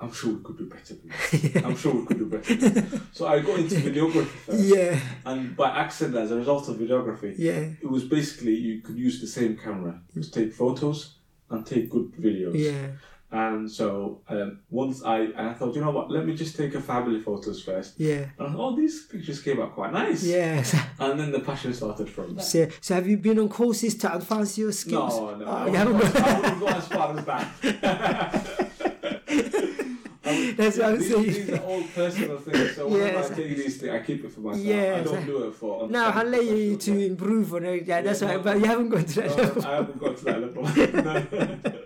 I'm 0.00 0.12
sure 0.12 0.32
we 0.32 0.42
could 0.42 0.56
do 0.56 0.66
better 0.66 0.94
than 0.94 1.08
this. 1.08 1.56
I'm 1.64 1.76
sure 1.76 1.94
we 1.94 2.06
could 2.06 2.18
do 2.18 2.26
better 2.26 2.54
than 2.54 2.74
this. 2.74 3.00
So 3.12 3.26
I 3.26 3.40
got 3.40 3.58
into 3.58 3.74
videography 3.74 4.26
first. 4.46 4.64
Yeah. 4.64 4.98
And 5.26 5.54
by 5.56 5.70
accident, 5.70 6.16
as 6.16 6.30
a 6.30 6.36
result 6.36 6.68
of 6.68 6.76
videography, 6.76 7.34
Yeah. 7.36 7.68
it 7.82 7.90
was 7.90 8.04
basically 8.04 8.54
you 8.54 8.80
could 8.80 8.96
use 8.96 9.20
the 9.20 9.26
same 9.26 9.58
camera 9.58 10.00
to 10.14 10.20
mm. 10.20 10.32
take 10.32 10.54
photos 10.54 11.16
and 11.50 11.66
take 11.66 11.90
good 11.90 12.12
videos. 12.12 12.54
Yeah. 12.54 12.92
And 13.32 13.70
so 13.70 14.22
um, 14.28 14.58
once 14.70 15.04
I 15.04 15.18
and 15.20 15.48
I 15.50 15.52
thought, 15.54 15.74
you 15.76 15.80
know 15.80 15.92
what, 15.92 16.10
let 16.10 16.26
me 16.26 16.34
just 16.34 16.56
take 16.56 16.74
a 16.74 16.80
family 16.80 17.20
photos 17.20 17.62
first. 17.62 17.94
Yeah. 18.00 18.24
And 18.38 18.56
oh, 18.56 18.74
these 18.74 19.04
pictures 19.06 19.40
came 19.40 19.60
out 19.60 19.74
quite 19.74 19.92
nice. 19.92 20.24
Yeah. 20.24 20.64
And 20.98 21.18
then 21.20 21.30
the 21.30 21.38
passion 21.40 21.72
started 21.72 22.10
from 22.10 22.34
there. 22.34 22.44
so, 22.44 22.68
so 22.80 22.94
have 22.96 23.06
you 23.06 23.16
been 23.16 23.38
on 23.38 23.48
courses 23.48 23.94
to 23.98 24.14
advance 24.14 24.58
your 24.58 24.72
skills? 24.72 25.16
No, 25.16 25.34
no, 25.36 25.44
Oh, 25.46 25.50
I 25.50 25.66
you 25.68 25.74
haven't 25.74 25.98
go- 25.98 26.10
got- 26.12 26.16
I 26.26 26.40
wouldn't 26.40 26.60
go 26.60 26.66
as 26.68 26.88
far 26.88 27.18
as 27.18 27.24
that. 27.24 27.48
I 27.62 28.56
would- 29.34 29.86
That's 30.56 30.76
what 30.78 30.86
I'm 30.88 30.98
these, 30.98 31.10
saying. 31.10 31.22
These 31.24 31.50
are 31.50 31.58
all 31.62 31.82
personal 31.94 32.38
things. 32.38 32.76
So 32.76 32.86
whenever 32.88 33.12
Yes. 33.18 33.30
I 33.30 33.34
take 33.34 33.56
these 33.56 33.76
things, 33.80 33.92
I 33.94 33.98
keep 34.00 34.24
it 34.24 34.32
for 34.32 34.40
myself. 34.40 34.66
I 34.66 35.02
don't 35.02 35.26
do 35.26 35.44
it 35.48 35.54
for. 35.54 35.88
No, 35.88 36.04
I'll 36.04 36.26
let 36.26 36.44
you 36.44 36.76
to 36.76 36.98
improve 37.06 37.54
on 37.54 37.64
it. 37.64 37.86
Yeah, 37.86 38.02
that's 38.02 38.20
Yeah, 38.22 38.34
right. 38.34 38.44
But 38.44 38.58
you 38.60 38.64
haven't 38.66 38.90
gone 38.90 39.04
to 39.04 39.14
that 39.22 39.28
work. 39.30 39.38
level. 39.38 39.64
I 39.66 39.74
haven't 39.76 39.98
got 40.00 40.16
to 40.18 40.24
that 40.24 40.40
level. 40.40 41.79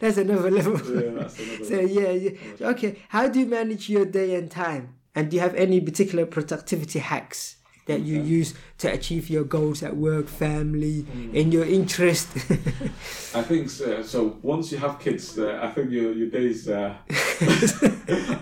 That's 0.00 0.16
another 0.18 0.50
level. 0.50 0.74
yeah, 0.94 1.10
that's 1.20 1.38
another. 1.38 1.64
So 1.70 1.80
yeah, 1.80 2.10
yeah. 2.10 2.68
Okay. 2.72 2.98
How 3.08 3.28
do 3.28 3.40
you 3.40 3.46
manage 3.46 3.88
your 3.88 4.04
day 4.06 4.34
and 4.36 4.50
time? 4.50 4.94
And 5.14 5.30
do 5.30 5.36
you 5.36 5.42
have 5.42 5.54
any 5.54 5.80
particular 5.80 6.26
productivity 6.26 6.98
hacks 6.98 7.56
that 7.86 8.00
you 8.00 8.20
use 8.20 8.54
to 8.78 8.90
achieve 8.90 9.28
your 9.28 9.44
goals 9.44 9.82
at 9.82 9.94
work, 9.96 10.26
family, 10.26 11.02
Mm. 11.04 11.34
in 11.34 11.52
your 11.52 11.64
interest? 11.66 12.28
I 13.40 13.42
think 13.42 13.68
so. 13.70 14.02
so 14.02 14.38
once 14.42 14.72
you 14.72 14.78
have 14.78 14.98
kids, 14.98 15.38
uh, 15.38 15.60
I 15.62 15.68
think 15.74 15.90
your 15.90 16.12
your 16.12 16.30
days 16.30 16.68
uh, 16.68 16.94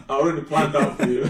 are 0.09 0.21
already 0.21 0.43
planned 0.43 0.77
out 0.77 0.97
for 0.99 1.09
you. 1.09 1.25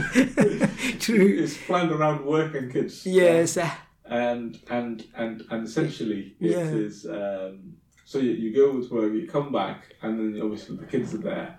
True. 0.98 1.36
it's 1.42 1.56
planned 1.66 1.90
around 1.92 2.24
work 2.24 2.54
and 2.54 2.72
kids. 2.72 3.04
Yes. 3.06 3.56
uh, 3.56 3.70
and 4.04 4.58
and 4.70 5.04
and 5.16 5.42
and 5.50 5.66
essentially 5.66 6.36
it 6.40 6.50
Yeah. 6.50 6.86
is 6.86 7.06
um, 7.06 7.76
so 8.12 8.18
you, 8.26 8.32
you 8.42 8.50
go 8.62 8.66
to 8.86 8.94
work 8.94 9.12
you 9.18 9.26
come 9.36 9.50
back 9.62 9.78
and 10.02 10.12
then 10.18 10.42
obviously 10.42 10.76
the 10.76 10.86
kids 10.94 11.14
are 11.16 11.24
there 11.32 11.50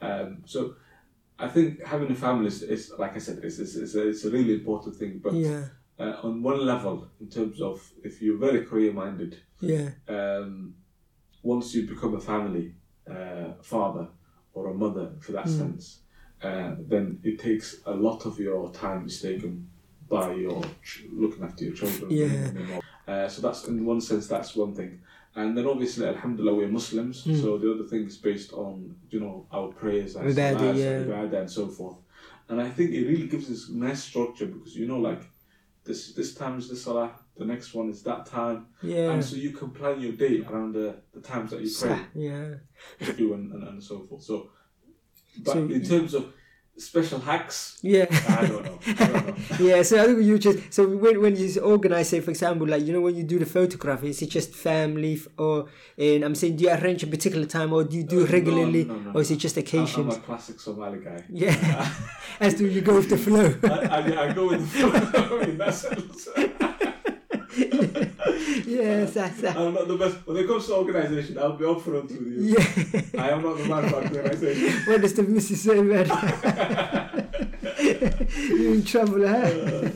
um, 0.00 0.28
so 0.52 0.58
I 1.38 1.48
think 1.54 1.68
having 1.92 2.10
a 2.10 2.14
family 2.26 2.46
is, 2.52 2.62
is 2.62 2.82
like 3.02 3.14
I 3.18 3.18
said 3.26 3.38
is, 3.48 3.56
is, 3.64 3.72
is, 3.76 3.94
a, 4.00 4.08
it's 4.08 4.24
a 4.24 4.30
really 4.30 4.54
important 4.60 4.96
thing 5.00 5.20
but 5.26 5.34
Yeah. 5.34 5.64
uh, 6.02 6.14
on 6.26 6.42
one 6.50 6.60
level 6.74 6.96
in 7.22 7.28
terms 7.36 7.60
of 7.60 7.76
if 8.08 8.14
you're 8.22 8.38
very 8.48 8.60
career 8.70 8.92
minded 8.92 9.32
Yeah. 9.60 9.90
um, 10.16 10.74
once 11.54 11.66
you 11.74 11.82
become 11.94 12.14
a 12.14 12.20
family 12.32 12.66
uh, 13.16 13.48
father 13.62 14.06
or 14.54 14.62
a 14.70 14.74
mother 14.74 15.06
for 15.20 15.32
that 15.32 15.48
sense, 15.48 15.84
uh, 16.42 16.70
then 16.92 17.04
it 17.22 17.38
takes 17.48 17.66
a 17.86 17.94
lot 18.06 18.20
of 18.28 18.38
your 18.46 18.62
time 18.72 19.06
is 19.06 19.16
taken 19.28 19.52
by 20.08 20.26
your 20.44 20.62
ch- 20.86 21.04
looking 21.22 21.44
after 21.48 21.62
your 21.66 21.74
children. 21.80 22.10
Yeah. 22.10 22.80
Uh, 23.12 23.28
so 23.28 23.40
that's 23.44 23.60
in 23.68 23.84
one 23.92 24.00
sense 24.00 24.26
that's 24.34 24.52
one 24.56 24.74
thing, 24.74 24.92
and 25.38 25.56
then 25.56 25.66
obviously 25.66 26.06
Alhamdulillah 26.06 26.54
we're 26.56 26.68
Muslims, 26.68 27.24
hmm. 27.24 27.40
so 27.40 27.58
the 27.58 27.72
other 27.72 27.84
thing 27.84 28.04
is 28.06 28.16
based 28.16 28.52
on 28.52 28.96
you 29.10 29.20
know 29.20 29.46
our 29.52 29.68
prayers 29.68 30.16
and 30.16 30.28
Ibadah, 30.28 30.76
yeah. 30.76 31.38
and 31.38 31.50
so 31.50 31.68
forth, 31.68 31.98
and 32.48 32.60
I 32.60 32.68
think 32.68 32.90
it 32.90 33.06
really 33.06 33.28
gives 33.28 33.48
this 33.48 33.70
nice 33.70 34.02
structure 34.02 34.46
because 34.46 34.74
you 34.74 34.86
know 34.88 34.98
like 34.98 35.22
this 35.84 36.12
this 36.12 36.34
time 36.34 36.58
is 36.58 36.68
the 36.68 36.76
salah, 36.76 37.12
the 37.36 37.44
next 37.44 37.72
one 37.72 37.88
is 37.88 38.02
that 38.02 38.26
time, 38.26 38.66
Yeah. 38.82 39.12
and 39.12 39.24
so 39.24 39.36
you 39.36 39.50
can 39.50 39.70
plan 39.70 40.00
your 40.00 40.12
day 40.12 40.42
around 40.42 40.74
the, 40.74 40.88
the 41.14 41.20
times 41.20 41.50
that 41.52 41.60
you 41.60 41.70
pray 41.80 42.00
Yeah. 42.14 42.54
do 43.16 43.34
and, 43.34 43.52
and, 43.52 43.62
and 43.68 43.82
so 43.82 44.06
forth. 44.06 44.22
So, 44.22 44.50
but 45.44 45.52
So- 45.52 45.68
in 45.76 45.82
terms 45.82 46.14
of 46.14 46.32
special 46.78 47.18
hacks, 47.20 47.78
Yeah. 47.82 48.06
I 48.28 48.46
don't 48.46 48.64
know. 48.64 48.78
I 48.86 48.92
don't 49.06 49.26
know. 49.28 49.34
yeah, 49.68 49.82
so 49.82 50.00
I 50.00 50.06
think 50.06 50.22
you 50.22 50.38
just 50.38 50.58
so 50.72 50.86
when 50.86 51.20
when 51.20 51.34
you 51.36 51.48
organize, 51.60 52.08
say 52.08 52.20
for 52.20 52.30
example, 52.30 52.66
like 52.68 52.84
you 52.86 52.92
know 52.92 53.00
when 53.00 53.16
you 53.16 53.24
do 53.24 53.38
the 53.38 53.46
photograph, 53.46 54.02
is 54.04 54.22
it 54.22 54.30
just 54.30 54.54
family 54.54 55.20
or 55.36 55.66
and 55.98 56.22
I'm 56.24 56.34
saying 56.34 56.56
do 56.56 56.64
you 56.64 56.70
arrange 56.70 57.02
a 57.02 57.06
particular 57.08 57.46
time 57.46 57.72
or 57.72 57.82
do 57.84 57.96
you 57.96 58.04
do 58.04 58.20
Uh, 58.20 58.24
it 58.24 58.30
regularly 58.30 58.84
no, 58.84 58.94
no, 58.94 59.00
no, 59.00 59.18
or 59.18 59.20
is 59.22 59.30
it 59.30 59.36
just 59.38 59.56
I- 59.58 59.60
I'm 59.60 59.66
occasions? 59.66 60.16
a 60.16 60.20
classic 60.20 60.60
Somali 60.60 60.98
guy. 61.00 61.24
Yeah, 61.28 61.90
as 62.40 62.54
do 62.54 62.66
you 62.66 62.80
go 62.80 62.94
with 62.94 63.08
the 63.10 63.18
flow. 63.18 63.48
I, 63.64 63.66
I, 63.98 64.00
I 64.30 64.32
go 64.32 64.48
with 64.48 64.60
the 64.60 64.68
flow 64.68 65.38
in 65.40 65.58
that 65.58 65.74
sense. 65.74 66.28
yes, 68.66 69.14
that's 69.14 69.40
that. 69.42 69.56
I'm 69.56 69.74
not 69.74 69.86
the 69.86 69.96
best. 69.96 70.16
When 70.26 70.36
it 70.36 70.46
comes 70.46 70.66
to 70.66 70.74
organisation, 70.74 71.38
I'll 71.38 71.52
be 71.52 71.64
upfront 71.64 72.08
with 72.08 72.20
you. 72.20 72.56
Yeah. 72.56 73.22
I 73.22 73.30
am 73.30 73.42
not 73.42 73.58
the 73.58 73.64
man 73.64 73.88
for 73.88 73.96
organisation. 73.96 74.82
What 74.86 75.00
does 75.02 75.14
the 75.14 75.22
missus 75.22 75.62
say, 75.62 75.80
man? 75.80 76.06
You're 77.78 78.74
in 78.74 78.84
trouble, 78.84 79.26
huh? 79.26 79.90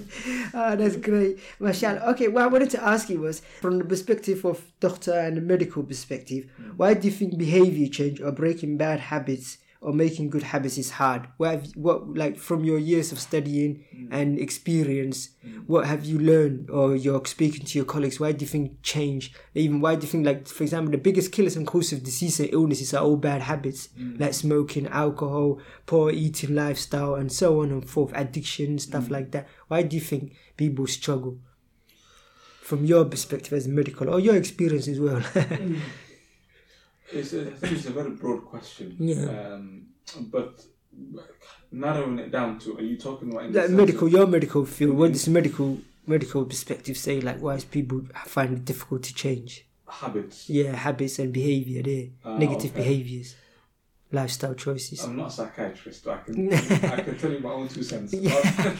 Ah, 0.54 0.76
that's 0.76 0.96
great. 0.96 1.38
Mashallah. 1.58 2.10
Okay, 2.12 2.28
what 2.28 2.44
I 2.44 2.46
wanted 2.46 2.70
to 2.70 2.84
ask 2.84 3.08
you 3.10 3.20
was 3.20 3.40
from 3.60 3.78
the 3.78 3.84
perspective 3.84 4.44
of 4.44 4.64
doctor 4.80 5.18
and 5.18 5.44
medical 5.46 5.82
perspective, 5.82 6.48
why 6.76 6.94
do 6.94 7.08
you 7.08 7.12
think 7.12 7.38
behavior 7.38 7.88
change 7.88 8.20
or 8.20 8.30
breaking 8.32 8.76
bad 8.76 9.00
habits 9.00 9.58
or 9.82 9.92
making 9.92 10.30
good 10.30 10.44
habits 10.44 10.78
is 10.78 10.92
hard? 10.92 11.26
What, 11.36 11.50
have, 11.50 11.66
what 11.74 12.14
like 12.14 12.38
from 12.38 12.64
your 12.64 12.78
years 12.78 13.10
of 13.10 13.18
studying 13.18 13.84
mm. 13.94 14.08
and 14.12 14.38
experience, 14.38 15.30
mm. 15.44 15.64
what 15.66 15.86
have 15.86 16.04
you 16.04 16.20
learned 16.20 16.70
or 16.70 16.94
you're 16.94 17.24
speaking 17.26 17.66
to 17.66 17.78
your 17.78 17.84
colleagues? 17.84 18.20
Why 18.20 18.30
do 18.30 18.44
you 18.44 18.48
think 18.48 18.80
change? 18.82 19.34
Even 19.54 19.80
why 19.80 19.96
do 19.96 20.06
you 20.06 20.10
think 20.10 20.24
like 20.24 20.46
for 20.46 20.62
example 20.62 20.92
the 20.92 20.98
biggest 20.98 21.32
killers 21.32 21.56
and 21.56 21.66
causes 21.66 21.94
of 21.94 22.04
disease 22.04 22.38
and 22.38 22.50
illnesses 22.52 22.94
are 22.94 23.02
all 23.02 23.16
bad 23.16 23.42
habits 23.42 23.88
mm. 23.98 24.18
like 24.20 24.34
smoking, 24.34 24.86
alcohol, 24.86 25.58
poor 25.84 26.12
eating 26.12 26.54
lifestyle, 26.54 27.16
and 27.16 27.32
so 27.32 27.60
on 27.60 27.72
and 27.72 27.90
forth, 27.90 28.12
addiction, 28.14 28.78
stuff 28.78 29.10
like 29.10 29.32
that. 29.32 29.48
Why 29.66 29.82
do 29.82 29.96
you 29.96 30.02
think 30.02 30.36
people 30.56 30.86
struggle? 30.86 31.38
From 32.60 32.84
your 32.84 33.04
perspective 33.04 33.52
as 33.52 33.66
a 33.66 33.68
medical 33.68 34.08
or 34.08 34.20
your 34.20 34.36
experience 34.36 34.86
as 34.86 35.00
well. 35.00 35.20
It's 37.12 37.32
a, 37.32 37.42
I 37.42 37.54
think 37.54 37.72
it's 37.74 37.86
a 37.86 37.92
very 37.92 38.10
broad 38.10 38.44
question. 38.44 38.96
Yeah. 38.98 39.24
Um, 39.54 39.86
but 40.30 40.64
narrowing 41.70 42.18
it 42.18 42.30
down 42.30 42.58
to, 42.60 42.76
are 42.78 42.82
you 42.82 42.96
talking 42.96 43.30
about 43.32 43.50
like 43.52 43.70
medical, 43.70 44.06
of- 44.06 44.12
your 44.12 44.26
medical 44.26 44.64
field. 44.66 44.96
What 44.96 45.12
does 45.12 45.28
medical 45.28 45.78
medical 46.06 46.44
perspective 46.44 46.96
say? 46.96 47.20
Like, 47.20 47.38
why 47.40 47.54
is 47.54 47.64
people 47.64 48.02
find 48.26 48.54
it 48.58 48.64
difficult 48.64 49.02
to 49.04 49.14
change? 49.14 49.66
habits? 49.88 50.48
Yeah, 50.48 50.74
habits 50.74 51.18
and 51.18 51.32
behavior. 51.32 51.82
There, 51.82 52.06
Ah, 52.24 52.38
negative 52.38 52.70
okay. 52.72 52.80
behaviors, 52.82 53.36
lifestyle 54.10 54.54
choices. 54.54 55.04
I'm 55.04 55.16
not 55.16 55.28
a 55.28 55.30
psychiatrist. 55.30 56.06
I 56.08 56.16
can 56.18 56.52
I 56.96 57.00
can 57.02 57.18
tell 57.18 57.30
you 57.30 57.40
my 57.40 57.50
own 57.50 57.68
two 57.68 57.82
cents. 57.82 58.12
Yeah. 58.14 58.32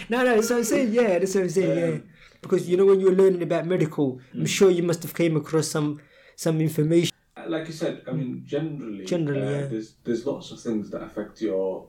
no, 0.09 0.25
no, 0.25 0.35
that's 0.37 0.49
what 0.51 0.57
I'm 0.59 0.65
saying. 0.65 0.93
Yeah, 0.93 1.19
that's 1.19 1.35
what 1.35 1.45
I'm 1.45 1.51
saying. 1.51 1.79
Yeah, 1.79 1.85
Um, 1.97 2.03
because 2.41 2.69
you 2.69 2.77
know 2.79 2.87
when 2.87 2.99
you're 3.01 3.15
learning 3.15 3.43
about 3.43 3.67
medical, 3.67 4.21
Mm. 4.35 4.41
I'm 4.41 4.47
sure 4.47 4.71
you 4.71 4.83
must 4.83 5.03
have 5.03 5.15
came 5.15 5.37
across 5.37 5.69
some 5.69 6.01
some 6.37 6.61
information. 6.63 7.13
Like 7.47 7.67
you 7.67 7.73
said, 7.73 8.03
I 8.09 8.13
mean, 8.13 8.43
generally, 8.47 9.05
Generally, 9.05 9.43
uh, 9.43 9.51
yeah. 9.51 9.67
there's 9.67 9.95
there's 10.05 10.27
lots 10.27 10.51
of 10.51 10.61
things 10.61 10.91
that 10.91 11.03
affect 11.03 11.41
your 11.41 11.89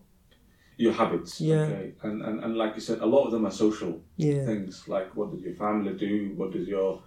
your 0.77 0.93
habits. 0.93 1.39
Yeah. 1.39 1.61
Okay, 1.61 1.93
and, 2.03 2.21
and 2.21 2.43
and 2.43 2.57
like 2.57 2.75
you 2.75 2.81
said, 2.81 2.99
a 2.99 3.05
lot 3.05 3.25
of 3.25 3.31
them 3.31 3.45
are 3.45 3.51
social 3.51 4.01
Yeah, 4.17 4.45
things. 4.45 4.87
Like 4.87 5.15
what 5.15 5.31
does 5.31 5.41
your 5.41 5.55
family 5.55 5.93
do? 5.93 6.33
What 6.35 6.51
does 6.51 6.67
your 6.67 7.01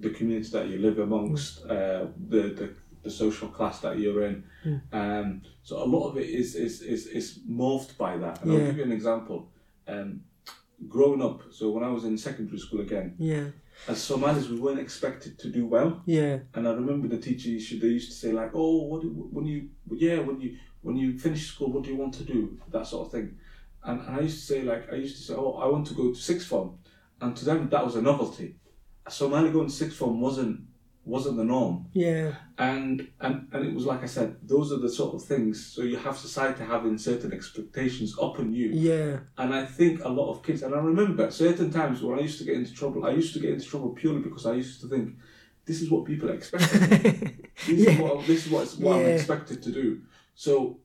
the 0.00 0.10
community 0.10 0.50
that 0.50 0.68
you 0.68 0.78
live 0.78 0.98
amongst? 0.98 1.66
Mm. 1.66 1.70
Uh, 1.70 2.06
the 2.28 2.42
the 2.54 2.74
the 3.02 3.10
social 3.10 3.48
class 3.48 3.80
that 3.80 3.98
you're 3.98 4.24
in. 4.24 4.44
Mm. 4.64 4.80
Um, 4.92 5.42
so 5.62 5.82
a 5.82 5.86
lot 5.86 6.08
of 6.08 6.18
it 6.18 6.28
is 6.28 6.54
is 6.54 6.82
is, 6.82 7.06
is 7.06 7.38
morphed 7.48 7.96
by 7.96 8.16
that. 8.16 8.42
And 8.42 8.52
I'll 8.52 8.58
give 8.58 8.76
you 8.76 8.84
an 8.84 8.92
example. 8.92 9.48
Um, 9.86 10.22
growing 10.88 11.22
up, 11.22 11.42
so 11.50 11.70
when 11.70 11.82
I 11.82 11.88
was 11.88 12.04
in 12.04 12.18
secondary 12.18 12.58
school 12.58 12.80
again, 12.80 13.14
yeah, 13.18 13.46
as 13.86 14.02
Somalis, 14.02 14.48
we 14.48 14.58
weren't 14.58 14.80
expected 14.80 15.38
to 15.38 15.48
do 15.50 15.66
well. 15.66 16.02
yeah, 16.06 16.38
And 16.54 16.66
I 16.66 16.72
remember 16.72 17.08
the 17.08 17.18
teacher 17.18 17.48
they 17.78 17.86
used 17.88 18.10
to 18.10 18.16
say 18.16 18.32
like, 18.32 18.50
"Oh, 18.54 18.82
what 18.84 19.02
do, 19.02 19.08
when 19.08 19.46
you 19.46 19.68
yeah 19.92 20.18
when 20.20 20.40
you 20.40 20.56
when 20.82 20.96
you 20.96 21.18
finish 21.18 21.46
school, 21.46 21.72
what 21.72 21.84
do 21.84 21.90
you 21.90 21.96
want 21.96 22.14
to 22.14 22.24
do?" 22.24 22.58
That 22.70 22.86
sort 22.86 23.06
of 23.06 23.12
thing. 23.12 23.36
And, 23.84 24.00
and 24.00 24.16
I 24.16 24.20
used 24.20 24.40
to 24.40 24.46
say 24.54 24.62
like 24.62 24.92
I 24.92 24.96
used 24.96 25.16
to 25.16 25.22
say, 25.22 25.34
"Oh, 25.34 25.52
I 25.54 25.66
want 25.66 25.86
to 25.88 25.94
go 25.94 26.10
to 26.12 26.14
sixth 26.18 26.48
form," 26.48 26.78
and 27.20 27.36
to 27.36 27.44
them 27.44 27.68
that 27.70 27.84
was 27.84 27.96
a 27.96 28.02
novelty. 28.02 28.56
Somali 29.08 29.50
going 29.50 29.68
to 29.68 29.72
sixth 29.72 29.96
form 29.96 30.20
wasn't 30.20 30.60
wasn't 31.08 31.36
the 31.36 31.44
norm, 31.44 31.86
yeah, 31.92 32.34
and 32.58 33.08
and 33.20 33.48
and 33.52 33.64
it 33.66 33.74
was 33.74 33.86
like 33.86 34.02
I 34.02 34.06
said, 34.06 34.36
those 34.42 34.72
are 34.72 34.78
the 34.78 34.88
sort 34.88 35.14
of 35.14 35.22
things. 35.24 35.64
So 35.74 35.82
you 35.82 35.96
have 35.96 36.16
society 36.16 36.64
having 36.64 36.98
certain 36.98 37.32
expectations 37.32 38.14
upon 38.20 38.52
you, 38.52 38.68
yeah, 38.70 39.20
and 39.38 39.54
I 39.54 39.64
think 39.64 40.04
a 40.04 40.08
lot 40.08 40.30
of 40.30 40.42
kids, 40.42 40.62
and 40.62 40.74
I 40.74 40.78
remember 40.78 41.30
certain 41.30 41.70
times 41.70 42.02
when 42.02 42.18
I 42.18 42.22
used 42.22 42.38
to 42.38 42.44
get 42.44 42.54
into 42.54 42.74
trouble, 42.74 43.06
I 43.06 43.10
used 43.10 43.32
to 43.34 43.40
get 43.40 43.50
into 43.54 43.66
trouble 43.66 43.90
purely 43.90 44.20
because 44.20 44.46
I 44.46 44.54
used 44.54 44.80
to 44.82 44.88
think, 44.88 45.16
this 45.64 45.82
is 45.82 45.90
what 45.90 46.04
people 46.04 46.28
expect. 46.30 46.70
this, 47.66 47.68
is 47.68 47.98
what, 47.98 48.26
this 48.26 48.46
is 48.46 48.52
what's, 48.52 48.76
what 48.76 48.96
I'm 48.96 49.06
expected 49.06 49.62
to 49.62 49.70
do. 49.72 50.02
So 50.34 50.78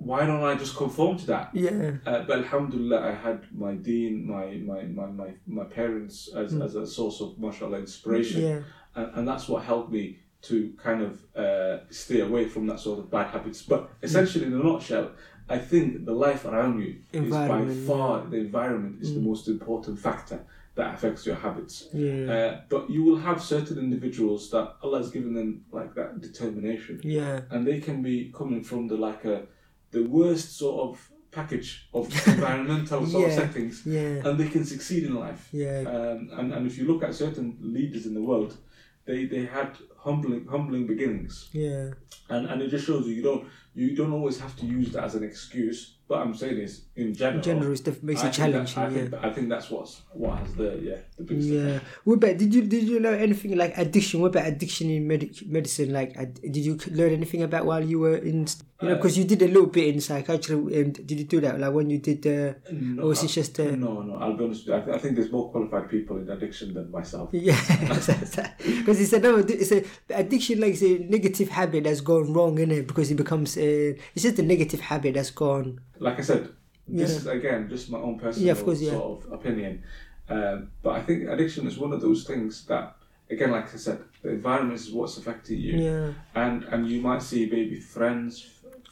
why 0.00 0.24
don't 0.24 0.42
I 0.42 0.54
just 0.54 0.76
conform 0.76 1.18
to 1.18 1.26
that? 1.26 1.50
Yeah. 1.52 1.92
Uh, 2.06 2.22
but 2.22 2.38
Alhamdulillah, 2.38 3.00
I 3.10 3.14
had 3.14 3.46
my 3.52 3.74
dean, 3.74 4.26
my 4.26 4.46
my 4.56 4.82
my 4.84 5.06
my, 5.06 5.30
my 5.46 5.64
parents 5.64 6.30
as, 6.34 6.54
as 6.54 6.74
a 6.74 6.86
source 6.86 7.20
of 7.20 7.38
mashallah 7.38 7.78
inspiration, 7.78 8.40
Mm. 8.40 8.48
Yeah. 8.48 8.60
And, 8.94 9.10
and 9.14 9.28
that's 9.28 9.48
what 9.48 9.64
helped 9.64 9.92
me 9.92 10.18
to 10.42 10.72
kind 10.82 11.02
of 11.02 11.22
uh, 11.36 11.80
stay 11.90 12.20
away 12.20 12.46
from 12.48 12.66
that 12.66 12.80
sort 12.80 12.98
of 12.98 13.10
bad 13.10 13.26
habits. 13.28 13.62
But 13.62 13.90
essentially, 14.02 14.46
in 14.46 14.54
a 14.54 14.62
nutshell, 14.62 15.12
I 15.48 15.58
think 15.58 16.06
the 16.06 16.12
life 16.12 16.44
around 16.44 16.80
you 16.80 16.96
is 17.12 17.30
by 17.30 17.66
far 17.86 18.24
the 18.24 18.38
environment 18.38 19.02
is 19.02 19.14
the 19.14 19.20
most 19.20 19.48
important 19.48 19.98
factor 19.98 20.44
that 20.76 20.94
affects 20.94 21.26
your 21.26 21.34
habits. 21.34 21.88
Yeah. 21.92 22.32
Uh, 22.32 22.60
but 22.68 22.88
you 22.88 23.04
will 23.04 23.18
have 23.18 23.42
certain 23.42 23.76
individuals 23.78 24.50
that 24.50 24.76
Allah 24.82 24.98
has 24.98 25.10
given 25.10 25.34
them 25.34 25.64
like 25.72 25.94
that 25.94 26.20
determination, 26.20 27.00
Yeah. 27.02 27.40
and 27.50 27.66
they 27.66 27.80
can 27.80 28.00
be 28.02 28.32
coming 28.34 28.62
from 28.62 28.86
the 28.88 28.96
like 28.96 29.24
a 29.24 29.46
the 29.90 30.04
worst 30.04 30.56
sort 30.56 30.88
of 30.88 31.10
package 31.32 31.88
of 31.92 32.06
environmental 32.28 33.04
sort 33.06 33.28
of 33.28 33.34
settings, 33.34 33.82
Yeah. 33.84 34.22
and 34.24 34.38
they 34.38 34.48
can 34.48 34.64
succeed 34.64 35.02
in 35.04 35.14
life. 35.16 35.48
Yeah. 35.52 35.80
Um, 35.86 36.30
and, 36.32 36.52
and 36.54 36.66
if 36.66 36.78
you 36.78 36.86
look 36.86 37.02
at 37.02 37.14
certain 37.14 37.58
leaders 37.60 38.06
in 38.06 38.14
the 38.14 38.22
world, 38.22 38.56
they, 39.06 39.24
they 39.26 39.44
had 39.46 39.76
humbling 39.98 40.46
humbling 40.46 40.86
beginnings, 40.86 41.48
Yeah. 41.52 41.90
and, 42.28 42.46
and 42.46 42.62
it 42.62 42.68
just 42.68 42.86
shows 42.86 43.06
you 43.06 43.14
you 43.14 43.22
don't 43.22 43.46
you 43.74 43.94
don't 43.96 44.12
always 44.12 44.38
have 44.40 44.56
to 44.56 44.66
use 44.66 44.92
that 44.92 45.04
as 45.04 45.14
an 45.14 45.24
excuse. 45.24 45.96
But 46.08 46.18
I'm 46.22 46.34
saying 46.34 46.56
this 46.56 46.82
in 46.96 47.14
general. 47.14 47.36
In 47.38 47.42
general, 47.44 47.72
it's 47.72 47.80
def- 47.82 48.02
makes 48.02 48.22
I 48.24 48.28
it 48.28 48.34
think 48.34 48.52
that- 48.52 48.76
I 48.78 48.82
yeah. 48.88 48.90
think, 48.90 49.14
I 49.14 49.32
think 49.32 49.48
that's 49.48 49.70
what's 49.70 50.02
what 50.12 50.38
has 50.38 50.54
the 50.54 50.78
yeah 50.82 50.96
the 51.26 51.34
Yeah. 51.34 51.80
What 52.04 52.14
about 52.14 52.38
did 52.38 52.54
you 52.54 52.62
did 52.62 52.84
you 52.84 53.00
learn 53.00 53.20
anything 53.20 53.56
like 53.56 53.76
addiction? 53.76 54.20
What 54.20 54.28
about 54.36 54.46
addiction 54.46 54.90
in 54.90 55.06
medic 55.06 55.46
medicine? 55.46 55.92
Like, 55.92 56.14
did 56.40 56.56
you 56.56 56.78
learn 56.90 57.12
anything 57.12 57.42
about 57.42 57.66
while 57.66 57.84
you 57.84 57.98
were 57.98 58.16
in? 58.16 58.46
You 58.82 58.88
know, 58.88 58.94
because 58.96 59.18
you 59.18 59.24
did 59.24 59.42
a 59.42 59.46
little 59.48 59.66
bit 59.66 59.94
in 59.94 60.00
psychiatry. 60.00 60.56
Um, 60.56 60.92
did 60.92 61.10
you 61.12 61.24
do 61.24 61.40
that? 61.42 61.60
Like 61.60 61.74
when 61.74 61.90
you 61.90 61.98
did, 61.98 62.26
uh, 62.26 62.54
No, 62.72 63.02
or 63.02 63.08
was 63.08 63.22
it 63.22 63.30
I- 63.30 63.34
just? 63.34 63.60
Uh, 63.60 63.76
no, 63.76 64.00
no. 64.00 64.14
I'll 64.16 64.32
be 64.36 64.44
honest. 64.44 64.66
With 64.66 64.68
you. 64.68 64.74
I, 64.74 64.80
th- 64.80 64.96
I 64.96 64.98
think 64.98 65.16
there's 65.16 65.30
more 65.30 65.50
qualified 65.50 65.90
people 65.90 66.16
in 66.16 66.30
addiction 66.30 66.72
than 66.72 66.90
myself. 66.90 67.28
Yeah, 67.34 67.60
because 68.58 69.00
it's 69.00 69.12
a 69.12 69.18
no, 69.20 69.36
it's 69.38 69.72
a 69.72 69.84
addiction 70.10 70.60
like 70.60 70.72
it's 70.72 70.82
a 70.82 70.98
negative 70.98 71.48
habit 71.50 71.84
that's 71.84 72.00
gone 72.00 72.32
wrong 72.32 72.58
in 72.58 72.70
it 72.70 72.86
because 72.86 73.10
it 73.10 73.16
becomes 73.16 73.56
uh, 73.56 73.60
it's 74.14 74.22
just 74.22 74.38
a 74.38 74.42
negative 74.42 74.80
habit 74.80 75.14
that's 75.14 75.30
gone. 75.30 75.80
Like 75.98 76.18
I 76.18 76.22
said, 76.22 76.48
this 76.88 77.10
Yeah. 77.10 77.16
is 77.16 77.26
again 77.26 77.68
just 77.68 77.90
my 77.90 77.98
own 77.98 78.18
personal 78.18 78.46
Yeah, 78.46 78.52
of 78.52 78.64
course, 78.64 78.80
yeah. 78.80 78.92
sort 78.92 79.24
of 79.26 79.32
opinion. 79.32 79.82
Um, 80.30 80.70
but 80.82 80.90
I 80.90 81.02
think 81.02 81.28
addiction 81.28 81.66
is 81.66 81.76
one 81.78 81.92
of 81.92 82.00
those 82.00 82.24
things 82.24 82.64
that, 82.66 82.96
again, 83.30 83.50
like 83.50 83.72
I 83.74 83.76
said, 83.76 83.98
the 84.22 84.30
environment 84.30 84.78
is 84.80 84.92
what's 84.92 85.16
affecting 85.18 85.58
you. 85.60 85.76
Yeah, 85.78 86.12
and 86.34 86.64
and 86.64 86.88
you 86.88 87.00
might 87.00 87.22
see 87.22 87.48
maybe 87.50 87.80
friends, 87.80 88.46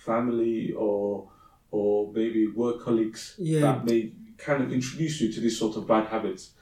family, 0.05 0.73
or 0.73 1.29
or 1.71 2.11
maybe 2.13 2.47
work 2.49 2.83
colleagues 2.83 3.35
Yeah. 3.39 3.61
that 3.61 3.85
may 3.85 4.13
kind 4.39 4.63
of 4.63 4.73
introduce 4.73 5.21
you 5.21 5.33
to 5.33 5.41
these 5.41 5.59
sort 5.59 5.77
of 5.77 5.87
bad 5.87 6.07
habits, 6.09 6.53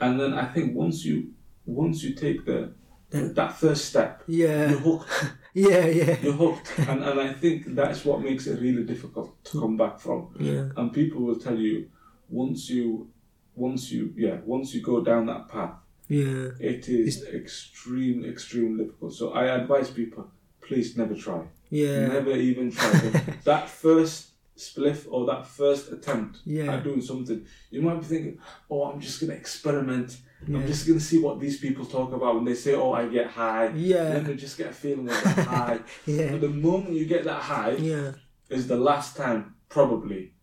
and 0.00 0.18
then 0.20 0.34
I 0.34 0.44
think 0.46 0.74
once 0.76 1.04
you 1.04 1.32
once 1.64 2.02
you 2.02 2.14
take 2.14 2.44
the 2.44 2.72
that 3.10 3.52
first 3.56 3.84
step, 3.86 4.22
yeah, 4.26 4.70
you're 4.70 4.78
hooked. 4.80 5.08
yeah, 5.54 5.86
yeah, 5.86 6.16
You're 6.22 6.32
hooked, 6.34 6.78
and 6.78 7.02
and 7.04 7.20
I 7.20 7.32
think 7.32 7.74
that's 7.74 8.04
what 8.04 8.20
makes 8.20 8.46
it 8.46 8.60
really 8.60 8.84
difficult 8.84 9.42
to 9.44 9.60
come 9.60 9.76
back 9.76 9.98
from. 10.00 10.34
yeah, 10.38 10.68
And 10.76 10.92
people 10.92 11.22
will 11.22 11.36
tell 11.38 11.58
you 11.58 11.88
once 12.28 12.68
you 12.68 13.08
once 13.56 13.90
you 13.90 14.12
yeah 14.16 14.36
once 14.44 14.72
you 14.74 14.80
go 14.82 15.02
down 15.02 15.26
that 15.26 15.48
path 15.48 15.74
yeah, 16.08 16.50
it 16.60 16.88
is 16.88 17.24
extreme 17.34 18.24
extreme 18.24 18.76
difficult 18.78 19.12
so 19.12 19.32
i 19.32 19.44
advise 19.46 19.90
people 19.90 20.30
please 20.60 20.96
never 20.96 21.14
try 21.14 21.42
yeah, 21.68 22.06
Never 22.06 22.30
even 22.36 22.70
try 22.70 22.92
that. 23.44 23.68
first 23.68 24.28
spliff 24.56 25.04
or 25.10 25.26
that 25.26 25.44
first 25.44 25.90
attempt 25.90 26.38
Yeah. 26.44 26.74
at 26.74 26.84
doing 26.84 27.00
something. 27.02 27.44
You 27.72 27.82
might 27.82 27.98
be 28.02 28.06
thinking, 28.06 28.38
"Oh, 28.70 28.84
I'm 28.84 29.00
just 29.00 29.20
gonna 29.20 29.32
experiment. 29.34 30.16
Yeah. 30.46 30.58
I'm 30.58 30.66
just 30.68 30.86
gonna 30.86 31.00
see 31.00 31.18
what 31.18 31.40
these 31.40 31.58
people 31.58 31.84
talk 31.84 32.12
about 32.12 32.36
when 32.36 32.44
they 32.44 32.54
say, 32.54 32.74
oh, 32.76 32.92
I 32.92 33.08
get 33.08 33.26
high. 33.26 33.68
Yeah. 33.74 34.04
Let 34.14 34.26
me 34.28 34.34
just 34.36 34.56
get 34.56 34.68
a 34.70 34.72
feeling 34.72 35.08
of 35.08 35.24
that 35.24 35.38
high. 35.48 35.80
Yeah. 36.06 36.30
But 36.30 36.40
the 36.42 36.48
moment 36.68 36.94
you 36.94 37.04
get 37.04 37.24
that 37.24 37.42
high, 37.42 37.72
yeah, 37.72 38.12
is 38.48 38.68
the 38.68 38.76
last 38.78 39.16
time 39.16 39.56
probably 39.68 40.34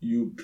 you 0.00 0.34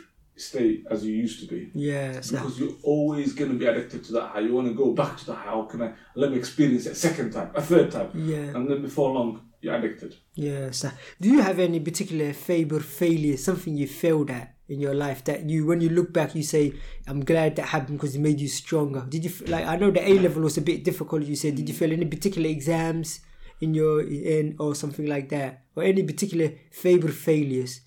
stay 0.41 0.83
as 0.91 1.05
you 1.05 1.15
used 1.15 1.41
to 1.41 1.47
be." 1.47 1.71
yeah. 1.75 2.13
Because 2.13 2.59
you're 2.59 2.77
always 2.83 3.33
going 3.33 3.51
to 3.51 3.59
be 3.59 3.67
addicted 3.67 4.05
to 4.05 4.13
that 4.13 4.29
high. 4.29 4.41
You 4.41 4.55
want 4.55 4.69
to 4.69 4.75
go 4.75 4.93
back 4.93 5.17
to 5.19 5.27
the 5.27 5.35
high. 5.35 5.51
How 5.51 5.63
can 5.63 5.83
I? 5.83 5.93
Let 6.15 6.31
me 6.31 6.39
experience 6.39 6.87
it 6.87 6.93
a 6.93 6.95
second 6.95 7.33
time, 7.33 7.51
a 7.55 7.63
third 7.63 7.91
time. 7.91 8.11
yeah. 8.15 8.55
And 8.57 8.69
then 8.69 8.83
before 8.83 9.11
long, 9.13 9.43
you're 9.61 9.75
addicted. 9.75 10.17
Yes. 10.35 10.79
so 10.79 10.91
do 11.21 11.29
you 11.29 11.41
have 11.41 11.59
any 11.59 11.81
particular 11.81 12.33
failure, 12.33 12.81
failure, 12.81 13.37
something 13.37 13.77
you 13.77 13.89
failed 13.89 14.31
at 14.31 14.55
in 14.69 14.81
your 14.81 14.95
life 14.95 15.25
that 15.25 15.49
you, 15.49 15.67
when 15.67 15.81
you 15.81 15.89
look 15.89 16.13
back, 16.13 16.35
you 16.35 16.43
say, 16.43 16.75
"I'm 17.07 17.25
glad 17.25 17.57
that 17.57 17.67
happened 17.67 17.99
because 17.99 18.15
it 18.15 18.21
made 18.21 18.41
you 18.41 18.49
stronger." 18.49 19.05
Did 19.09 19.25
you 19.25 19.33
like? 19.47 19.67
I 19.67 19.77
know 19.77 19.91
the 19.91 20.07
A 20.07 20.19
level 20.19 20.43
was 20.43 20.59
a 20.59 20.63
bit 20.63 20.85
difficult. 20.85 21.23
You 21.25 21.37
said, 21.37 21.57
did 21.57 21.69
you 21.69 21.75
mm. 21.75 21.79
fail 21.79 21.93
any 21.93 22.07
particular 22.07 22.49
exams 22.49 23.21
in 23.61 23.75
your 23.75 24.03
in 24.03 24.57
or 24.59 24.75
something 24.75 25.07
like 25.07 25.29
that, 25.31 25.65
or 25.75 25.83
any 25.83 26.03
particular 26.03 26.53
favorite 26.71 27.15
failures 27.15 27.81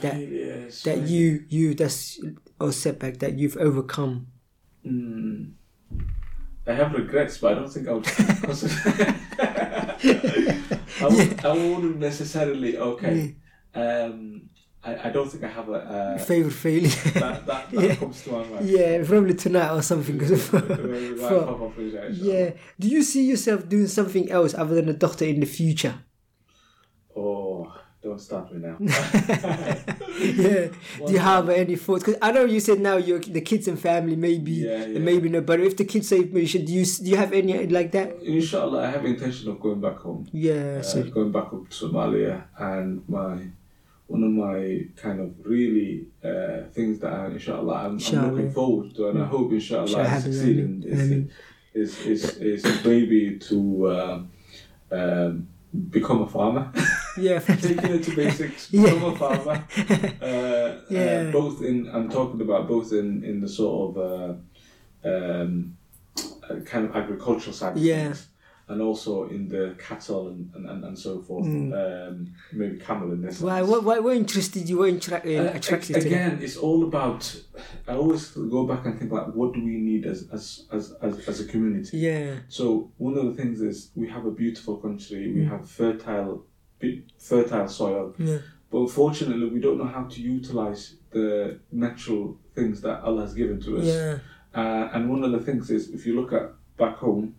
that 0.00 0.14
Failures. 0.14 0.82
that 0.82 0.98
you 1.08 1.44
you 1.48 1.74
that's 1.74 2.20
a 2.60 2.72
setback 2.72 3.18
that 3.18 3.38
you've 3.38 3.56
overcome? 3.56 4.26
Mm. 4.86 5.52
I 6.66 6.72
have 6.72 6.92
regrets, 6.92 7.38
but 7.38 7.52
I 7.52 7.54
don't 7.54 7.72
think 7.72 7.88
I 7.88 7.92
would. 7.92 8.06
I, 11.00 11.06
would, 11.08 11.44
I 11.44 11.52
wouldn't 11.52 11.98
necessarily. 11.98 12.76
Okay. 12.76 13.36
Um, 13.74 14.50
I, 14.84 15.08
I 15.08 15.10
don't 15.10 15.28
think 15.30 15.44
I 15.44 15.48
have 15.48 15.68
a. 15.68 15.72
Uh, 15.74 16.18
Favorite 16.18 16.52
failure? 16.52 16.88
that 17.14 17.46
that, 17.46 17.70
that 17.70 17.72
Yeah. 17.72 17.94
comes 17.96 18.22
to 18.24 18.32
my 18.32 18.44
mind. 18.44 18.68
yeah, 18.68 19.02
probably 19.04 19.34
tonight 19.34 19.72
or 19.74 19.82
something. 19.82 20.18
'cause 20.18 20.30
of- 20.30 20.52
Right, 20.52 21.18
for- 21.18 21.44
pop 21.46 21.62
up 21.62 21.76
with 21.76 21.92
that, 21.94 22.12
Yeah. 22.14 22.50
Do 22.78 22.88
you 22.88 23.02
see 23.02 23.24
yourself 23.28 23.68
doing 23.68 23.86
something 23.88 24.30
else 24.30 24.54
other 24.54 24.74
than 24.74 24.88
a 24.88 24.92
doctor 24.94 25.24
in 25.24 25.40
the 25.40 25.46
future? 25.46 25.94
Oh, 27.16 27.47
don't 28.08 28.20
start 28.20 28.52
me 28.52 28.58
now. 28.68 28.76
yeah. 28.80 30.68
Do 31.06 31.12
you 31.12 31.18
have 31.18 31.48
any 31.48 31.76
thoughts? 31.76 32.04
Because 32.04 32.18
I 32.22 32.32
know 32.32 32.44
you 32.44 32.60
said 32.60 32.80
now 32.80 32.96
you're 32.96 33.20
the 33.20 33.40
kids 33.40 33.68
and 33.68 33.78
family, 33.78 34.16
maybe, 34.16 34.52
Yeah, 34.52 34.86
yeah. 34.86 34.98
maybe 34.98 35.28
not. 35.28 35.46
But 35.46 35.60
if 35.60 35.76
the 35.76 35.84
kids 35.84 36.08
say, 36.08 36.20
"We 36.20 36.46
should," 36.46 36.64
do 36.66 36.72
you 36.72 36.84
do 36.84 37.10
you 37.10 37.16
have 37.16 37.32
any 37.32 37.66
like 37.66 37.92
that? 37.92 38.08
Inshallah, 38.22 38.80
I 38.86 38.90
have 38.90 39.04
intention 39.04 39.50
of 39.50 39.60
going 39.60 39.80
back 39.80 39.96
home. 39.98 40.26
Yeah. 40.32 40.78
uh, 40.80 40.82
So 40.82 41.02
going 41.04 41.32
back 41.32 41.48
up 41.52 41.68
to 41.68 41.86
Somalia 41.86 42.44
and 42.58 43.02
my 43.08 43.34
one 44.08 44.22
of 44.24 44.30
my 44.30 44.86
kind 44.96 45.20
of 45.20 45.28
really 45.44 46.06
uh, 46.24 46.62
things 46.72 46.98
that 47.00 47.12
I, 47.12 47.26
inshallah 47.26 47.74
I'm, 47.84 47.98
I'm 47.98 48.30
looking 48.34 48.50
forward 48.52 48.94
to 48.96 49.08
and 49.10 49.22
I 49.22 49.26
hope 49.26 49.52
inshallah 49.52 49.82
Inshallah, 49.82 50.08
I 50.08 50.18
succeed 50.20 50.58
in 50.60 50.82
Amen. 50.90 51.30
is, 51.74 51.92
is, 52.06 52.22
is, 52.38 52.64
is 52.64 52.84
maybe 52.86 53.38
to 53.50 53.58
um, 53.96 54.30
um, 54.90 55.48
become 55.90 56.22
a 56.22 56.26
farmer 56.26 56.72
yeah. 57.20 57.38
taking 57.66 57.90
it 57.96 58.02
to 58.04 58.16
basics 58.16 58.68
Yeah. 58.72 58.82
become 58.94 59.04
a 59.04 59.16
farmer 59.16 59.64
uh, 60.22 60.80
Yeah. 60.90 61.28
uh, 61.28 61.32
both 61.32 61.62
in 61.62 61.88
I'm 61.94 62.08
talking 62.10 62.40
about 62.40 62.68
both 62.68 62.92
in, 62.92 63.24
in 63.24 63.40
the 63.40 63.48
sort 63.48 63.96
of 63.96 63.98
uh, 65.04 65.08
um, 65.10 65.76
uh, 66.48 66.56
kind 66.64 66.84
of 66.86 66.96
agricultural 66.96 67.54
side 67.54 67.76
of 67.76 67.82
Yeah. 67.82 68.04
things 68.04 68.28
and 68.70 68.82
also 68.82 69.28
in 69.28 69.48
the 69.48 69.74
cattle 69.78 70.28
and, 70.28 70.50
and, 70.54 70.84
and, 70.84 70.98
so 70.98 71.22
forth 71.22 71.46
um, 71.46 72.34
maybe 72.52 72.76
camel 72.78 73.12
in 73.12 73.22
this 73.22 73.40
Mm. 73.40 73.44
Why? 73.46 73.62
What? 73.62 73.82
Why? 73.82 73.98
What 73.98 74.14
interested 74.16 74.68
you? 74.68 74.76
What 74.78 74.90
attra- 74.90 75.22
uh, 75.24 75.48
Uh, 75.48 75.56
attracted 75.58 75.94
to 75.94 76.00
them? 76.00 76.06
again, 76.12 76.38
it's 76.42 76.58
all 76.58 76.84
about. 76.84 77.22
I 77.86 77.94
always 77.94 78.24
go 78.56 78.66
back 78.66 78.84
and 78.84 78.98
think 78.98 79.10
like, 79.10 79.28
what 79.34 79.54
do 79.54 79.60
we 79.64 79.76
need 79.90 80.04
as 80.04 80.18
as 80.36 80.44
as 80.70 80.92
as, 81.00 81.14
as 81.30 81.40
a 81.40 81.46
community? 81.46 81.96
Yeah. 81.96 82.40
So 82.48 82.90
one 82.98 83.14
of 83.16 83.24
the 83.24 83.34
things 83.40 83.62
is 83.62 83.90
we 83.94 84.06
have 84.08 84.26
a 84.26 84.34
beautiful 84.42 84.76
country. 84.76 85.22
Mm. 85.28 85.34
We 85.36 85.44
have 85.52 85.62
fertile, 85.80 86.44
fertile 87.18 87.68
soil. 87.68 88.14
Yeah. 88.18 88.38
But 88.70 88.78
unfortunately, 88.80 89.48
we 89.48 89.60
don't 89.60 89.78
know 89.78 89.86
how 89.86 90.04
to 90.04 90.20
utilize 90.20 90.96
the 91.10 91.58
natural 91.72 92.38
things 92.54 92.80
that 92.82 93.00
Allah 93.02 93.22
has 93.22 93.34
given 93.34 93.60
to 93.62 93.78
us. 93.78 93.86
Yeah. 93.86 94.18
Uh, 94.54 94.90
and 94.92 95.08
one 95.10 95.24
of 95.24 95.32
the 95.32 95.40
things 95.40 95.70
is, 95.70 95.90
if 95.90 96.04
you 96.06 96.20
look 96.20 96.32
at 96.32 96.50
back 96.76 96.96
home, 96.96 97.34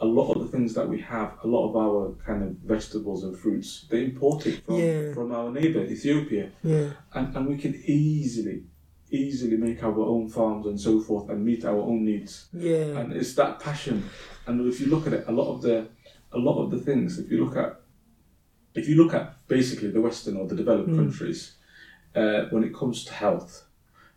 a 0.00 0.06
lot 0.06 0.30
of 0.32 0.42
the 0.42 0.48
things 0.56 0.74
that 0.74 0.88
we 0.88 1.00
have, 1.00 1.32
a 1.42 1.46
lot 1.46 1.68
of 1.68 1.76
our 1.76 2.12
kind 2.24 2.42
of 2.44 2.50
vegetables 2.64 3.24
and 3.24 3.36
fruits, 3.36 3.86
they 3.90 4.04
imported 4.04 4.62
from 4.64 4.76
Yeah. 4.76 5.12
from 5.12 5.32
our 5.32 5.50
neighbor 5.50 5.82
Ethiopia 5.84 6.50
Yeah. 6.62 6.90
and, 7.14 7.36
and 7.36 7.48
we 7.48 7.56
can 7.58 7.74
easily 7.84 8.62
easily 9.10 9.56
make 9.56 9.82
our 9.82 9.98
own 10.00 10.28
farms 10.28 10.66
and 10.66 10.78
so 10.78 11.00
forth 11.00 11.30
and 11.30 11.42
meet 11.44 11.64
our 11.64 11.78
own 11.80 12.04
needs 12.04 12.48
Yeah. 12.52 12.98
and 13.00 13.12
it's 13.12 13.34
that 13.36 13.58
passion 13.58 14.04
and 14.46 14.60
if 14.72 14.80
you 14.80 14.86
look 14.88 15.06
at 15.06 15.14
it 15.14 15.24
a 15.26 15.32
lot 15.32 15.48
of 15.54 15.62
the 15.62 15.88
a 16.32 16.38
lot 16.38 16.62
of 16.62 16.70
the 16.70 16.78
things 16.78 17.18
if 17.18 17.30
you 17.30 17.42
look 17.44 17.56
at 17.56 17.77
if 18.74 18.88
you 18.88 18.96
look 19.02 19.14
at 19.14 19.34
basically 19.48 19.90
the 19.90 20.00
western 20.00 20.36
or 20.36 20.46
the 20.46 20.54
developed 20.54 20.94
countries 20.94 21.54
uh, 22.14 22.42
when 22.50 22.62
it 22.64 22.74
comes 22.74 23.04
to 23.04 23.12
health 23.12 23.64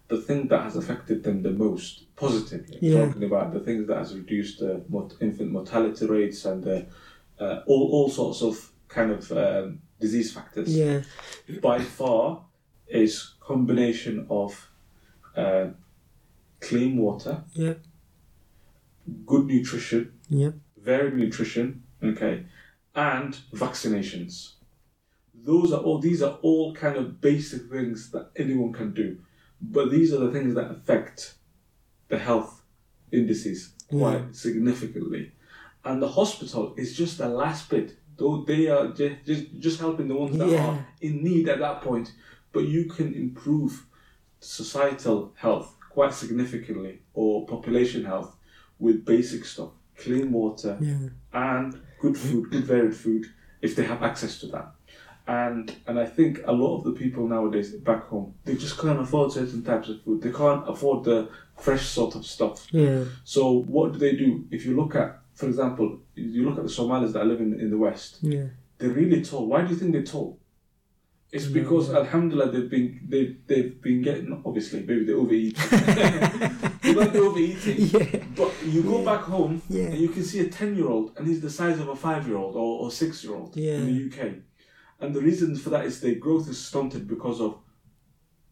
the 0.08 0.18
thing 0.18 0.48
that 0.50 0.62
has 0.64 0.76
affected 0.76 1.24
them 1.24 1.42
the 1.42 1.52
most 1.52 2.14
positively 2.16 2.78
Yeah. 2.82 3.06
talking 3.06 3.24
about 3.24 3.54
the 3.54 3.60
things 3.62 3.88
that 3.88 3.98
has 3.98 4.14
reduced 4.16 4.60
the 4.60 4.84
infant 5.22 5.52
mortality 5.52 6.06
rates 6.06 6.44
and 6.46 6.64
the, 6.64 6.86
uh, 7.40 7.62
all, 7.66 7.90
all 7.92 8.10
sorts 8.10 8.42
of 8.42 8.72
kind 8.90 9.12
of 9.12 9.32
um, 9.32 9.80
disease 10.00 10.34
factors 10.34 10.76
Yeah. 10.78 11.02
by 11.62 11.80
far 11.80 12.44
is 12.88 13.36
combination 13.40 14.26
of 14.30 14.70
uh, 15.36 15.68
clean 16.60 16.98
water, 16.98 17.44
Yeah. 17.54 17.76
good 19.26 19.46
nutrition, 19.48 20.12
Yeah. 20.30 20.52
varied 20.78 21.16
nutrition, 21.16 21.84
okay, 22.04 22.46
and 22.96 23.38
vaccinations. 23.54 24.54
Those 25.34 25.72
are 25.72 25.82
all 25.82 26.00
these 26.00 26.22
are 26.22 26.38
all 26.42 26.74
kind 26.74 26.98
of 26.98 27.22
basic 27.22 27.70
things 27.70 28.12
that 28.12 28.32
anyone 28.36 28.74
can 28.74 28.94
do. 28.94 29.18
But 29.62 29.92
these 29.92 30.14
are 30.14 30.20
the 30.20 30.32
things 30.32 30.56
that 30.56 30.72
affect 30.72 31.36
the 32.08 32.18
health 32.18 32.62
indices 33.12 33.74
quite 33.90 34.32
mm. 34.32 34.36
significantly. 34.36 35.32
And 35.84 36.02
the 36.02 36.10
hospital 36.10 36.74
is 36.78 36.96
just 36.96 37.18
the 37.18 37.28
last 37.28 37.70
bit. 37.70 37.98
Though 38.18 38.44
they 38.44 38.68
are 38.68 38.90
just, 38.90 39.26
just, 39.26 39.60
just 39.60 39.80
helping 39.80 40.08
the 40.08 40.16
ones 40.16 40.38
that 40.38 40.50
Yeah. 40.50 40.68
are 40.68 40.88
in 41.02 41.24
need 41.24 41.50
at 41.50 41.60
that 41.60 41.82
point. 41.82 42.14
But 42.52 42.68
you 42.68 42.86
can 42.86 43.14
improve 43.14 43.86
societal 44.40 45.34
health 45.36 45.76
quite 45.90 46.14
significantly 46.14 47.02
or 47.14 47.48
population 47.48 48.06
health 48.06 48.36
with 48.80 49.06
basic 49.06 49.46
stuff. 49.46 49.72
Clean 49.96 50.32
water, 50.32 50.78
Yeah. 50.82 51.10
and 51.34 51.80
good 52.02 52.18
food, 52.18 52.46
mm-hmm. 52.46 52.52
good 52.52 52.64
varied 52.66 52.96
food, 52.96 53.26
if 53.62 53.76
they 53.76 53.84
have 53.84 54.04
access 54.04 54.40
to 54.40 54.48
that. 54.48 54.72
And 55.28 55.74
and 55.88 56.00
I 56.00 56.06
think 56.06 56.42
a 56.46 56.52
lot 56.52 56.78
of 56.78 56.84
the 56.84 56.92
people 56.92 57.28
nowadays 57.28 57.72
back 57.76 58.08
home, 58.08 58.34
they 58.44 58.56
just 58.56 58.78
can't 58.80 59.00
afford 59.00 59.32
certain 59.32 59.64
types 59.64 59.88
of 59.90 60.02
food. 60.02 60.22
They 60.22 60.32
can't 60.32 60.68
afford 60.68 61.04
the 61.06 61.30
fresh 61.58 61.86
sort 61.86 62.16
of 62.16 62.26
stuff. 62.26 62.68
Yeah. 62.72 63.06
So 63.24 63.62
what 63.62 63.94
do 63.94 64.00
they 64.00 64.16
do? 64.16 64.46
If 64.50 64.66
you 64.66 64.76
look 64.76 64.96
at, 64.96 65.20
for 65.36 65.46
example, 65.46 66.00
you 66.16 66.50
look 66.50 66.58
at 66.58 66.64
the 66.64 66.70
Somalis 66.70 67.14
that 67.14 67.26
live 67.28 67.40
in, 67.40 67.60
in 67.60 67.70
the 67.70 67.78
West, 67.78 68.18
Yeah. 68.22 68.48
they're 68.80 68.90
really 68.90 69.24
tall. 69.24 69.46
Why 69.46 69.62
do 69.62 69.70
you 69.70 69.76
think 69.76 69.92
they're 69.94 70.04
tall? 70.04 70.40
It's 71.32 71.46
because 71.46 71.94
Alhamdulillah 71.94 72.52
they've 72.52 72.70
been 72.70 73.00
they 73.08 73.38
they've 73.48 73.82
been 73.82 74.02
getting 74.02 74.42
obviously 74.46 74.80
maybe 74.82 75.06
they're 75.06 75.16
overeating. 75.16 75.56
they 76.94 76.94
might 76.96 77.14
be 77.14 77.20
overeating. 77.20 77.78
Yeah. 78.02 78.24
But 78.36 78.52
you 78.66 78.82
go 78.84 79.04
back 79.06 79.22
home 79.22 79.62
Yeah. 79.70 79.86
and 79.86 79.98
you 79.98 80.10
can 80.10 80.24
see 80.24 80.40
a 80.40 80.50
ten 80.50 80.76
year 80.76 80.88
old 80.88 81.14
and 81.18 81.28
he's 81.28 81.42
the 81.42 81.50
size 81.50 81.80
of 81.80 81.88
a 81.90 81.96
five 81.96 82.28
year 82.28 82.38
old 82.38 82.56
or, 82.56 82.82
or 82.84 82.92
six 82.92 83.24
year 83.24 83.36
old 83.36 83.56
Yeah. 83.56 83.74
in 83.76 83.86
the 83.88 84.06
UK. 84.08 84.34
And 85.00 85.14
the 85.16 85.22
reason 85.22 85.56
for 85.56 85.70
that 85.72 85.86
is 85.86 86.00
their 86.02 86.16
growth 86.16 86.48
is 86.50 86.60
stunted 86.64 87.08
because 87.08 87.42
of 87.42 87.58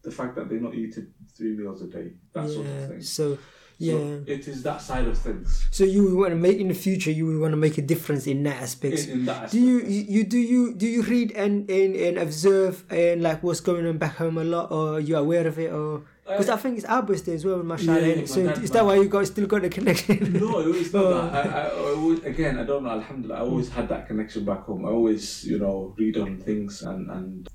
the 0.02 0.10
fact 0.10 0.34
that 0.36 0.48
they're 0.48 0.60
not 0.60 0.74
eating 0.74 1.08
three 1.36 1.56
meals 1.56 1.82
a 1.82 1.86
day. 1.86 2.12
That 2.32 2.48
sort 2.48 2.66
of 2.66 2.88
thing. 2.88 3.02
So 3.02 3.38
yeah. 3.78 3.92
So 3.94 4.24
it 4.26 4.46
is 4.46 4.62
that 4.64 4.82
side 4.82 5.06
of 5.08 5.16
things. 5.16 5.66
So 5.70 5.84
you 5.84 6.02
would 6.04 6.14
want 6.14 6.30
to 6.32 6.36
make 6.36 6.58
in 6.58 6.68
the 6.68 6.74
future. 6.74 7.10
You 7.10 7.26
would 7.26 7.38
want 7.40 7.52
to 7.52 7.56
make 7.56 7.78
a 7.78 7.82
difference 7.82 8.26
in 8.26 8.42
that 8.42 8.60
aspect. 8.62 8.98
In, 9.06 9.10
in 9.10 9.24
that 9.26 9.44
aspect. 9.44 9.52
do 9.52 9.60
you, 9.60 9.78
you 9.80 10.04
you- 10.08 10.24
do 10.24 10.38
you 10.38 10.74
do 10.74 10.86
you 10.86 11.02
read 11.02 11.32
and, 11.32 11.68
and, 11.70 11.96
and 11.96 12.18
observe 12.18 12.84
and 12.90 13.22
like 13.22 13.42
what's 13.42 13.60
going 13.60 13.86
on 13.86 13.96
back 13.98 14.16
home 14.16 14.36
a 14.38 14.44
lot, 14.44 14.70
or 14.70 14.94
are 14.96 15.00
you 15.00 15.16
aware 15.16 15.46
of 15.46 15.58
it, 15.58 15.72
or 15.72 16.02
because 16.30 16.48
I 16.48 16.56
think 16.56 16.76
it's 16.78 16.86
our 16.86 17.02
birthday 17.02 17.34
as 17.34 17.44
well, 17.44 17.62
mashallah. 17.62 17.98
Uh, 17.98 18.00
Yeah, 18.06 18.14
yeah, 18.14 18.26
so 18.26 18.46
dad- 18.46 18.62
is 18.64 18.70
that 18.70 18.84
why 18.84 18.94
you 18.96 19.08
got 19.08 19.26
still 19.26 19.46
got 19.46 19.62
the 19.62 19.68
connection? 19.68 20.32
No, 20.34 20.58
it's 20.60 20.92
not 20.92 21.04
Oh. 21.06 21.30
that. 21.30 21.46
I, 21.46 21.48
I, 21.48 21.62
I 21.66 21.94
always, 21.94 22.24
again, 22.24 22.58
I 22.58 22.64
don't 22.64 22.84
know. 22.84 22.90
Alhamdulillah, 22.90 23.38
I 23.40 23.42
always 23.42 23.68
had 23.68 23.88
that 23.88 24.06
connection 24.06 24.44
back 24.44 24.62
home. 24.64 24.84
I 24.86 24.90
always, 24.90 25.44
you 25.44 25.58
know, 25.58 25.94
read 25.98 26.16
on 26.16 26.38
things 26.38 26.82
and 26.82 27.10
and 27.10 27.48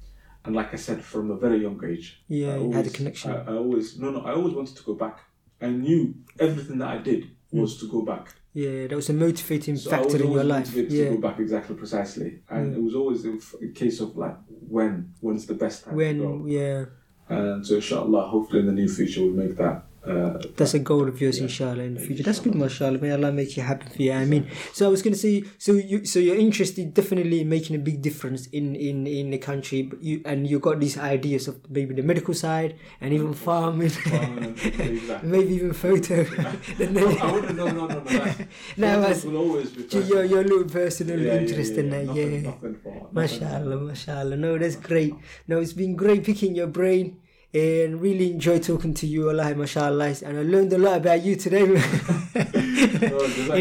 and 0.46 0.56
like 0.56 0.74
I 0.74 0.78
said, 0.78 1.04
from 1.04 1.32
a 1.32 1.38
very 1.38 1.62
young 1.62 1.80
age. 1.84 2.24
Yeah, 2.28 2.54
I 2.54 2.58
you 2.58 2.72
had 2.72 2.88
a 2.88 2.90
connection. 2.92 3.32
I, 3.32 3.38
I 3.52 3.54
always 3.56 4.00
no, 4.00 4.12
no. 4.12 4.22
I 4.22 4.34
always 4.34 4.54
wanted 4.54 4.76
to 4.78 4.84
go 4.84 4.94
back. 4.94 5.20
I 5.62 5.70
knew 5.70 6.14
everything 6.40 6.78
that 6.80 6.90
I 6.90 6.98
did 7.00 7.32
was 7.52 7.78
to 7.80 7.90
go 7.90 8.02
back. 8.02 8.34
yeah, 8.54 8.86
that 8.88 8.96
was 8.96 9.10
a 9.10 9.14
motivating 9.14 9.78
So 9.78 9.90
factor 9.90 10.18
in 10.22 10.30
your 10.32 10.44
life. 10.44 10.74
Yeah, 10.76 11.06
to 11.10 11.16
go 11.16 11.22
back 11.28 11.40
exactly 11.40 11.76
precisely, 11.76 12.42
and 12.50 12.76
it 12.76 12.82
was 12.82 12.94
always 12.96 13.26
a, 13.26 13.34
f- 13.34 13.56
a 13.64 13.68
case 13.70 14.02
of 14.02 14.18
like 14.18 14.36
when, 14.50 15.14
when's 15.22 15.46
the 15.46 15.54
best 15.54 15.86
time 15.86 15.98
to 15.98 16.14
go. 16.14 16.28
when 16.32 16.48
yeah, 16.48 16.86
And 17.28 17.66
so, 17.66 17.76
inshallah, 17.76 18.28
hopefully 18.28 18.60
in 18.60 18.68
the 18.68 18.72
near 18.72 18.88
future 18.88 19.22
we'll 19.22 19.34
make 19.34 19.58
that. 19.58 19.85
Uh, 20.08 20.40
that's 20.56 20.74
a 20.74 20.80
goal 20.80 21.08
of 21.08 21.20
yours, 21.20 21.40
inshallah, 21.40 21.84
in 21.84 21.96
the 21.96 22.00
future. 22.00 22.24
That's 22.24 22.40
good, 22.40 22.56
mashallah. 22.56 23.00
May 23.00 23.12
Allah 23.12 23.32
make 23.32 23.58
you 23.58 23.64
happy 23.64 23.88
for 23.90 24.02
you. 24.02 24.12
I 24.14 24.26
mean, 24.26 24.48
so 24.74 24.86
I 24.86 24.90
was 24.90 25.02
gonna 25.02 25.16
say, 25.16 25.44
so 25.58 25.74
you, 25.74 26.06
so 26.06 26.20
you're 26.20 26.36
interested 26.38 26.94
definitely 26.94 27.42
in 27.42 27.50
making 27.50 27.76
a 27.76 27.80
big 27.80 28.02
difference 28.02 28.48
in 28.48 28.76
in 28.76 29.08
in 29.08 29.32
the 29.32 29.38
country, 29.40 29.82
but 29.82 30.02
you 30.04 30.22
and 30.26 30.48
you 30.48 30.60
got 30.60 30.80
these 30.80 30.98
ideas 30.98 31.48
of 31.48 31.58
maybe 31.70 31.94
the 31.96 32.04
medical 32.04 32.34
side 32.34 32.76
and 33.02 33.14
even 33.14 33.34
farming, 33.34 33.90
Farming, 33.90 34.54
exactly. 34.64 35.30
maybe 35.36 35.56
even 35.56 35.74
photo. 35.74 36.18
Wouldn't. 36.80 37.56
No, 37.56 37.68
no, 37.68 37.88
no, 37.88 37.88
no. 37.88 38.04
No, 38.78 39.02
that's- 39.02 39.24
will 39.24 39.38
always 39.38 39.70
be. 39.72 39.84
your, 40.06 40.24
your 40.24 40.44
little 40.44 40.66
personal 40.70 41.20
Yeah, 41.20 41.34
yeah, 41.34 41.40
interest 41.42 41.74
yeah, 41.74 41.80
in 41.80 41.90
that, 41.90 42.06
Nothing, 42.06 42.34
yeah. 42.34 42.50
Nothing 42.52 42.76
for. 42.84 43.08
Mashallah, 43.12 43.78
mashallah. 43.78 44.36
No, 44.38 44.58
that's 44.58 44.76
great. 44.76 45.14
No, 45.48 45.60
it's 45.60 45.74
been 45.74 45.96
great 45.96 46.24
picking 46.24 46.56
your 46.56 46.68
brain 46.68 47.18
and 47.56 48.02
really 48.02 48.32
enjoy 48.32 48.60
talking 48.60 48.94
to 48.94 49.08
you, 49.08 49.30
Allah, 49.30 49.56
mashallah. 49.56 50.14
And 50.26 50.40
I 50.40 50.44
learned 50.44 50.74
a 50.74 50.78
lot 50.78 50.98
about 50.98 51.24
you 51.24 51.38
today 51.38 51.62
in 51.62 51.72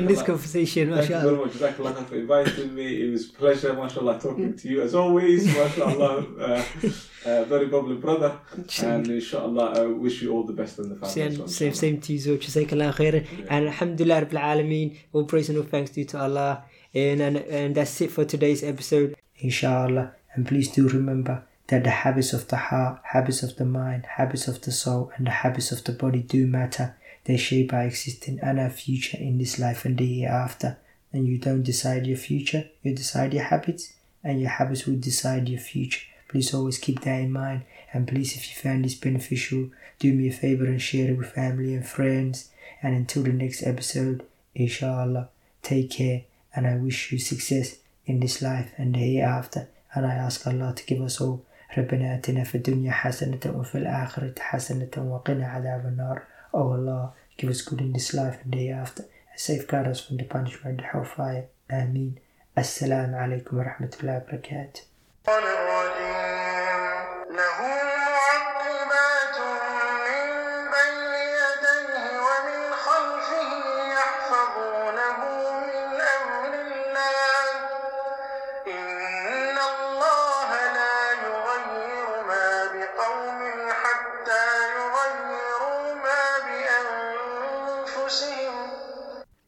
this 0.07 0.22
conversation, 0.22 0.92
Thank 0.92 1.09
you 1.09 1.14
very 1.14 1.36
mashallah. 1.36 1.47
much, 1.47 1.53
Jazakallah, 1.53 2.05
for 2.09 2.16
inviting 2.16 2.74
me. 2.74 3.07
It 3.07 3.12
was 3.12 3.30
a 3.30 3.34
pleasure, 3.34 3.72
mashallah, 3.72 4.18
talking 4.18 4.57
to 4.57 4.68
you 4.68 4.82
as 4.82 4.97
always. 4.97 5.47
Mashallah, 5.47 6.26
uh, 6.40 6.64
uh, 7.24 7.45
very 7.45 7.66
bubbly 7.66 7.95
brother. 7.95 8.36
And 8.82 9.09
inshallah, 9.09 9.80
I 9.80 9.86
wish 9.86 10.22
you 10.22 10.32
all 10.32 10.42
the 10.42 10.53
best 10.53 10.80
in 10.80 10.88
the 10.88 10.97
family. 10.97 11.14
Same, 11.14 11.38
well, 11.38 11.47
same, 11.47 11.74
same 11.74 12.01
to 12.01 12.12
you, 12.14 12.18
Zul. 12.18 12.38
Jazakallah 12.38 12.92
khairan. 12.97 13.24
And 13.49 13.68
alhamdulillah, 13.68 14.22
Rabbil 14.22 14.40
Alameen. 14.40 14.97
All 15.12 15.22
praise 15.24 15.49
and 15.51 15.59
all 15.59 15.64
thanks 15.64 15.92
due 15.92 16.05
to 16.07 16.18
Allah. 16.20 16.64
And, 16.92 17.20
and, 17.20 17.36
and 17.36 17.76
that's 17.76 18.01
it 18.01 18.11
for 18.11 18.24
today's 18.24 18.64
episode. 18.64 19.14
Inshallah. 19.38 20.16
And 20.34 20.49
please 20.49 20.68
do 20.72 20.88
remember 20.88 21.45
that 21.69 21.85
the 21.85 21.91
habits 21.91 22.33
of 22.33 22.49
the 22.49 22.57
heart, 22.57 23.01
habits 23.05 23.43
of 23.43 23.57
the 23.57 23.65
mind, 23.65 24.05
habits 24.05 24.49
of 24.49 24.61
the 24.61 24.73
soul, 24.73 25.11
and 25.17 25.27
the 25.27 25.31
habits 25.31 25.73
of 25.73 25.85
the 25.85 25.93
body 25.93 26.21
do 26.21 26.47
matter. 26.47 26.97
They 27.25 27.39
shape 27.39 27.73
our 27.73 27.85
existence 27.85 28.41
and 28.43 28.61
our 28.61 28.71
future 28.71 29.17
in 29.17 29.39
this 29.39 29.59
life 29.59 29.85
and 29.85 29.97
the 29.97 30.21
hereafter. 30.21 30.77
And 31.12 31.27
you 31.27 31.39
don't 31.39 31.62
decide 31.62 32.07
your 32.07 32.19
future, 32.19 32.69
you 32.83 32.95
decide 32.95 33.33
your 33.33 33.45
habits, 33.45 33.95
and 34.23 34.41
your 34.41 34.51
habits 34.51 34.87
will 34.87 34.97
decide 34.97 35.49
your 35.49 35.61
future. 35.61 36.03
Please 36.29 36.53
always 36.53 36.79
keep 36.79 37.01
that 37.03 37.21
in 37.21 37.33
mind. 37.33 37.62
And 37.93 38.09
please, 38.09 38.35
if 38.35 38.49
you 38.49 38.61
found 38.61 38.85
this 38.85 38.97
beneficial, 38.97 39.71
do 39.99 40.12
me 40.12 40.29
a 40.29 40.33
favor 40.33 40.65
and 40.65 40.83
share 40.83 41.12
it 41.12 41.17
with 41.17 41.33
family 41.33 41.75
and 41.75 41.87
friends. 41.87 42.51
And 42.83 42.95
until 42.95 43.23
the 43.23 43.33
next 43.33 43.62
episode, 43.62 44.27
inshallah, 44.55 45.29
take 45.62 45.91
care. 45.91 46.25
And 46.55 46.67
I 46.67 46.77
wish 46.77 47.12
you 47.12 47.19
success 47.19 47.77
in 48.05 48.21
this 48.21 48.43
life 48.43 48.73
and 48.77 48.95
the 48.95 48.99
hereafter. 48.99 49.69
And 49.95 50.05
I 50.05 50.15
ask 50.15 50.47
Allah 50.47 50.75
to 50.75 50.85
give 50.85 51.01
us 51.01 51.21
all 51.21 51.45
ربنا 51.78 52.16
آتنا 52.16 52.43
في 52.43 52.55
الدنيا 52.55 52.91
حسنة 52.91 53.39
وفي 53.45 53.76
الآخرة 53.78 54.34
حسنة 54.39 54.91
وقنا 54.97 55.47
عذاب 55.47 55.86
النار 55.86 56.22
Oh 56.53 56.72
Allah, 56.74 57.14
give 57.38 57.49
us 57.49 57.62
good 57.62 57.80
in 57.82 57.93
this 57.93 58.14
life 58.14 58.38
and 58.43 58.51
the 58.53 58.57
hereafter 58.57 59.03
and 59.32 59.39
safeguard 59.39 59.88
us 59.88 59.99
from 60.01 60.18
the 60.18 60.24
punishment 60.24 60.80
of 60.80 60.86
the 60.86 60.89
hellfire. 60.91 61.45
Ameen. 61.72 62.18
Assalamu 62.57 63.14
alaikum 63.16 63.53
wa 63.53 63.64
rahmatullahi 63.66 64.26
wa 64.26 64.32
barakatuh. 64.32 64.82
قال 65.28 65.43